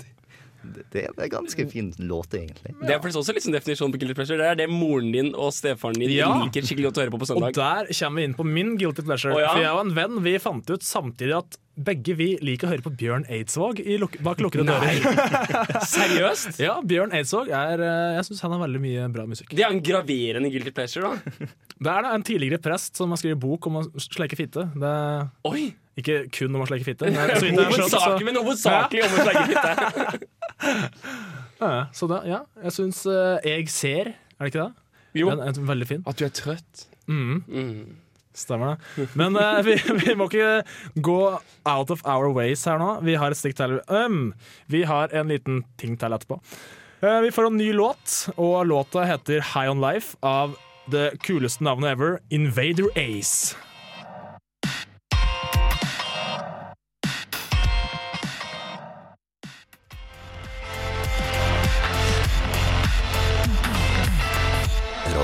det, 0.94 1.04
er 1.04 1.24
en 1.26 1.32
ganske 1.34 1.66
fin 1.72 1.92
låt, 2.10 2.34
egentlig. 2.38 2.74
Det 2.82 2.94
er 2.96 3.00
faktisk 3.04 3.22
også 3.24 3.36
litt 3.36 3.46
sånn 3.46 3.56
definisjon 3.56 3.94
på 3.94 4.00
guilty 4.02 4.16
pleasure. 4.18 4.38
Det 4.42 4.50
er 4.54 4.60
det 4.64 4.68
moren 4.72 5.12
din 5.14 5.32
og 5.36 5.54
stefaren 5.56 5.98
din 6.00 6.12
Ja. 6.16 6.30
liker 6.44 6.66
skikkelig 6.68 6.90
godt 6.90 7.00
å 7.00 7.06
høre 7.06 7.16
på 7.16 7.22
på 7.24 7.30
søndag. 7.30 7.54
Og 7.56 7.62
der 7.62 7.94
kommer 8.00 8.22
vi 8.22 8.28
inn 8.30 8.36
på 8.38 8.46
min 8.48 8.76
guilty 8.78 9.06
pleasure. 9.08 9.34
Oh, 9.36 9.40
ja? 9.42 9.54
For 9.54 9.64
jeg 9.64 9.72
og 9.78 9.86
en 9.86 9.96
venn 9.98 10.20
vi 10.28 10.36
fant 10.44 10.70
ut 10.74 10.84
samtidig 10.86 11.38
at 11.38 11.58
begge 11.78 12.16
vi 12.18 12.30
liker 12.42 12.66
å 12.68 12.72
høre 12.74 12.82
på 12.82 12.94
Bjørn 12.98 13.26
Eidsvåg 13.30 13.80
i 13.86 13.98
luk 14.02 14.16
bak 14.26 14.40
lukkede 14.42 14.66
dører. 14.66 15.02
Seriøst? 15.94 16.58
Ja, 16.64 16.80
Bjørn 16.82 17.14
Eidsvåg 17.14 17.52
er 17.54 17.84
eh, 17.86 18.16
Jeg 18.18 18.26
syns 18.32 18.42
han 18.46 18.56
har 18.56 18.64
veldig 18.66 18.82
mye 18.82 19.08
bra 19.14 19.28
musikk. 19.30 19.54
Det 19.54 19.62
er 19.66 19.70
en 19.76 19.84
graverende 19.86 20.50
guilty 20.54 20.74
pleasure, 20.74 21.12
da. 21.14 21.50
Det 21.78 21.92
er 21.94 22.08
da 22.08 22.14
en 22.18 22.26
tidligere 22.26 22.58
prest 22.62 22.98
som 22.98 23.14
har 23.14 23.22
skrevet 23.22 23.38
bok 23.44 23.68
om 23.70 23.84
å 23.84 23.84
sleike 24.02 24.40
fitte. 24.40 24.66
Det 24.74 24.96
Oi! 25.52 25.68
Ikke 25.98 26.18
kun 26.34 26.56
om 26.56 26.64
å 26.64 26.70
slekke 26.70 26.88
fitte. 26.88 27.12
Men 27.14 27.34
så 27.40 27.46
vidt 27.46 27.58
jeg 27.58 27.64
har 27.64 27.74
skjønt, 27.74 27.96
Hovedsakelig, 27.96 28.28
men 28.28 28.42
hovedsakelig 28.42 29.06
om 29.08 29.16
å 29.16 29.28
slekke 29.28 29.46
fitte. 29.54 29.74
Ja, 31.58 31.68
ja. 31.74 31.86
så 31.94 32.06
da, 32.06 32.20
ja, 32.30 32.38
jeg 32.62 32.74
syns 32.76 33.00
uh, 33.10 33.40
Jeg 33.42 33.64
ser, 33.74 34.12
er 34.38 34.44
det 34.44 34.52
ikke 34.52 34.68
det? 34.68 34.84
Jo. 35.18 35.32
Den 35.32 35.40
er 35.42 35.56
veldig 35.66 35.88
fin. 35.90 36.04
At 36.06 36.20
du 36.20 36.28
er 36.28 36.34
trøtt. 36.38 36.84
Mm. 37.10 37.40
Mm. 37.50 37.96
Stemmer 38.38 38.76
det. 38.76 39.08
Men 39.18 39.38
uh, 39.38 39.58
vi, 39.66 39.78
vi 40.04 40.14
må 40.18 40.28
ikke 40.30 41.02
gå 41.02 41.22
out 41.66 41.94
of 41.94 42.04
our 42.06 42.30
ways 42.36 42.66
her 42.70 42.78
nå. 42.82 42.92
Vi 43.08 43.18
har 43.18 43.34
et 43.34 43.40
stikk 43.40 43.58
til. 43.58 43.80
Um, 43.90 44.36
vi 44.70 44.84
har 44.86 45.14
en 45.18 45.34
liten 45.34 45.64
ting 45.82 45.98
til 45.98 46.14
etterpå. 46.14 46.38
Uh, 47.02 47.20
vi 47.26 47.34
får 47.34 47.50
en 47.50 47.58
ny 47.58 47.72
låt, 47.74 48.20
og 48.38 48.68
låta 48.70 49.08
heter 49.10 49.42
High 49.56 49.74
On 49.74 49.82
Life 49.82 50.18
av 50.26 50.58
det 50.94 51.18
kuleste 51.26 51.66
navnet 51.66 51.98
ever, 51.98 52.20
Invader 52.30 52.94
Ace. 52.96 53.58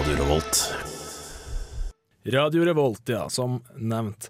Radio 0.03 0.23
Revolt. 0.25 0.57
Radio 2.25 2.63
Revolt, 2.65 3.01
ja, 3.09 3.29
som 3.29 3.61
nevnt. 3.79 4.25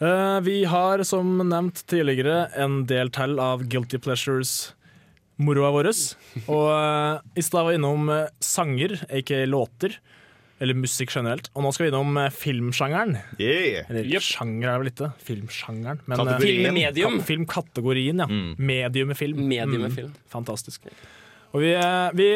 Eh, 0.00 0.40
vi 0.40 0.64
har 0.64 1.02
som 1.04 1.34
nevnt 1.48 1.82
tidligere 1.86 2.46
en 2.56 2.86
del 2.88 3.10
til 3.12 3.36
av 3.42 3.60
Guilty 3.68 4.00
Pleasures-moroa 4.00 5.68
vår. 5.74 5.90
Og 6.54 6.64
eh, 6.72 7.18
i 7.36 7.44
stad 7.44 7.66
var 7.66 7.74
vi 7.74 7.76
innom 7.76 8.08
eh, 8.14 8.30
sanger, 8.40 8.96
aka 9.12 9.42
låter. 9.52 9.98
Eller 10.64 10.80
musikk 10.80 11.12
generelt. 11.12 11.50
Og 11.52 11.66
nå 11.66 11.74
skal 11.76 11.90
vi 11.90 11.92
innom 11.92 12.16
filmsjangeren. 12.32 13.18
Yeah. 13.36 13.84
Eller 13.92 14.24
sjanger 14.24 14.70
er 14.72 14.80
vel 14.80 14.92
ikke, 14.94 15.12
filmsjangeren. 15.28 16.00
Men, 16.06 16.22
Kategorien. 16.22 16.70
Filmmedium. 16.72 17.20
ka- 17.20 17.28
filmkategorien, 17.28 18.24
ja. 18.24 18.30
Mm. 18.32 18.50
Medium 18.56 19.12
med 19.12 19.20
film. 19.20 19.44
Medium 19.44 19.90
film. 19.92 20.16
Mm. 20.16 20.24
Fantastisk. 20.38 20.88
Og 21.52 21.60
vi, 21.60 21.74
vi 22.16 22.32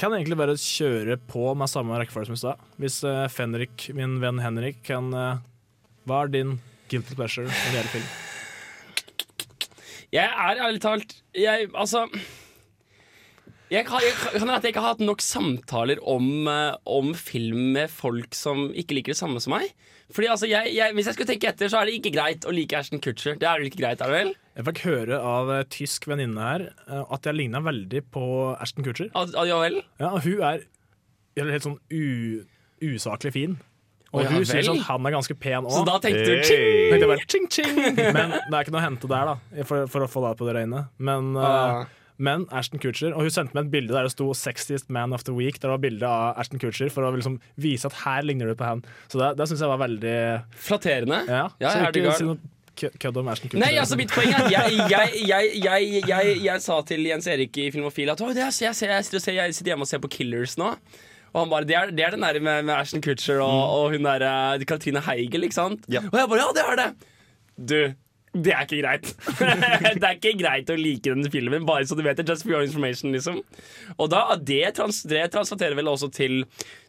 kan 0.00 0.14
egentlig 0.16 0.38
bare 0.40 0.58
kjøre 0.58 1.18
på 1.30 1.52
med 1.58 1.70
samme 1.70 1.98
rekkefølge 2.00 2.30
som 2.30 2.36
i 2.36 2.42
stad. 2.42 2.66
Hvis 2.82 3.00
uh, 3.06 3.28
Fenrik, 3.32 3.88
min 3.96 4.18
venn 4.22 4.42
Henrik, 4.42 4.82
kan 4.86 5.12
uh, 5.14 5.40
Hva 6.08 6.24
er 6.24 6.32
din 6.32 6.58
guilty 6.90 7.16
pleasure 7.16 7.46
når 7.48 7.56
det 7.56 7.74
gjelder 7.78 7.94
film? 7.96 8.12
Jeg 10.12 10.28
er 10.28 10.58
ærlig 10.60 10.80
talt 10.84 11.14
Jeg, 11.32 11.70
altså 11.72 12.04
jeg 13.72 13.86
kan, 13.88 14.02
jeg, 14.04 14.12
kan 14.36 14.50
at 14.52 14.64
jeg 14.66 14.74
ikke 14.74 14.82
har 14.84 14.98
hatt 14.98 15.04
nok 15.04 15.22
samtaler 15.24 16.00
om, 16.04 16.26
eh, 16.50 16.74
om 16.84 17.14
film 17.16 17.70
med 17.72 17.88
folk 17.88 18.36
som 18.36 18.66
ikke 18.76 18.98
liker 18.98 19.14
det 19.14 19.20
samme 19.22 19.40
som 19.40 19.54
meg. 19.56 19.70
Fordi 20.12 20.28
altså, 20.28 20.48
jeg, 20.50 20.74
jeg, 20.76 20.94
Hvis 20.96 21.08
jeg 21.08 21.16
skulle 21.16 21.30
tenke 21.32 21.50
etter, 21.52 21.72
så 21.72 21.80
er 21.80 21.88
det 21.88 21.96
ikke 21.98 22.14
greit 22.14 22.46
å 22.48 22.52
like 22.54 22.78
Ashton 22.78 23.02
Kutcher. 23.02 23.36
Det 23.40 23.48
er 23.48 23.60
vel 23.60 23.70
ikke 23.70 23.82
greit, 23.82 24.00
er 24.04 24.12
det 24.12 24.18
vel? 24.18 24.32
Jeg 24.52 24.68
fikk 24.68 24.80
høre 24.84 25.18
av 25.24 25.50
en 25.54 25.68
tysk 25.72 26.06
venninne 26.10 26.46
her 26.48 26.64
eh, 26.68 27.02
at 27.02 27.28
jeg 27.28 27.38
ligna 27.38 27.62
veldig 27.64 28.02
på 28.12 28.24
Ashton 28.60 28.84
Kutcher. 28.84 29.08
At, 29.16 29.32
at, 29.32 29.48
ja 29.48 29.58
vel? 29.62 29.80
Ja, 30.02 30.14
hun 30.20 30.42
er 30.44 30.66
helt 31.40 31.68
sånn 31.68 31.78
usaklig 32.82 33.32
fin. 33.36 33.56
Og 34.12 34.26
ja 34.26 34.28
hun 34.28 34.44
sier 34.44 34.60
vel. 34.60 34.68
sånn 34.68 34.82
han 34.84 35.08
er 35.08 35.14
ganske 35.14 35.36
pen 35.40 35.64
òg. 35.64 35.72
Så 35.72 35.86
da 35.88 35.96
tenkte 36.04 36.26
du 36.28 36.42
ching. 36.44 36.92
Men 36.92 37.00
det 38.36 38.52
er 38.52 38.60
ikke 38.60 38.74
noe 38.74 38.82
å 38.82 38.84
hente 38.84 39.08
der, 39.08 39.32
da, 39.32 39.64
for, 39.68 39.88
for 39.88 40.04
å 40.04 40.10
få 40.12 40.26
det 40.26 40.36
på 40.40 40.48
det 40.50 40.56
rene. 40.58 40.84
Men, 41.00 41.32
uh. 41.38 41.86
Men 42.22 42.44
Ashton 42.54 42.78
Kutcher 42.82 43.12
Og 43.16 43.26
hun 43.26 43.32
sendte 43.34 43.56
meg 43.56 43.66
et 43.66 43.72
bilde 43.74 43.92
der 43.96 44.06
det 44.06 44.12
sto 44.14 44.28
60th 44.36 44.86
Man 44.94 45.12
of 45.16 45.24
the 45.26 45.34
Week. 45.36 45.58
Der 45.58 45.68
det 45.68 45.74
var 45.74 45.82
bilde 45.82 46.08
av 46.08 46.38
Ashton 46.42 46.62
Kutcher 46.62 46.90
for 46.94 47.04
å 47.08 47.12
liksom 47.16 47.40
vise 47.60 47.88
at 47.90 47.96
her 48.04 48.22
ligner 48.28 48.52
du 48.52 48.56
på 48.58 48.66
han. 48.68 48.82
Så 49.12 49.18
det, 49.20 49.32
det 49.40 49.48
syns 49.50 49.62
jeg 49.64 49.72
var 49.72 49.80
veldig 49.82 50.16
Flatterende. 50.68 51.22
Ja, 51.28 51.44
Ja, 51.62 51.72
så 51.74 51.90
ikke 51.90 52.16
si 52.20 52.28
noe 52.30 52.38
kødd 53.02 53.18
om 53.20 53.28
Ashton 53.28 53.50
Kutcher. 53.52 53.60
Nei, 53.66 53.72
altså 53.82 53.98
mitt 54.00 54.12
poeng 54.14 54.30
er 54.32 54.46
at 54.46 54.52
jeg, 54.54 54.76
jeg, 54.88 55.24
jeg, 55.60 56.02
jeg, 56.08 56.36
jeg, 56.46 56.62
sa 56.64 56.78
til 56.88 57.04
Jens 57.10 57.26
Erik 57.28 57.58
i 57.60 57.66
Filmofil 57.74 58.08
at 58.14 58.22
«Å, 58.24 58.30
det 58.32 58.40
er, 58.46 58.52
jeg, 58.64 58.74
ser- 58.78 58.94
jeg, 58.96 59.04
ser- 59.20 59.36
jeg 59.36 59.56
sitter 59.58 59.74
hjemme 59.74 59.84
og 59.84 59.90
ser 59.90 60.00
på 60.02 60.10
Killers 60.14 60.56
nå. 60.60 60.70
Og 61.32 61.38
han 61.42 61.52
bare, 61.52 61.64
Det 61.68 61.76
er, 61.76 61.92
det 61.96 62.04
er 62.06 62.14
den 62.16 62.24
der 62.24 62.38
med, 62.44 62.64
med 62.68 62.74
Ashton 62.76 63.00
Kutcher 63.04 63.40
og, 63.44 63.60
og 63.76 63.94
hun 63.96 64.04
der 64.08 64.24
eh, 64.28 64.64
Katrine 64.68 65.00
Heigel, 65.04 65.44
ikke 65.48 65.56
sant? 65.58 65.84
Og 65.88 66.16
jeg 66.20 66.30
bare 66.32 66.40
ja, 66.46 66.48
det 66.56 66.64
er 66.70 66.80
det! 66.80 66.88
Du, 67.72 67.76
det 68.32 68.52
er 68.56 68.64
ikke 68.64 68.80
greit. 68.80 69.08
det 70.00 70.06
er 70.08 70.14
ikke 70.16 70.32
greit 70.40 70.70
å 70.72 70.76
like 70.78 71.04
den 71.04 71.28
filmen, 71.32 71.66
bare 71.68 71.84
så 71.88 71.96
du 71.98 72.00
vet 72.04 72.16
det. 72.16 72.24
Just 72.28 72.46
for 72.46 72.54
your 72.54 72.64
information, 72.64 73.12
liksom. 73.12 73.42
Og 73.98 74.08
da, 74.12 74.22
det, 74.40 74.62
trans, 74.78 75.02
det 75.08 75.26
translaterer 75.34 75.76
vel 75.76 75.90
også 75.92 76.08
til 76.16 76.40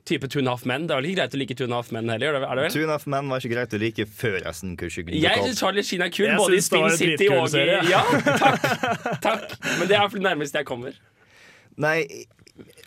type 0.08 0.28
Two 0.32 0.40
and 0.40 0.48
a 0.48 0.56
Half 0.56 0.64
Men. 0.70 0.88
Det 0.88 0.96
er 0.96 1.02
vel 1.02 1.10
ikke 1.12 1.20
greit 1.20 1.36
å 1.36 1.42
like 1.42 1.58
Two 1.60 1.68
and 1.68 1.76
a 1.76 1.82
Half 1.82 1.92
Men 1.96 2.12
heller? 2.14 2.38
Er 2.40 2.46
det, 2.46 2.64
vel? 2.64 2.72
Two 2.76 2.86
and 2.86 2.94
a 2.94 2.96
Half 2.96 3.08
Men 3.12 3.32
var 3.32 3.44
ikke 3.44 3.56
greit 3.58 3.76
å 3.76 3.82
like 3.84 4.08
før 4.08 4.38
resten 4.48 4.78
Jeg 4.80 5.48
syns 5.48 5.60
Charlie 5.60 5.84
Sheen 5.88 6.06
er 6.06 6.14
kul, 6.14 6.30
Jeg 6.30 6.40
både 6.40 6.60
i 6.60 6.64
Spin 6.64 6.88
City 6.96 7.28
og 7.34 7.58
i. 7.60 7.66
Ja, 7.92 8.06
takk, 8.40 8.70
takk. 9.26 9.58
Men 9.82 9.92
det 9.92 10.00
er 10.00 10.08
for 10.08 10.20
det 10.22 10.28
nærmeste 10.30 10.64
jeg 10.64 10.70
kommer. 10.70 10.96
Nei, 11.84 11.98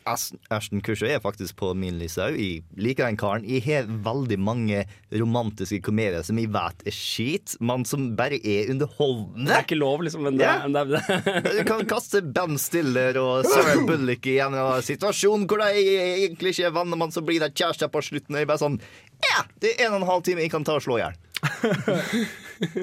Ashton 0.07 0.81
Kutcher 0.81 1.09
er 1.11 1.22
faktisk 1.22 1.57
på 1.59 1.72
min 1.74 1.96
liste 1.98 2.22
òg. 2.22 2.37
Jeg 2.38 2.62
liker 2.79 3.09
den 3.09 3.18
karen. 3.18 3.46
Jeg 3.48 3.64
har 3.64 3.88
veldig 4.07 4.38
mange 4.38 4.85
romantiske 5.11 5.81
komedier 5.83 6.22
som 6.26 6.38
jeg 6.38 6.52
vet 6.55 6.85
er 6.87 6.94
skit, 6.94 7.57
men 7.59 7.83
som 7.88 8.12
bare 8.18 8.38
er 8.38 8.70
Det 8.70 8.87
er 8.87 9.64
ikke 9.64 9.79
lov, 9.81 10.05
liksom. 10.07 10.22
Men 10.29 10.38
det, 10.38 10.46
yeah. 10.46 10.62
men 10.62 10.76
det, 10.76 10.85
det. 10.94 11.02
Du 11.59 11.64
kan 11.66 11.83
kaste 11.90 12.22
Ben 12.22 12.55
Stiller 12.62 13.18
og 13.18 13.48
Sarah 13.50 13.83
Bullock 13.88 14.31
i 14.31 14.38
en 14.44 14.55
situasjon 14.87 15.48
hvor 15.50 15.64
de 15.64 15.83
egentlig 15.83 16.55
ikke 16.55 16.70
er 16.70 16.76
venner, 16.79 17.02
men 17.02 17.14
så 17.14 17.24
blir 17.26 17.42
de 17.42 17.50
kjærester 17.50 17.90
på 17.90 18.05
slutten. 18.07 18.37
Og 18.37 18.44
jeg 18.44 18.50
bare 18.52 18.62
sånn 18.62 18.79
Ja, 19.26 19.42
det 19.62 19.74
er 19.74 19.88
en 19.88 19.98
og 19.98 20.05
en 20.05 20.11
halv 20.12 20.26
time 20.29 20.46
jeg 20.46 20.55
kan 20.55 20.66
ta 20.66 20.79
og 20.79 20.87
slå 20.87 21.00
i 21.00 21.02
hjel. 21.02 21.18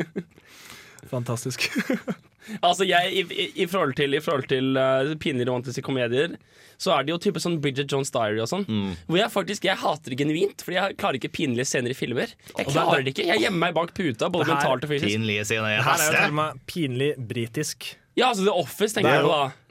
Fantastisk. 1.13 1.69
Altså, 2.61 2.85
jeg, 2.87 3.13
i, 3.13 3.23
i, 3.33 3.47
i 3.63 3.67
forhold 3.69 3.95
til, 3.99 4.13
i 4.17 4.21
forhold 4.23 4.47
til 4.51 4.77
uh, 4.77 5.13
pinlige 5.21 5.49
romantiske 5.49 5.83
komedier, 5.85 6.35
så 6.81 6.91
er 6.97 7.05
det 7.05 7.13
jo 7.13 7.19
type 7.21 7.39
sånn 7.39 7.59
Bridget 7.63 7.91
Jones 7.91 8.11
Diary 8.11 8.41
og 8.43 8.49
sånn. 8.51 8.65
Hvor 9.07 9.19
jeg 9.19 9.31
faktisk 9.31 9.67
jeg 9.69 9.79
hater 9.79 10.11
det 10.11 10.19
genuint, 10.19 10.63
Fordi 10.65 10.75
jeg 10.79 10.97
klarer 10.99 11.19
ikke 11.19 11.31
pinlige 11.37 11.67
scener 11.69 11.93
i 11.93 11.97
filmer. 11.97 12.33
Jeg 12.57 12.69
klarer 12.71 13.05
det 13.05 13.13
ikke. 13.13 13.27
Jeg 13.29 13.43
gjemmer 13.45 13.67
meg 13.67 13.75
bak 13.77 13.93
puta, 13.95 14.29
både 14.33 14.49
mentalt 14.51 14.83
og 14.87 14.91
fysisk. 14.91 15.09
Pinlige 15.11 15.45
scener 15.47 15.77
er 15.77 15.83
Det 15.83 15.87
her 15.87 16.01
er 16.01 16.09
jo 16.09 16.15
til 16.17 16.33
og 16.33 16.39
med 16.41 16.63
pinlig 16.69 17.11
britisk. 17.33 17.91
Ja, 18.17 18.29
altså 18.29 18.45
The 18.45 18.53
Office 18.53 18.93
tenker 18.93 19.09
er 19.09 19.21
jeg 19.21 19.25
på, 19.25 19.33
da. 19.33 19.62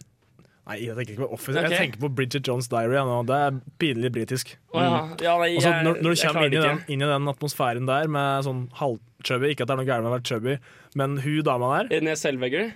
Nei, 0.62 0.76
jeg 0.78 0.94
tenker 0.94 1.16
ikke 1.16 1.24
på 1.24 1.34
Office. 1.34 1.56
Okay. 1.58 1.70
Jeg 1.72 1.78
tenker 1.80 2.02
på 2.04 2.08
Bridget 2.14 2.46
Jones 2.46 2.68
Diary. 2.70 2.94
Ja. 2.94 3.16
Det 3.26 3.38
er 3.46 3.56
pinlig 3.82 4.12
britisk. 4.14 4.52
Oh, 4.70 4.78
ja. 4.78 5.00
Ja, 5.24 5.32
nei, 5.40 5.48
jeg- 5.56 5.82
når, 5.88 5.98
når 6.04 6.14
du 6.14 6.22
kommer 6.22 6.46
inn 6.46 6.54
i, 6.54 6.62
den, 6.62 6.82
inn 6.94 7.02
i 7.02 7.08
den 7.10 7.26
atmosfæren 7.32 7.88
der 7.90 8.06
med 8.06 8.46
sånn 8.46 8.60
halvchubby 8.78 9.50
Ikke 9.50 9.66
at 9.66 9.72
det 9.72 9.74
er 9.74 9.80
noe 9.82 9.88
gærent 9.90 10.06
med 10.06 10.12
å 10.12 10.16
være 10.20 10.28
chubby, 10.30 10.54
men 10.94 11.18
hun 11.24 11.42
dama 11.42 11.82
der 11.90 12.14
Zellweger. 12.14 12.72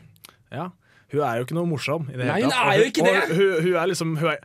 ja, 0.50 0.70
Hun 1.12 1.20
er 1.22 1.38
jo 1.38 1.44
ikke 1.46 1.54
noe 1.54 1.70
morsom. 1.70 2.08
I 2.10 2.16
det 2.18 2.26
Nei, 2.26 2.40
hun 2.42 2.50
er 2.50 2.78
jo 2.80 2.88
ikke 2.90 3.04
det! 3.06 3.16
Og 3.30 3.36
hun, 3.38 3.62
hun 3.68 3.74
er 3.78 3.86
liksom 3.92 4.16
hun 4.18 4.30
er, 4.34 4.40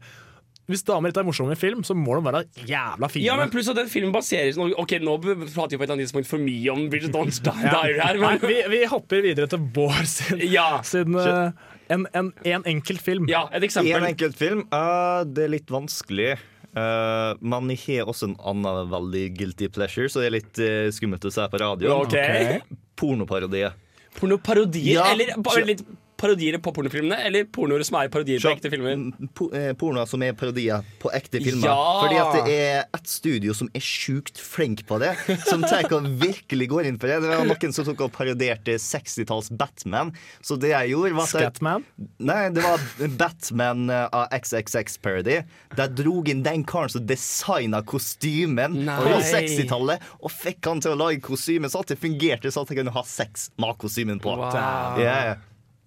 Hvis 0.69 0.83
damer 0.87 1.09
ikke 1.09 1.19
er 1.19 1.25
morsomme 1.27 1.51
i 1.57 1.59
film, 1.59 1.81
så 1.83 1.95
må 1.97 2.13
de 2.15 2.21
være 2.29 2.43
jævla 2.69 3.09
fine. 3.09 3.25
Ja, 3.25 3.33
men 3.41 3.49
pluss 3.51 3.67
at 3.73 3.75
den 3.75 3.89
filmen 3.91 4.13
baseres 4.13 4.55
seg 4.55 4.77
Ok, 4.79 4.93
nå 5.01 5.17
prater 5.19 5.73
vi 5.73 5.81
på 5.81 5.83
et 5.87 5.89
annet 5.97 6.05
tidspunkt 6.05 6.29
for 6.29 6.37
mye 6.39 6.69
om 6.71 6.85
Bridget 6.93 7.17
Jones 7.17 7.41
Diary 7.41 7.97
her, 7.97 8.21
Nei, 8.21 8.37
vi, 8.45 8.61
vi 8.69 8.83
hopper 8.85 9.25
videre 9.25 9.49
til 9.49 9.65
vår 9.73 10.05
sin, 10.05 10.45
Ja. 10.53 10.69
sin 10.85 11.17
eh, 11.17 11.51
en, 11.91 12.07
en, 12.17 12.31
en 12.47 12.65
enkelt 12.75 13.03
film. 13.03 13.27
ja, 13.31 13.45
et 13.51 13.65
eksempel. 13.67 13.97
en 13.99 14.09
enkelt 14.11 14.39
film 14.39 14.65
uh, 14.71 15.21
Det 15.27 15.45
er 15.47 15.53
litt 15.57 15.71
vanskelig. 15.71 16.33
Uh, 16.71 17.35
men 17.43 17.73
jeg 17.73 17.99
har 17.99 18.11
også 18.11 18.29
en 18.29 18.37
annen 18.47 18.91
veldig 18.93 19.25
guilty 19.35 19.67
pleasure, 19.75 20.07
så 20.11 20.23
det 20.23 20.29
er 20.29 20.35
litt 20.37 20.61
uh, 20.63 20.87
skummelt 20.95 21.27
å 21.27 21.33
se 21.33 21.47
på 21.51 21.59
radio. 21.59 21.97
Okay. 22.05 22.61
Pornoparodier. 22.99 23.75
Pornoparodier? 24.15 24.95
Ja. 25.01 25.09
Eller 25.11 25.35
bare 25.43 25.65
litt 25.67 25.83
parodier 26.21 26.57
på 26.61 26.73
pornofilmene? 26.75 27.17
Eller 27.27 27.47
pornoer 27.49 27.83
som 27.87 27.97
er 27.99 28.11
parodier 28.13 28.41
på 28.43 28.51
ekte 28.53 28.71
filmer? 28.73 29.05
Po 29.37 29.49
eh, 29.57 29.71
pornoer 29.77 30.09
som 30.09 30.23
er 30.25 30.35
parodier 30.37 30.85
på 31.01 31.11
ekte 31.15 31.41
filmer. 31.43 31.67
Ja! 31.67 31.77
Fordi 32.03 32.19
at 32.21 32.37
det 32.37 32.55
er 32.55 32.83
et 32.99 33.09
studio 33.09 33.55
som 33.57 33.71
er 33.77 33.85
sjukt 33.85 34.41
flink 34.41 34.85
på 34.89 34.99
det. 35.01 35.13
Som 35.47 35.65
og 35.65 36.07
virkelig 36.21 36.67
går 36.71 36.89
inn 36.89 36.99
for 37.01 37.11
det. 37.11 37.19
Det 37.23 37.31
var 37.31 37.47
noen 37.47 37.75
som 37.75 37.87
tok 37.87 38.05
og 38.05 38.13
parodierte 38.15 38.77
60-talls 38.81 39.51
Batman. 39.57 40.13
Så 40.45 40.57
det 40.61 40.73
jeg 40.73 40.93
gjorde 40.93 41.17
var 41.17 41.27
at 41.27 41.33
Scatman. 41.33 41.85
Nei, 42.21 42.41
det 42.53 42.65
var 42.65 42.85
Batman 43.19 43.89
eh, 43.91 44.07
av 44.07 44.31
XXX-parody. 44.37 45.41
Der 45.77 45.93
drog 45.97 46.31
inn 46.31 46.43
den 46.45 46.65
karen 46.67 46.91
som 46.93 47.05
designa 47.07 47.81
kostymen 47.87 48.81
Nei. 48.85 48.97
på 49.01 49.21
60-tallet, 49.31 50.09
og 50.21 50.33
fikk 50.33 50.69
han 50.69 50.83
til 50.83 50.95
å 50.95 50.99
lage 51.05 51.23
kostyme 51.25 51.69
så 51.71 51.83
at 51.83 51.93
det 51.93 51.99
fungerte, 52.01 52.51
så 52.51 52.65
at 52.65 52.71
jeg 52.71 52.81
kunne 52.81 52.95
ha 52.95 53.05
sex 53.07 53.49
med 53.61 53.79
kostymen 53.81 54.21
på. 54.21 54.35
Wow. 54.37 54.99
Ja, 55.01 55.37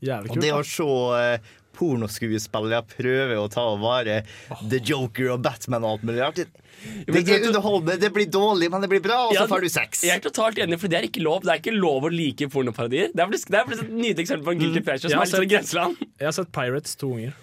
ja. 0.04 0.22
kult. 0.24 0.36
Og 0.36 0.42
det 0.44 0.52
å 0.54 0.64
se 0.68 0.88
eh, 1.18 1.52
pornoskuespillere 1.74 2.82
prøve 2.94 3.38
å 3.40 3.48
ta 3.52 3.64
og 3.72 3.80
være 3.82 4.20
The 4.70 4.80
Joker 4.84 5.32
og 5.34 5.42
Batman 5.44 5.84
og 5.84 5.96
alt 5.96 6.04
mulig 6.06 6.22
rart 6.22 6.38
Det, 6.40 6.50
det 7.08 7.22
er 7.24 7.46
underholdende, 7.48 7.96
det 8.02 8.10
blir 8.14 8.28
dårlig, 8.30 8.68
men 8.72 8.84
det 8.84 8.90
blir 8.92 9.02
bra, 9.04 9.24
og 9.28 9.34
så 9.34 9.42
Ja, 9.42 9.48
får 9.50 9.64
du 9.64 9.70
sex. 9.72 10.04
Jeg 10.06 10.20
er 10.20 10.24
totalt 10.24 10.60
enig, 10.62 10.78
for 10.82 10.92
det 10.92 11.00
er 11.00 11.08
ikke 11.08 11.24
lov 11.24 11.46
Det 11.46 11.54
er 11.54 11.62
ikke 11.62 11.76
lov 11.76 12.06
å 12.08 12.12
like 12.12 12.50
pornoparodier. 12.52 13.10
Det 13.14 13.24
er 13.24 13.30
faktisk, 13.30 13.50
det 13.50 13.60
er 13.60 13.66
faktisk 13.70 13.88
et 13.88 13.96
nydelig 13.96 14.26
eksempel 14.26 14.46
på 14.50 14.54
en 14.56 14.62
guilty 14.62 14.84
pleasure 14.84 15.10
som 15.10 15.22
er 15.22 15.30
litt 15.30 15.38
sånn 15.38 15.50
grenseland. 15.54 16.06
Jeg 16.20 16.30
har 16.30 16.38
sett 16.38 16.54
Pirates 16.54 16.98
to 17.00 17.14
ganger. 17.14 17.40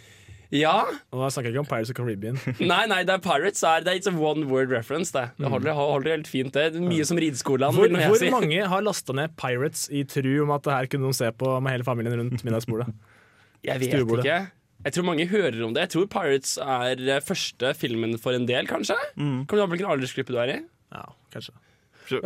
Ja. 0.51 0.73
Og 1.15 1.21
da 1.23 1.29
snakker 1.31 1.47
jeg 1.49 1.55
ikke 1.55 1.61
om 1.63 1.69
Pirates 1.69 1.91
of 1.93 1.95
Caribbean. 1.95 2.39
Nei, 2.71 2.81
nei, 2.91 3.01
det 3.07 3.13
er 3.15 3.21
Pirates. 3.23 3.61
Er, 3.63 3.83
det 3.85 3.93
er 3.93 3.99
it's 4.01 4.09
a 4.09 4.15
one 4.19 4.45
word 4.51 4.71
reference. 4.73 5.13
Det, 5.15 5.23
det 5.39 5.47
holder, 5.53 5.73
holder 5.77 6.11
helt 6.17 6.27
fint. 6.27 6.51
Det 6.57 6.65
er 6.75 6.83
mye 6.83 7.05
som 7.07 7.19
rideskoleland. 7.21 7.77
Hvor, 7.77 7.87
hvor 7.95 8.19
si. 8.19 8.31
mange 8.33 8.59
har 8.73 8.83
lasta 8.83 9.15
ned 9.15 9.31
Pirates 9.39 9.85
i 9.95 10.03
tru 10.11 10.31
om 10.43 10.51
at 10.57 10.65
det 10.67 10.73
her 10.75 10.89
kunne 10.91 11.07
de 11.07 11.15
se 11.21 11.29
på 11.39 11.53
med 11.63 11.71
hele 11.77 11.87
familien 11.87 12.19
rundt 12.19 12.43
middagsbordet? 12.47 12.89
Jeg 13.69 13.79
vet 13.83 13.93
Stuebordet. 13.95 14.25
ikke. 14.25 14.39
Jeg 14.81 14.95
tror 14.97 15.05
mange 15.05 15.25
hører 15.29 15.59
om 15.67 15.73
det. 15.77 15.83
Jeg 15.85 15.93
tror 15.93 16.05
Pirates 16.09 16.55
er 16.57 17.01
eh, 17.15 17.19
første 17.21 17.71
filmen 17.77 18.15
for 18.19 18.33
en 18.33 18.47
del, 18.49 18.65
kanskje. 18.67 18.95
Mm. 19.15 19.43
Kommer 19.45 19.63
an 19.67 19.69
på 19.69 19.75
hvilken 19.77 19.91
aldersgruppe 19.93 20.33
du 20.33 20.39
er 20.41 20.55
i. 20.55 20.57
Ja, 20.91 21.03
kanskje. 21.35 21.53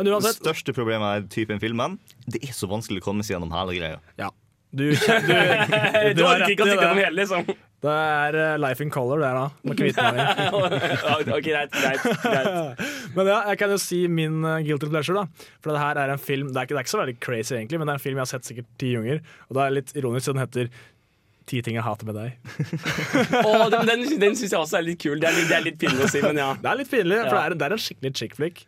Men 0.00 0.08
uansett- 0.08 0.40
Det 0.40 0.48
største 0.48 0.72
problemet 0.74 1.06
er 1.20 1.26
typen 1.30 1.60
filmen. 1.62 1.98
Det 2.26 2.40
er 2.42 2.56
så 2.56 2.66
vanskelig 2.66 3.04
å 3.04 3.06
komme 3.10 3.22
seg 3.22 3.36
gjennom 3.36 3.52
hele 3.54 3.76
greia. 3.76 4.00
Ja. 4.18 4.32
Du, 4.72 4.86
du, 4.88 4.96
du, 4.96 4.96
Du 6.16 6.24
har 6.24 6.40
orker 6.40 6.42
rett 6.42 6.54
ikke 6.56 6.64
å 6.64 6.66
i 6.66 6.72
sitte 6.72 6.80
gjennom 6.80 6.96
det. 6.98 7.04
hele, 7.04 7.20
liksom. 7.20 7.52
Det 7.84 7.92
er 7.92 8.36
eh, 8.40 8.54
Life 8.58 8.82
in 8.82 8.90
Color, 8.90 9.20
det 9.20 9.26
er 9.28 9.36
da. 9.36 9.46
Må 9.68 9.74
kvitte 9.76 10.02
meg 10.06 10.16
med. 10.20 11.04
ok, 11.28 11.44
greit, 11.44 11.74
greit, 11.76 12.06
greit. 12.24 12.80
Men 13.14 13.28
ja, 13.30 13.36
jeg 13.52 13.60
kan 13.60 13.74
jo 13.74 13.78
si 13.82 13.98
min 14.08 14.40
eh, 14.48 14.62
guilty 14.66 14.88
pleasure, 14.90 15.22
da. 15.22 15.46
For 15.60 15.74
det 15.76 15.82
her 15.84 16.00
er 16.02 16.12
en 16.14 16.22
film 16.22 16.48
Det 16.50 16.56
er 16.62 16.68
ikke, 16.68 16.74
det 16.74 16.80
er 16.80 16.86
ikke 16.86 16.94
så 16.96 17.02
veldig 17.02 17.16
crazy, 17.22 17.54
egentlig, 17.58 17.78
men 17.82 17.86
det 17.90 17.94
er 17.94 18.00
en 18.00 18.04
film 18.06 18.16
jeg 18.18 18.24
har 18.24 18.32
sett 18.32 18.48
sikkert 18.48 18.68
ti 18.80 18.94
ganger. 18.96 19.20
Og 19.50 19.58
det 19.58 19.64
er 19.66 19.74
litt 19.76 19.92
ironisk, 20.00 20.32
den 20.32 20.42
heter 20.44 20.72
Ti 21.46 21.60
ting 21.62 21.76
jeg 21.78 21.84
hater 21.86 22.08
med 22.08 22.16
deg. 22.18 22.32
oh, 23.46 23.68
den 23.70 23.86
den, 23.86 24.00
den 24.18 24.32
syns 24.34 24.50
jeg 24.50 24.58
også 24.58 24.80
er 24.80 24.86
litt 24.88 24.98
kul. 25.04 25.20
Det 25.22 25.28
er 25.28 25.36
litt, 25.36 25.46
det 25.46 25.54
er 25.60 25.62
litt 25.68 25.76
pinlig 25.78 26.02
å 26.02 26.10
si, 26.10 26.18
men 26.24 26.40
ja. 26.40 26.48
Det 26.58 26.72
er 26.72 26.80
litt 26.80 26.90
pinlig, 26.90 27.20
for 27.20 27.36
Ja. 27.36 27.44
det, 27.44 27.52
er, 27.52 27.54
det 27.60 27.68
er 27.68 27.74
en 27.76 27.82
skikkelig 27.84 28.10
chick 28.18 28.34
flick. 28.34 28.64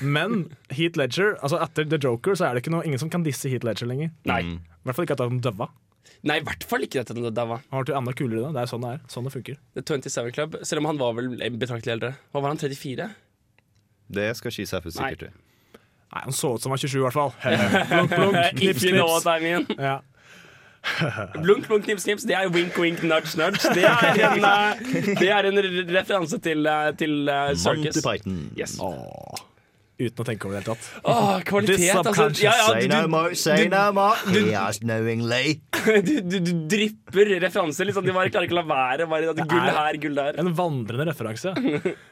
Men 0.00 0.38
Heat 0.72 0.96
Ledger, 0.96 1.34
altså 1.44 1.58
etter 1.60 1.84
The 1.92 1.98
Joker, 2.00 2.38
så 2.38 2.46
er 2.48 2.56
det 2.56 2.62
ikke 2.64 2.72
noe, 2.72 2.86
ingen 2.88 3.02
som 3.02 3.10
kan 3.12 3.26
disse 3.26 3.50
Heat 3.52 3.66
Ledger 3.68 3.90
lenger. 3.90 4.14
Nei. 4.30 4.38
I 4.46 4.86
hvert 4.88 4.96
fall 4.96 5.04
ikke 5.10 5.18
at 5.18 5.24
han 5.26 5.42
døva. 5.44 5.68
Nei, 6.22 6.38
i 6.38 6.44
hvert 6.46 6.64
fall 6.68 6.84
ikke 6.86 7.00
dette 7.00 7.16
den 7.16 7.34
daua. 7.34 7.60
Han 7.72 7.86
ble 7.86 7.96
enda 7.98 8.14
kulere 8.14 8.44
da. 8.44 8.52
Det 8.54 8.62
er 8.62 8.70
sånn 8.70 8.84
det 8.84 8.92
er. 8.96 9.00
Sånn 9.10 9.26
det 9.26 9.32
funker. 9.34 9.58
The 9.74 9.82
27 9.86 10.34
Club. 10.36 10.58
Selv 10.66 10.82
om 10.82 10.90
han 10.92 11.00
var 11.00 11.16
vel 11.18 11.32
betraktelig 11.58 11.96
eldre. 11.96 12.12
Hva 12.30 12.44
var 12.44 12.54
han? 12.54 12.60
34? 12.62 13.08
Det 14.12 14.28
skal 14.38 14.54
seg 14.54 14.84
for 14.84 14.94
sikkert. 14.94 15.34
Nei, 16.12 16.22
Han 16.26 16.36
så 16.36 16.54
ut 16.54 16.62
som 16.62 16.70
han 16.70 16.76
var 16.76 16.82
27 16.84 16.98
i 16.98 17.04
hvert 17.06 17.16
fall. 17.16 17.32
blunk, 17.92 18.16
blunk, 18.16 18.40
knips, 18.58 18.84
knips. 18.84 19.78
Ja. 19.78 20.00
Blunk, 21.38 21.68
blunk, 21.68 21.84
knips, 21.86 22.04
knips. 22.04 22.26
Det 22.28 22.36
er 22.36 22.50
wink, 22.52 22.76
wink, 22.78 23.02
nudge, 23.02 23.38
nudge. 23.38 23.70
Det 23.74 23.86
er 23.86 24.18
en, 24.28 24.44
eh, 24.44 25.14
det 25.22 25.30
er 25.30 25.48
en 25.48 25.62
referanse 25.94 26.38
til, 26.42 26.66
eh, 26.66 26.90
til 26.98 27.30
uh, 27.30 27.54
Circus. 27.54 28.02
Monty 28.02 28.04
Python. 28.04 28.44
Yes. 28.58 28.78
Uten 30.00 30.22
å 30.22 30.26
tenke 30.26 30.48
over 30.48 30.56
det 30.56 30.62
i 30.62 30.64
det 30.64 30.72
hele 30.72 30.78
tatt. 30.78 30.86
Åh, 31.04 31.42
kvalitet, 31.46 31.90
altså. 32.00 32.24
Ja, 32.42 32.52
ja, 32.56 32.66
Say 32.72 32.86
du, 32.88 32.94
no 32.94 33.08
more, 33.12 33.34
say 33.38 33.56
du- 33.64 33.68
no 33.74 33.82
more. 33.92 34.16
du- 34.32 34.48
du, 36.08 36.14
du, 36.32 36.38
du 36.40 36.52
drypper 36.72 37.28
referanser. 37.44 37.86
Liksom. 37.86 38.04
De 38.08 38.14
bare 38.16 38.32
klarer 38.32 38.48
ikke 38.48 38.56
å 38.56 38.62
la 38.62 38.66
være. 38.72 39.06
Bare, 39.12 39.30
at 39.34 39.42
gull 39.52 39.68
er- 39.68 39.76
her, 39.76 39.98
gull 40.02 40.16
der. 40.18 40.40
En 40.42 40.50
vandrende 40.58 41.06
referanse. 41.12 41.52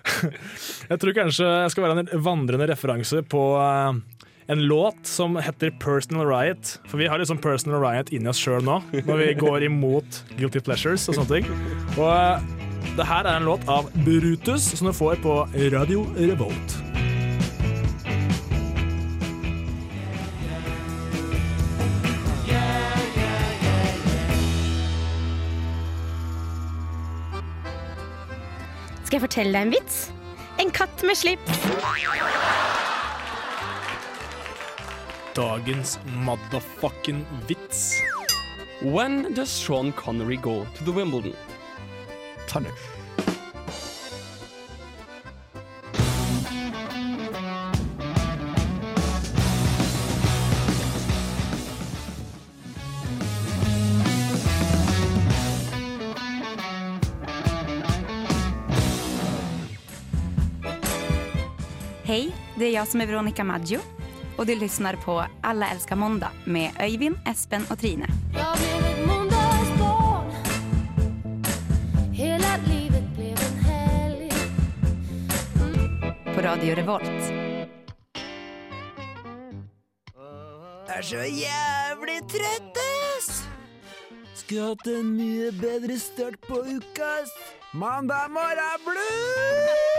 Jeg 0.90 0.98
tror 1.02 1.14
kanskje 1.16 1.46
jeg 1.48 1.72
skal 1.72 1.84
være 1.86 2.02
en 2.04 2.22
vandrende 2.24 2.66
referanse 2.70 3.22
på 3.30 3.42
eh, 3.62 4.24
en 4.52 4.62
låt 4.70 5.00
som 5.08 5.36
heter 5.40 5.72
Personal 5.82 6.28
Riot. 6.28 6.76
For 6.90 7.00
vi 7.00 7.08
har 7.10 7.18
liksom 7.22 7.40
Personal 7.42 7.80
Riot 7.84 8.12
inni 8.14 8.30
oss 8.30 8.40
sjøl 8.42 8.62
nå, 8.66 8.80
når 9.06 9.22
vi 9.24 9.32
går 9.40 9.66
imot 9.70 10.22
Guilty 10.38 10.62
Pleasures 10.66 11.08
og 11.10 11.18
sånne 11.18 11.40
ting. 11.40 11.50
Og 11.96 12.06
eh, 12.12 12.92
det 12.98 13.06
her 13.08 13.24
er 13.26 13.40
en 13.40 13.46
låt 13.48 13.66
av 13.70 13.88
Brutus 14.04 14.70
som 14.76 14.90
du 14.90 14.94
får 14.96 15.20
på 15.24 15.40
Radio 15.74 16.04
Revolt. 16.18 16.78
Skal 29.10 29.18
jeg 29.18 29.24
fortelle 29.24 29.58
deg 29.58 29.64
en 29.66 29.72
vits? 29.74 29.94
En 30.62 30.68
katt 30.70 31.00
med 31.02 31.18
slips. 31.18 31.64
Dagens 35.34 35.96
motherfucking 36.28 37.24
vits. 37.48 37.96
When 38.86 39.34
does 39.34 39.50
Sean 39.50 39.90
Connery 39.98 40.36
go 40.36 40.64
to 40.76 40.84
the 40.84 40.94
Wimbledon? 40.94 41.34
Tannish. 42.46 42.99
Är 62.70 62.74
jag 62.74 62.88
som 62.88 63.00
är 63.00 63.06
Veronica 63.06 63.44
Maggio 63.44 63.78
och 64.36 64.46
du 64.46 64.54
lyssnar 64.54 64.94
på 64.94 65.24
Alla 65.40 65.68
älskar 65.68 65.96
måndag 65.96 66.30
med 66.44 66.70
Öyvind, 66.78 67.18
Espen 67.26 67.64
och 67.70 67.78
Trine. 67.78 68.06
Jag 68.34 68.58
blev 68.58 68.92
ett 68.92 69.06
måndagsbarn 69.06 70.30
Hela 72.12 72.56
livet 72.66 73.16
blev 73.16 73.38
en 73.38 73.64
helg 73.64 74.32
På 76.34 76.42
Radio 76.42 76.74
Revolt. 76.74 77.32
Er 80.96 81.02
så 81.02 81.16
jævlig 81.16 82.18
trøtt, 82.28 82.76
ass! 83.16 83.44
Skulle 84.34 84.66
hatt 84.68 84.86
en 84.86 85.14
mye 85.16 85.52
bedre 85.52 85.96
start 85.98 86.40
på 86.48 86.60
uka, 86.66 87.08
ass. 87.22 87.32
Mandag 87.72 88.28
morgen 88.28 88.84
blues! 88.84 89.89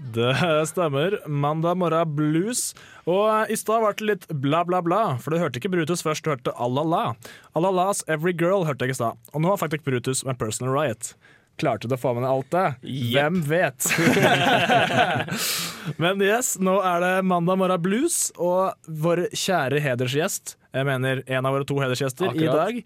Det 0.00 0.66
stemmer. 0.68 1.28
Mandag 1.28 1.76
morgen 1.80 2.16
blues. 2.16 2.74
Og 3.06 3.24
eh, 3.30 3.54
i 3.54 3.56
stad 3.58 3.82
ble 3.82 3.92
det 3.96 4.08
litt 4.10 4.26
bla, 4.28 4.64
bla, 4.68 4.82
bla, 4.84 5.00
for 5.22 5.32
du 5.32 5.40
hørte 5.40 5.60
ikke 5.60 5.72
Brutus 5.72 6.04
først, 6.04 6.24
du 6.26 6.34
hørte 6.34 6.54
Alala. 6.60 7.14
Alalas 7.56 8.04
Every 8.10 8.34
Girl 8.36 8.66
hørte 8.68 8.86
jeg 8.86 8.96
i 8.96 8.98
stad. 9.00 9.20
Og 9.32 9.42
nå 9.42 9.52
har 9.52 9.60
faktisk 9.62 9.86
Brutus 9.86 10.24
med 10.26 10.38
Personal 10.40 10.74
Riot. 10.74 11.14
Klarte 11.56 11.88
du 11.88 11.94
å 11.96 12.00
få 12.00 12.12
med 12.12 12.26
deg 12.26 12.32
alt 12.34 12.50
det? 12.52 12.66
Hvem 13.14 13.38
vet? 13.48 13.86
Men 16.02 16.20
yes, 16.20 16.56
nå 16.60 16.76
er 16.84 17.00
det 17.00 17.14
mandag 17.24 17.56
morgen 17.62 17.80
blues, 17.80 18.18
og 18.36 18.76
vår 18.84 19.30
kjære 19.32 19.80
hedersgjest, 19.80 20.58
jeg 20.76 20.84
mener 20.84 21.22
en 21.24 21.48
av 21.48 21.56
våre 21.56 21.64
to 21.64 21.78
hedersgjester 21.80 22.36
i 22.36 22.50
dag, 22.50 22.82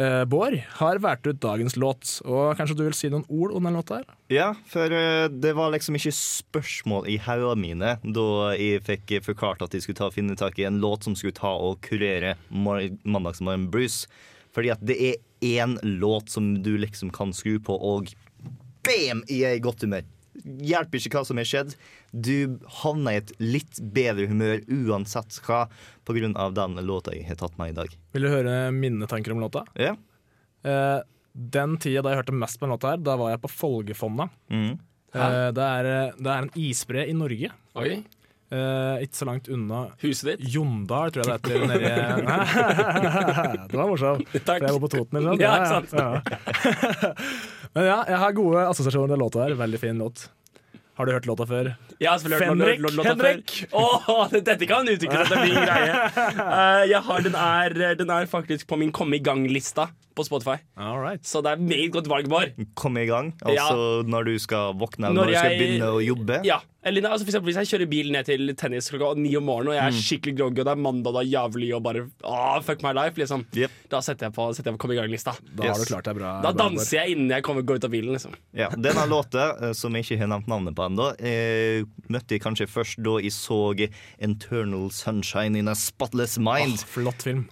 eh, 0.00 0.24
Bård, 0.24 0.56
har 0.80 1.00
valgt 1.04 1.28
ut 1.28 1.40
dagens 1.42 1.76
låt. 1.76 2.16
Og 2.24 2.56
kanskje 2.58 2.76
du 2.78 2.84
vil 2.86 2.96
si 2.96 3.10
noen 3.12 3.26
ord 3.28 3.54
om 3.56 3.68
den 3.68 3.76
låta 3.78 4.00
her? 4.00 4.08
Ja, 4.32 4.48
for 4.70 4.92
uh, 4.92 5.28
det 5.30 5.52
var 5.58 5.72
liksom 5.74 5.98
ikke 5.98 6.14
spørsmål 6.16 7.08
i 7.10 7.18
hodene 7.24 7.60
mine 7.60 7.94
da 8.02 8.28
jeg 8.56 8.84
fikk 8.86 9.16
forklart 9.26 9.64
at 9.66 9.74
jeg 9.74 9.84
skulle 9.84 10.00
ta 10.00 10.10
finne 10.14 10.38
tak 10.38 10.58
i 10.60 10.68
en 10.68 10.80
låt 10.82 11.06
som 11.06 11.16
skulle 11.18 11.36
ta 11.36 11.52
og 11.52 11.80
kurere 11.84 12.36
Mandagsmorgen 12.50 13.68
Blues. 13.72 14.04
Fordi 14.54 14.72
at 14.74 14.82
det 14.82 14.96
er 14.98 15.20
én 15.46 15.76
låt 15.82 16.30
som 16.30 16.54
du 16.62 16.76
liksom 16.78 17.12
kan 17.14 17.34
skru 17.36 17.58
på, 17.62 17.74
og 17.74 18.10
bam, 18.86 19.22
i 19.28 19.42
godt 19.62 19.86
humør. 19.86 20.06
Hjelper 20.44 21.00
ikke 21.00 21.20
hva 21.20 21.24
som 21.28 21.40
har 21.40 21.48
skjedd. 21.48 21.74
Du 22.10 22.58
havner 22.80 23.16
i 23.16 23.20
et 23.22 23.32
litt 23.42 23.80
bedre 23.94 24.28
humør 24.30 24.62
uansett 24.66 25.40
hva, 25.46 25.66
av 26.10 26.54
den 26.56 26.78
låta 26.86 27.14
jeg 27.14 27.28
har 27.28 27.40
tatt 27.40 27.56
med 27.60 27.74
i 27.74 27.78
dag. 27.80 27.96
Vil 28.14 28.26
du 28.26 28.32
høre 28.32 28.54
mine 28.74 29.08
tanker 29.10 29.34
om 29.34 29.42
låta? 29.42 29.64
Ja. 29.78 29.94
Eh, 30.66 31.00
den 31.32 31.76
tida 31.80 32.02
da 32.02 32.12
jeg 32.12 32.24
hørte 32.24 32.36
mest 32.36 32.58
på 32.58 32.66
den 32.66 32.74
låta 32.74 32.94
her, 32.94 33.02
da 33.04 33.16
var 33.20 33.34
jeg 33.34 33.42
på 33.44 33.52
Folgefonna. 33.52 34.26
Mm. 34.50 34.72
Eh, 35.14 35.50
det, 35.56 35.66
er, 35.66 35.90
det 36.18 36.32
er 36.32 36.46
en 36.46 36.56
isbre 36.58 37.06
i 37.06 37.14
Norge. 37.16 37.52
Oi. 37.80 38.00
Eh, 38.50 39.04
ikke 39.04 39.14
så 39.14 39.26
langt 39.28 39.46
unna 39.54 39.84
Huset 40.02 40.32
ditt? 40.32 40.40
Jondal, 40.50 41.12
tror 41.14 41.22
jeg 41.22 41.38
det 41.44 41.52
heter. 41.52 41.66
Nedi 41.70 41.90
Det 43.70 43.78
var 43.78 43.86
morsomt. 43.92 44.26
For 44.34 44.58
jeg 44.58 44.74
bor 44.74 44.82
på 44.82 44.90
Toten. 44.96 45.20
Eller? 45.20 45.30
noe. 45.30 45.38
Ja, 45.38 45.52
ikke 45.60 45.70
sant? 45.70 45.94
ja. 45.94 46.08
Men 47.76 47.86
ja, 47.86 48.00
jeg 48.10 48.18
har 48.24 48.34
gode 48.34 48.64
assosiasjoner 48.72 49.14
til 49.14 49.22
låta 49.22 49.44
her. 49.46 49.54
Veldig 49.60 49.78
fin 49.82 50.02
låt. 50.02 50.26
Har 50.98 51.06
du 51.08 51.14
hørt 51.14 51.28
låta 51.30 51.46
før? 51.48 51.70
Har 52.02 52.18
selvfølgelig 52.20 52.48
hørt 52.48 52.58
Fenrik, 52.58 52.80
låt- 52.84 52.96
låta 52.98 53.12
Henrik! 53.14 53.52
før. 53.70 53.78
Åh, 54.10 54.34
dette 54.34 54.66
kan 54.68 54.90
utvikle 54.90 55.22
seg 55.22 55.30
til 55.30 55.38
en 55.38 55.46
ny 55.46 55.62
greie. 55.62 55.94
Uh, 56.42 56.82
jeg 56.92 57.00
har, 57.06 57.22
den, 57.24 57.38
er, 57.40 57.76
den 58.02 58.10
er 58.12 58.28
faktisk 58.28 58.66
på 58.68 58.76
min 58.82 58.90
komme 58.92 59.16
i 59.16 59.22
gang-lista 59.24 59.86
på 60.18 60.26
Spotify. 60.26 60.58
Alright. 60.76 61.22
Så 61.24 61.40
det 61.46 61.54
er 61.54 61.62
meget 61.62 61.94
godt 61.94 62.10
valg, 62.10 62.28
Bård. 62.28 62.52
Komme 62.76 63.06
i 63.06 63.08
gang. 63.08 63.30
Altså 63.46 64.02
når 64.10 64.28
du 64.28 64.34
skal 64.42 64.74
våkne, 64.76 65.08
når, 65.08 65.16
Når 65.22 65.30
du 65.30 65.38
skal 65.38 65.54
jeg- 65.54 65.62
begynne 65.62 65.88
å 65.94 66.02
jobbe. 66.04 66.40
Ja, 66.50 66.58
eller 66.82 67.02
altså 67.10 67.24
for 67.26 67.30
eksempel 67.30 67.50
Hvis 67.52 67.58
jeg 67.60 67.68
kjører 67.80 67.88
bil 67.90 68.10
ned 68.12 68.24
til 68.24 68.54
tennis 68.56 68.88
klokka 68.90 69.14
ni 69.20 69.34
om 69.36 69.44
morgenen, 69.44 69.68
og 69.68 69.74
jeg 69.76 69.84
er 69.84 69.90
Mm. 69.90 70.00
skikkelig 70.00 70.34
groggy, 70.38 70.60
og 70.60 70.64
det 70.64 70.72
er 70.72 70.80
mandag, 70.80 71.12
det 71.12 71.20
er 71.20 71.30
jævlig, 71.36 71.74
og 71.76 71.82
bare 71.82 72.10
åh, 72.24 72.60
fuck 72.62 72.82
my 72.82 72.92
life, 72.96 73.16
liksom. 73.20 73.44
Da 73.90 74.00
setter 74.00 74.26
jeg 74.28 74.32
på, 74.32 74.46
setter 74.54 74.70
jeg 74.70 74.78
på 74.78 74.82
komme 74.86 74.94
i 74.94 75.00
gang-lista. 75.00 75.34
Da 75.54 75.64
har 75.68 75.74
du 75.78 75.84
klart 75.84 76.04
deg 76.04 76.16
bra. 76.16 76.40
Da 76.42 76.52
danser 76.52 76.96
jeg 77.02 77.16
innen 77.16 77.28
jeg 77.30 77.42
kommer, 77.42 77.62
går 77.62 77.76
ut 77.76 77.84
av 77.84 77.90
bilen, 77.90 78.12
liksom. 78.16 78.32
Ja, 78.54 78.68
Denne 78.70 79.04
låta, 79.08 79.50
eh, 79.62 79.72
som 79.72 79.92
jeg 79.94 80.04
ikke 80.04 80.18
har 80.20 80.28
nevnt 80.32 80.48
navnet 80.48 80.74
på 80.74 80.86
ennå, 80.88 81.10
eh, 81.20 81.84
møtte 82.08 82.30
jeg 82.38 82.40
kanskje 82.42 82.66
først 82.68 83.02
da 83.02 83.18
jeg 83.20 83.30
så 83.32 83.60
'Internal 84.18 84.90
Sunshine 84.90 85.56
in 85.56 85.68
a 85.68 85.74
Spotless 85.74 86.38
Mind'. 86.38 86.82
flott 86.84 87.22
film. 87.22 87.46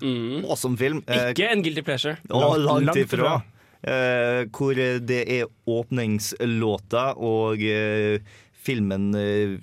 Awesome 0.48 0.76
film. 0.76 1.02
Eh, 1.06 1.32
Ikke 1.34 1.50
en 1.52 1.62
guilty 1.62 1.82
pleasure. 1.82 2.16
Og 2.30 2.58
langt, 2.58 2.86
langt 2.86 2.96
ifra. 2.96 3.42
Eh, 3.84 4.44
hvor 4.50 4.74
det 4.74 5.28
er 5.30 5.44
åpningslåta, 5.68 7.16
og 7.16 7.62
eh, 7.62 8.18
filmen 8.58 9.14
eh, 9.14 9.58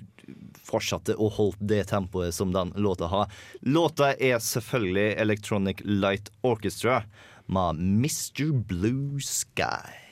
fortsatte 0.66 1.14
og 1.20 1.36
holdt 1.38 1.60
det 1.60 1.84
tempoet 1.92 2.34
som 2.34 2.52
den 2.54 2.72
låta 2.76 3.10
har. 3.12 3.30
Låta 3.60 4.12
er 4.14 4.40
selvfølgelig 4.42 5.14
Electronic 5.22 5.84
Light 5.84 6.32
Orchestra 6.42 7.02
med 7.46 7.78
Mr. 7.78 8.52
Blue 8.66 9.20
Sky. 9.20 10.06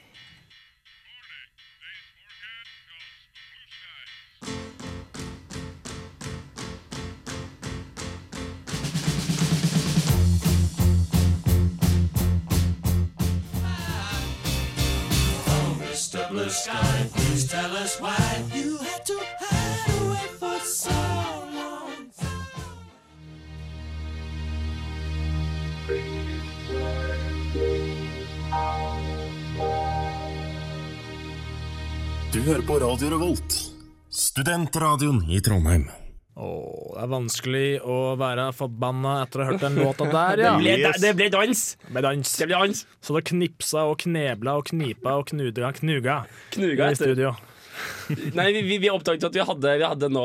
Mr. 16.14 16.30
Blue 16.30 16.50
Sky, 16.50 17.23
please 17.34 17.50
tell 17.50 17.76
us 17.76 18.00
why 18.00 18.42
you 18.54 18.78
had 18.78 19.04
to 19.06 19.18
hide. 19.40 19.64
Du 32.32 32.40
hører 32.42 32.62
på 32.66 32.74
Radio 32.74 33.08
Revolt, 33.08 33.54
studentradioen 34.10 35.30
i 35.30 35.40
Trondheim. 35.40 36.03
Åh, 36.34 36.94
det 36.96 37.02
er 37.04 37.10
vanskelig 37.12 37.66
å 37.86 37.96
være 38.18 38.48
forbanna 38.58 39.20
etter 39.22 39.40
å 39.40 39.46
ha 39.46 39.52
hørt 39.52 39.62
den 39.62 39.78
låta 39.78 40.08
der, 40.16 40.42
ja. 40.42 40.52
Det 40.58 40.76
ble, 40.80 40.92
det 41.04 41.14
ble 41.20 41.30
dans! 41.30 41.64
Det 41.86 41.94
ble 41.94 42.02
dans. 42.08 42.36
Det 42.40 42.48
ble 42.50 42.60
dans. 42.66 42.84
Så 42.98 43.14
det 43.14 43.24
knipsa 43.30 43.86
og 43.86 43.98
knebla 44.02 44.58
og 44.58 44.70
knipa 44.72 45.18
og 45.20 45.30
knuga 45.30 45.70
knuga, 45.78 46.22
Knuga 46.56 46.90
i 46.90 46.98
studio. 46.98 47.34
Nei, 48.38 48.52
vi, 48.54 48.62
vi, 48.66 48.76
vi 48.82 48.90
oppdaget 48.90 49.26
at 49.28 49.34
vi 49.34 49.44
hadde, 49.46 49.72
vi 49.80 49.86
hadde 49.86 50.10
nå 50.12 50.24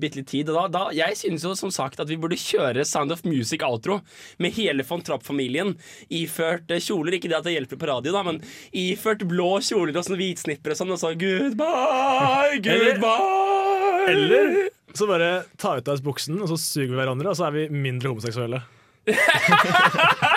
bitte 0.00 0.20
litt 0.20 0.28
tid. 0.32 0.50
Og 0.52 0.56
da, 0.56 0.64
da, 0.72 0.82
jeg 0.96 1.16
synes 1.20 1.44
jo 1.46 1.54
som 1.58 1.72
sagt 1.72 2.00
at 2.02 2.10
vi 2.10 2.18
burde 2.20 2.38
kjøre 2.40 2.84
Sound 2.88 3.14
of 3.14 3.24
Music 3.28 3.64
outro 3.66 4.00
med 4.42 4.56
hele 4.56 4.84
von 4.88 5.04
Trapp-familien 5.04 5.74
iført 6.12 6.72
eh, 6.72 6.82
kjoler. 6.82 7.16
Ikke 7.18 7.30
det 7.32 7.38
at 7.40 7.48
det 7.48 7.56
hjelper 7.56 7.80
på 7.80 7.88
radio, 7.92 8.16
da, 8.16 8.24
men 8.28 8.42
iført 8.76 9.24
blå 9.28 9.54
kjoler 9.64 9.96
og 9.96 10.08
sånn 10.08 10.20
hvitsnipper 10.20 10.74
og 10.74 10.80
sånn, 10.82 10.94
og 10.96 11.00
så 11.00 11.12
goodbye, 11.16 12.60
goodbye. 12.64 14.12
Eller 14.12 14.71
så 14.94 15.08
bare 15.08 15.44
ta 15.56 15.76
ut 15.78 15.88
av 15.88 15.96
oss 15.96 16.04
buksen, 16.04 16.40
og 16.42 16.50
så 16.50 16.58
suger 16.60 16.92
vi 16.92 17.00
hverandre, 17.00 17.32
og 17.32 17.38
så 17.38 17.48
er 17.48 17.56
vi 17.56 17.68
mindre 17.72 18.12
homoseksuelle. 18.12 18.62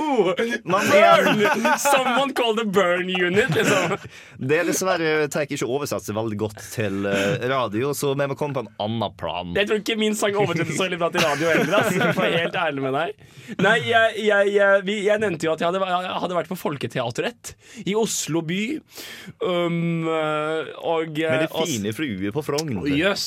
Burn! 0.00 1.78
Someone 1.78 2.32
call 2.34 2.54
the 2.56 2.64
burn 2.64 3.08
unit, 3.08 3.52
liksom. 3.54 3.96
Det 4.40 4.60
er 4.60 4.68
dessverre 4.68 5.28
tar 5.32 5.46
ikke 5.46 5.68
oversatt 5.68 6.06
seg 6.06 6.16
veldig 6.16 6.38
godt 6.40 6.62
til 6.72 7.04
eh, 7.08 7.44
radio, 7.50 7.92
så 7.96 8.14
vi 8.16 8.28
må 8.30 8.36
komme 8.38 8.56
på 8.56 8.64
en 8.64 8.70
annen 8.82 9.16
plan. 9.20 9.52
Jeg 9.58 9.68
tror 9.68 9.82
ikke 9.82 9.98
min 10.00 10.16
sang 10.18 10.38
oversettes 10.40 10.78
så 10.78 10.86
veldig 10.86 11.00
bra 11.02 11.10
til 11.14 11.24
radio 11.26 11.50
heller. 11.52 11.76
ass, 11.80 11.92
for 11.92 12.24
å 12.24 12.24
være 12.24 12.42
helt 12.46 12.58
ærlig 12.60 12.84
med 12.86 12.96
deg 12.96 13.60
Nei, 13.60 13.76
jeg, 13.88 14.24
jeg, 14.24 14.52
jeg, 14.54 14.96
jeg 15.06 15.22
nevnte 15.22 15.46
jo 15.48 15.52
at 15.52 15.62
jeg 15.62 15.70
hadde, 15.70 15.90
jeg 15.90 16.20
hadde 16.24 16.38
vært 16.38 16.50
på 16.50 16.58
Folketeatret 16.60 17.52
i 17.84 17.96
Oslo 17.98 18.42
by. 18.46 18.60
Um, 19.42 20.06
og 20.06 21.18
Med 21.18 21.44
de 21.44 21.50
fine 21.50 21.94
fruer 21.96 22.34
på 22.34 22.44
Frogn. 22.46 22.80
Jøss. 22.94 23.26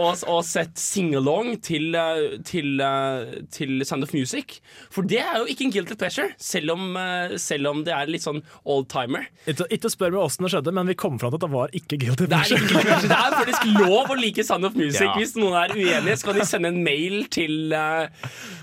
Og, 0.00 0.20
og 0.32 0.38
sett 0.46 0.78
singalong 0.80 1.58
til, 1.64 1.90
eh, 1.98 2.38
til, 2.48 2.80
eh, 2.80 3.32
til 3.52 3.82
Sound 3.84 4.06
of 4.06 4.12
Music. 4.16 4.58
For 4.94 5.04
det 5.06 5.18
er 5.20 5.40
jo 5.42 5.48
ikke 5.52 5.66
en 5.66 5.72
guilty 5.74 5.96
pleasure, 6.00 6.30
selv 6.40 6.72
om, 6.74 6.84
eh, 6.96 7.34
selv 7.42 7.68
om 7.72 7.82
det 7.84 7.92
er 7.92 8.08
litt 8.08 8.24
sånn 8.24 8.40
oldtimer. 8.64 9.26
Ikke, 9.50 9.66
ikke 9.76 9.90
spør 9.92 10.14
meg 10.14 10.22
åssen 10.24 10.46
det 10.46 10.52
skjedde, 10.54 10.74
men 10.78 10.88
vi 10.88 10.96
kom 11.02 11.18
fram 11.20 11.34
til 11.34 11.40
at 11.42 11.44
det 11.44 11.52
var 11.52 11.74
ikke 11.76 11.98
guilty 12.00 12.24
Det 12.30 12.38
er, 12.38 12.46
pleasure. 12.46 12.62
ikke 12.62 12.72
guilty 12.72 12.88
pleasure. 12.88 13.10
det 13.12 13.18
er 13.18 13.36
faktisk 13.42 13.68
lov 13.84 14.14
å 14.14 14.18
like 14.20 14.46
Sound 14.48 14.70
of 14.70 14.78
Music. 14.78 15.04
Ja. 15.04 15.12
Hvis 15.18 15.36
noen 15.36 15.58
er 15.60 15.76
uenige, 15.76 16.16
så 16.22 16.30
kan 16.30 16.40
de 16.40 16.48
sende 16.48 16.72
en 16.72 16.82
mail 16.86 17.26
til, 17.28 17.76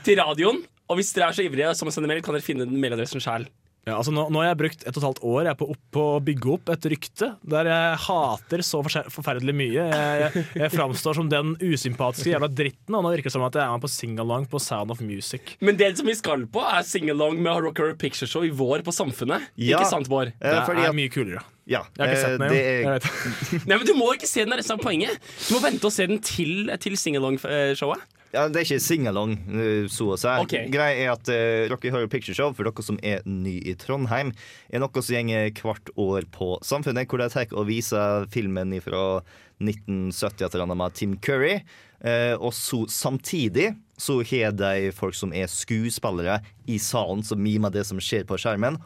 til 0.07 0.19
radioen. 0.23 0.63
Og 0.89 0.97
hvis 1.01 1.13
dere 1.13 1.29
er 1.29 1.35
så 1.37 1.43
ivrige 1.43 1.75
som 1.75 1.89
å 1.89 1.93
sende 1.93 2.07
mail, 2.09 2.23
kan 2.25 2.33
dere 2.37 2.45
finne 2.45 2.65
den 2.65 2.79
mailadressen 2.81 3.21
sjøl. 3.23 3.45
Ja, 3.87 3.95
altså 4.01 4.11
nå, 4.11 4.25
nå 4.33 4.41
har 4.43 4.49
jeg 4.49 4.57
brukt 4.59 4.81
et 4.83 4.89
og 4.91 4.99
et 4.99 5.05
halvt 5.07 5.19
år 5.23 5.45
jeg 5.47 5.51
er 5.53 5.57
på, 5.61 5.67
opp, 5.71 5.79
på 5.95 6.01
å 6.17 6.19
bygge 6.27 6.49
opp 6.57 6.71
et 6.73 6.87
rykte 6.91 7.29
der 7.47 7.69
jeg 7.71 7.99
hater 8.03 8.63
så 8.67 8.81
forferdelig 8.83 9.53
mye. 9.55 9.85
Jeg, 9.87 10.23
jeg, 10.25 10.43
jeg 10.59 10.73
framstår 10.73 11.15
som 11.21 11.29
den 11.31 11.53
usympatiske 11.63 12.33
jævla 12.33 12.49
dritten, 12.51 12.97
og 12.97 13.05
nå 13.05 13.13
virker 13.15 13.29
det 13.31 13.35
som 13.37 13.45
at 13.47 13.55
jeg 13.55 13.63
er 13.63 13.71
med 13.77 13.85
på 13.85 13.91
singalong 13.93 14.47
på 14.51 14.59
Sound 14.59 14.91
of 14.91 14.99
Music. 15.05 15.55
Men 15.63 15.79
det 15.79 15.93
som 16.01 16.09
vi 16.11 16.17
skal 16.19 16.43
på, 16.51 16.65
er 16.67 16.83
sing-along 16.87 17.39
med 17.39 17.63
Rock 17.63 17.79
Horror 17.79 17.95
Picture 18.01 18.27
Show 18.27 18.43
i 18.43 18.51
vår 18.51 18.83
på 18.83 18.91
Samfunnet. 18.95 19.47
Ja. 19.55 19.79
Ikke 19.79 19.87
sant, 19.93 20.11
Bård? 20.11 20.33
Det 20.41 20.51
er, 20.51 20.83
er 20.89 20.97
mye 20.97 21.13
kulere. 21.13 21.45
Ja, 21.67 21.81
Jeg 21.97 22.03
har 22.03 22.11
ikke 22.11 22.21
sett 22.23 22.39
den 22.39 22.53
eh, 22.55 22.85
er- 22.87 23.65
Nei, 23.67 23.75
men 23.79 23.87
Du 23.87 23.95
må 23.97 24.11
ikke 24.15 24.27
se 24.29 24.43
den, 24.43 24.53
er 24.55 24.61
resten 24.61 24.77
av 24.77 24.83
poenget. 24.83 25.17
Du 25.47 25.55
må 25.57 25.63
vente 25.63 25.87
og 25.89 25.91
se 25.95 26.05
den 26.07 26.19
til, 26.23 26.69
til 26.83 26.95
sing-along-showet. 26.99 28.03
Ja, 28.33 28.47
Det 28.51 28.59
er 28.59 28.65
ikke 28.65 28.83
singalong, 28.83 29.35
eh, 29.47 29.87
så 29.91 30.11
å 30.13 30.17
si. 30.19 30.27
Okay. 30.43 30.67
Greia 30.73 30.95
er 30.99 31.11
at 31.13 31.29
uh, 31.31 31.67
Rocky 31.71 31.91
Horror 31.93 32.09
Picture 32.11 32.35
Show, 32.35 32.51
for 32.53 32.67
dere 32.67 32.85
som 32.85 32.99
er 33.01 33.23
ny 33.25 33.57
i 33.63 33.75
Trondheim, 33.79 34.33
er 34.69 34.83
noe 34.83 35.01
som 35.01 35.15
gjenger 35.15 35.51
hvert 35.55 35.91
år 35.95 36.27
på 36.35 36.57
Samfunnet, 36.67 37.07
hvor 37.07 37.23
de 37.23 37.29
tar 37.31 37.53
og 37.55 37.69
viser 37.69 38.27
filmen 38.33 38.75
fra 38.83 39.21
1970 39.63 40.45
et 40.45 40.59
annet 40.59 40.79
med 40.79 40.97
Tim 40.97 41.15
Curry. 41.23 41.61
Uh, 42.03 42.35
og 42.37 42.51
så 42.53 42.83
samtidig 42.91 43.71
så 43.97 44.19
har 44.29 44.53
de 44.53 44.91
folk 44.93 45.15
som 45.17 45.31
er 45.33 45.49
skuespillere 45.49 46.41
i 46.69 46.77
salen, 46.77 47.23
som 47.25 47.41
mimer 47.41 47.73
det 47.73 47.87
som 47.89 48.01
skjer 48.01 48.27
på 48.27 48.37
skjermen. 48.37 48.77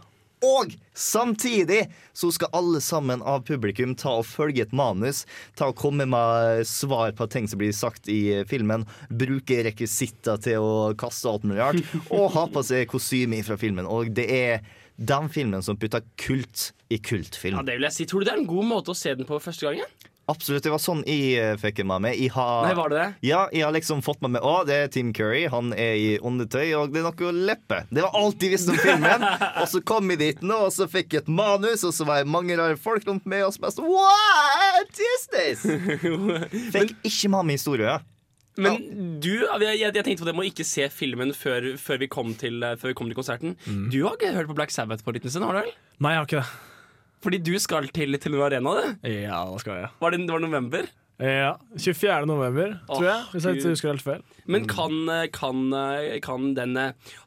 Og 0.41 0.73
samtidig 0.97 1.83
så 2.17 2.31
skal 2.33 2.49
alle 2.57 2.81
sammen 2.81 3.21
av 3.21 3.43
publikum 3.45 3.93
ta 3.99 4.15
og 4.21 4.25
følge 4.25 4.65
et 4.65 4.73
manus, 4.73 5.23
ta 5.57 5.69
og 5.69 5.77
komme 5.77 6.07
med 6.09 6.65
svar 6.67 7.13
på 7.17 7.27
ting 7.29 7.49
som 7.49 7.61
blir 7.61 7.75
sagt 7.77 8.09
i 8.09 8.41
filmen, 8.49 8.87
bruke 9.09 9.61
rekvisitter 9.67 10.41
til 10.41 10.65
å 10.65 10.75
kaste 10.97 11.29
alt 11.29 11.45
mulig 11.45 11.61
rart, 11.61 11.97
og 12.09 12.31
ha 12.33 12.47
på 12.49 12.65
seg 12.65 12.89
kostyme 12.89 13.43
fra 13.45 13.59
filmen. 13.61 13.85
Og 13.85 14.13
det 14.17 14.27
er 14.33 14.63
den 15.01 15.29
filmen 15.33 15.63
som 15.65 15.77
putter 15.81 16.03
kult 16.19 16.71
i 16.91 16.97
kultfilm. 17.01 17.61
Ja, 17.61 17.65
det 17.65 17.77
vil 17.77 17.87
jeg 17.87 17.95
si. 17.95 18.09
Tror 18.09 18.21
du 18.21 18.29
det 18.29 18.35
er 18.35 18.41
en 18.41 18.49
god 18.49 18.67
måte 18.69 18.93
å 18.93 18.97
se 18.97 19.13
den 19.17 19.29
på 19.29 19.39
første 19.41 19.69
gangen? 19.69 20.09
Absolutt. 20.31 20.63
Det 20.63 20.71
var 20.71 20.81
sånn 20.81 21.01
jeg 21.07 21.35
eh, 21.39 21.53
fikk 21.59 21.81
det 21.81 21.85
med 21.89 22.03
meg. 22.05 22.19
Jeg 22.21 22.31
har, 22.35 22.67
Nei, 22.67 22.75
var 22.77 22.91
det 22.91 22.99
det? 22.99 23.07
Ja, 23.27 23.41
jeg 23.51 23.65
har 23.65 23.75
liksom 23.75 24.03
fått 24.05 24.21
med 24.23 24.35
meg 24.37 24.45
Å, 24.47 24.61
det 24.67 24.77
er 24.85 24.91
Tim 24.93 25.11
Curry. 25.15 25.43
Han 25.51 25.73
er 25.75 25.97
i 25.99 26.11
undertøy, 26.17 26.71
og 26.77 26.93
det 26.93 27.01
er 27.01 27.09
noe 27.09 27.33
leppe. 27.51 27.81
Det 27.91 28.05
var 28.05 28.15
alt 28.17 28.45
jeg 28.45 28.53
visste 28.55 28.75
om 28.75 28.79
filmen. 28.81 29.25
og 29.51 29.67
så 29.71 29.83
kom 29.91 30.13
jeg 30.13 30.21
dit 30.21 30.45
nå, 30.45 30.61
og 30.67 30.75
så 30.75 30.87
fikk 30.91 31.17
jeg 31.17 31.25
et 31.25 31.33
manus, 31.41 31.83
og 31.87 31.95
så 31.95 32.07
var 32.07 32.23
det 32.23 32.31
mange 32.31 32.57
rare 32.59 32.79
folk 32.79 33.07
rundt 33.09 33.27
meg, 33.29 33.45
og 33.47 33.55
så 33.55 33.65
bare 33.65 33.75
sånn 33.75 33.91
What 33.91 35.03
is 35.11 35.27
this? 35.35 35.67
Fikk 36.75 36.95
ikke 37.07 37.33
med 37.35 37.51
meg 37.51 37.59
historie. 37.59 37.99
Men 38.61 38.81
du, 39.23 39.31
jeg, 39.63 39.77
jeg 39.79 39.93
tenkte 39.95 40.25
på 40.25 40.27
det 40.27 40.33
med 40.35 40.43
å 40.43 40.49
ikke 40.49 40.67
se 40.67 40.89
filmen 40.91 41.31
før, 41.35 41.71
før, 41.79 42.01
vi, 42.01 42.09
kom 42.11 42.33
til, 42.39 42.59
før 42.79 42.91
vi 42.91 42.97
kom 42.99 43.07
til 43.11 43.17
konserten. 43.17 43.55
Du 43.93 44.01
har 44.03 44.17
ikke 44.17 44.33
hørt 44.35 44.51
på 44.51 44.57
Black 44.57 44.75
Sabbath 44.75 45.05
på 45.05 45.13
en 45.13 45.19
liten 45.19 45.31
stund, 45.31 45.47
har 45.47 45.55
du 45.55 45.63
vel? 45.63 45.73
Nei, 46.03 46.15
jeg 46.15 46.21
har 46.21 46.29
ikke 46.29 46.43
det. 46.43 46.70
Fordi 47.21 47.37
du 47.45 47.53
skal 47.61 47.87
til 47.93 48.17
Telenor 48.17 48.47
Arena, 48.49 48.73
du? 48.77 49.07
Ja, 49.07 49.43
det 49.51 49.61
skal 49.61 49.83
jeg. 49.83 49.91
Var 50.01 50.13
det, 50.13 50.23
det 50.25 50.33
var 50.33 50.41
november? 50.41 50.87
Ja, 51.21 51.51
24. 51.77 52.25
november, 52.25 52.71
tror 52.87 53.03
jeg. 53.05 53.25
Hvis 53.31 53.43
jeg 53.45 53.57
ikke 53.59 53.69
husker 53.75 53.91
helt 53.91 54.01
feil. 54.01 54.21
Men 54.49 54.63
kan, 54.65 54.95
kan, 55.35 55.59
kan 56.25 56.47
den 56.57 56.71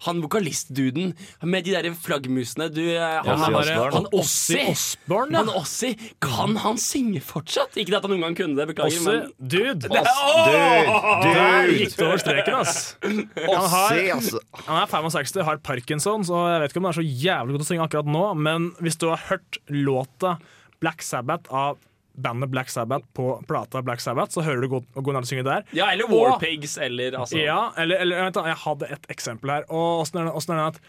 Han 0.03 0.23
vokalistduden 0.25 1.13
med 1.47 1.63
de 1.69 1.77
der 1.77 1.87
flaggmusene 1.95 2.67
du, 2.75 2.81
Han, 2.99 3.23
han 3.29 3.39
han, 3.45 3.55
derre- 3.55 3.93
han 3.95 4.09
Ossi 4.19 4.59
Osborn, 4.73 5.31
ja. 5.31 5.45
Han 5.45 5.53
Ossi, 5.61 5.93
Kan 6.25 6.57
han 6.65 6.81
synge 6.83 7.23
fortsatt? 7.23 7.79
Ikke 7.79 7.95
at 8.01 8.09
han 8.09 8.17
noen 8.17 8.27
gang 8.27 8.37
kunne 8.41 8.59
det, 8.59 8.67
beklager. 8.73 8.99
Ossi, 8.99 9.07
men 9.07 9.31
dude. 9.39 9.87
Det- 9.87 9.95
dude. 9.95 11.31
Der 11.31 11.71
gikk 11.79 11.95
det 11.95 12.09
over 12.09 12.19
streken, 12.25 12.59
ass. 12.65 12.83
Han, 13.05 13.23
har, 13.39 14.03
altså. 14.19 14.43
han 14.65 14.83
er 14.83 14.91
65, 14.91 15.39
har 15.47 15.63
parkinson, 15.63 16.27
så 16.27 16.43
jeg 16.51 16.65
vet 16.65 16.75
ikke 16.75 16.83
om 16.83 16.91
det 16.91 16.95
er 16.97 17.01
så 17.01 17.09
jævlig 17.29 17.55
godt 17.61 17.69
å 17.69 17.71
synge 17.71 17.87
akkurat 17.87 18.11
nå, 18.19 18.27
men 18.43 18.73
hvis 18.83 18.99
du 18.99 19.07
har 19.13 19.23
hørt 19.31 19.63
låta 19.71 20.35
Black 20.83 21.07
Sabbath 21.07 21.47
av 21.55 21.79
bandet 22.15 22.51
Black 22.53 22.71
Sabbath 22.71 23.07
på 23.17 23.43
plata 23.49 23.83
Black 23.83 24.01
Sabbath, 24.01 24.35
så 24.35 24.45
hører 24.47 24.65
du 24.65 24.69
god 24.69 24.85
Go 25.05 25.15
synge 25.27 25.45
der. 25.47 25.65
Ja, 25.77 25.91
eller 25.93 26.11
Warpigs, 26.11 26.77
eller 26.79 27.19
altså 27.19 27.39
Ja, 27.41 27.73
eller, 27.79 28.03
eller 28.05 28.23
vent, 28.25 28.39
da. 28.39 28.47
Jeg 28.53 28.61
hadde 28.65 28.91
et 28.97 29.09
eksempel 29.13 29.51
her. 29.51 29.67
Og 29.69 30.05
åssen 30.05 30.21
er 30.23 30.31
det 30.31 30.37
at 30.69 30.81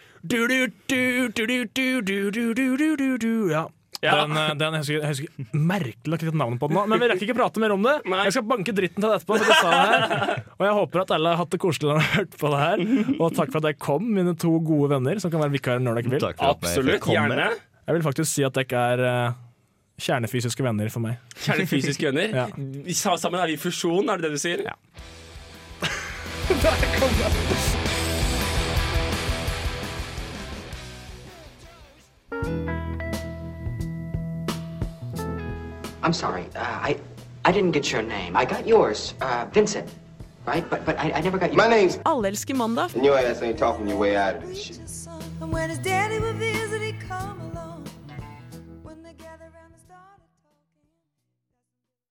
Ja. 4.04 4.16
Den, 4.26 4.58
den 4.60 4.76
jeg 4.76 4.84
husker, 4.84 4.98
jeg 5.00 5.10
husker 5.14 5.60
merkelig 5.66 6.12
lagt 6.12 6.26
navnet 6.38 6.62
på 6.62 6.68
den 6.70 6.78
nå, 6.78 6.84
men 6.92 7.02
vi 7.02 7.08
rekker 7.10 7.26
ikke 7.30 7.38
prate 7.38 7.62
mer 7.64 7.74
om 7.76 7.86
det. 7.86 7.96
Nei. 8.12 8.26
Jeg 8.28 8.36
skal 8.36 8.46
banke 8.50 8.76
dritten 8.76 9.02
til 9.02 9.08
deg 9.08 9.16
etterpå. 9.18 9.38
Det 9.40 9.48
det 9.50 10.44
og 10.60 10.66
jeg 10.68 10.76
håper 10.80 11.04
at 11.06 11.14
alle 11.16 11.32
har 11.32 11.42
hatt 11.42 11.56
det 11.56 11.62
koselig 11.64 11.90
når 11.90 11.98
de 11.98 12.04
har 12.04 12.20
hørt 12.20 12.36
på 12.42 12.52
det 12.54 12.60
her. 12.66 12.84
Og 13.16 13.40
takk 13.40 13.54
for 13.56 13.62
at 13.64 13.70
jeg 13.72 13.80
kom, 13.88 14.12
mine 14.18 14.36
to 14.42 14.52
gode 14.68 14.92
venner, 14.94 15.22
som 15.24 15.34
kan 15.34 15.42
være 15.46 15.56
vikarer 15.56 15.82
når 15.84 16.02
dere 16.02 16.16
vil. 16.18 16.28
Absolutt, 16.52 17.10
gjerne. 17.10 17.50
Jeg 17.86 17.98
vil 17.98 18.06
faktisk 18.06 18.32
si 18.32 18.46
at 18.46 18.58
dere 18.58 18.86
er 18.96 19.36
kjernefysiske 20.02 20.64
venner 20.64 20.90
for 20.90 21.00
meg. 21.06 21.18
Kjernefysiske 21.46 22.06
venner. 22.12 22.36
Ja. 22.42 22.48
Vi 22.58 22.94
sa- 22.94 23.16
Sammen 23.18 23.40
er 23.42 23.48
vi 23.54 23.58
fusjon, 23.58 24.10
er 24.10 24.18
det 24.18 24.24
det 24.30 24.32
du 24.32 24.38
sier? 24.42 24.66
Ja. 24.66 24.76
I'm 36.04 36.14
sorry. 36.14 36.46
Uh, 36.56 36.60
I 36.90 36.98
I 37.46 37.52
didn't 37.52 37.72
get 37.72 37.92
your 37.92 38.02
name. 38.02 38.36
I 38.36 38.46
got 38.46 38.68
yours, 38.68 39.14
uh, 39.22 39.46
Vincent. 39.54 39.90
Right? 40.46 40.68
But 40.70 40.86
but 40.86 40.98
I, 41.00 41.12
I 41.12 41.22
never 41.22 41.38
got 41.40 41.54
your 41.54 41.58
My 41.58 41.68
name's- 41.68 42.00
Alle 42.06 42.28
elsker 42.30 42.56
mandag. 42.56 42.94
And 42.96 43.04
your 43.06 43.18
ass 43.18 43.42
ain't 43.42 43.58
talking 43.58 43.88
your 43.88 43.98
way 43.98 44.16
out 44.16 44.36
of 44.36 44.48
this 44.48 44.62
shit. 44.62 44.80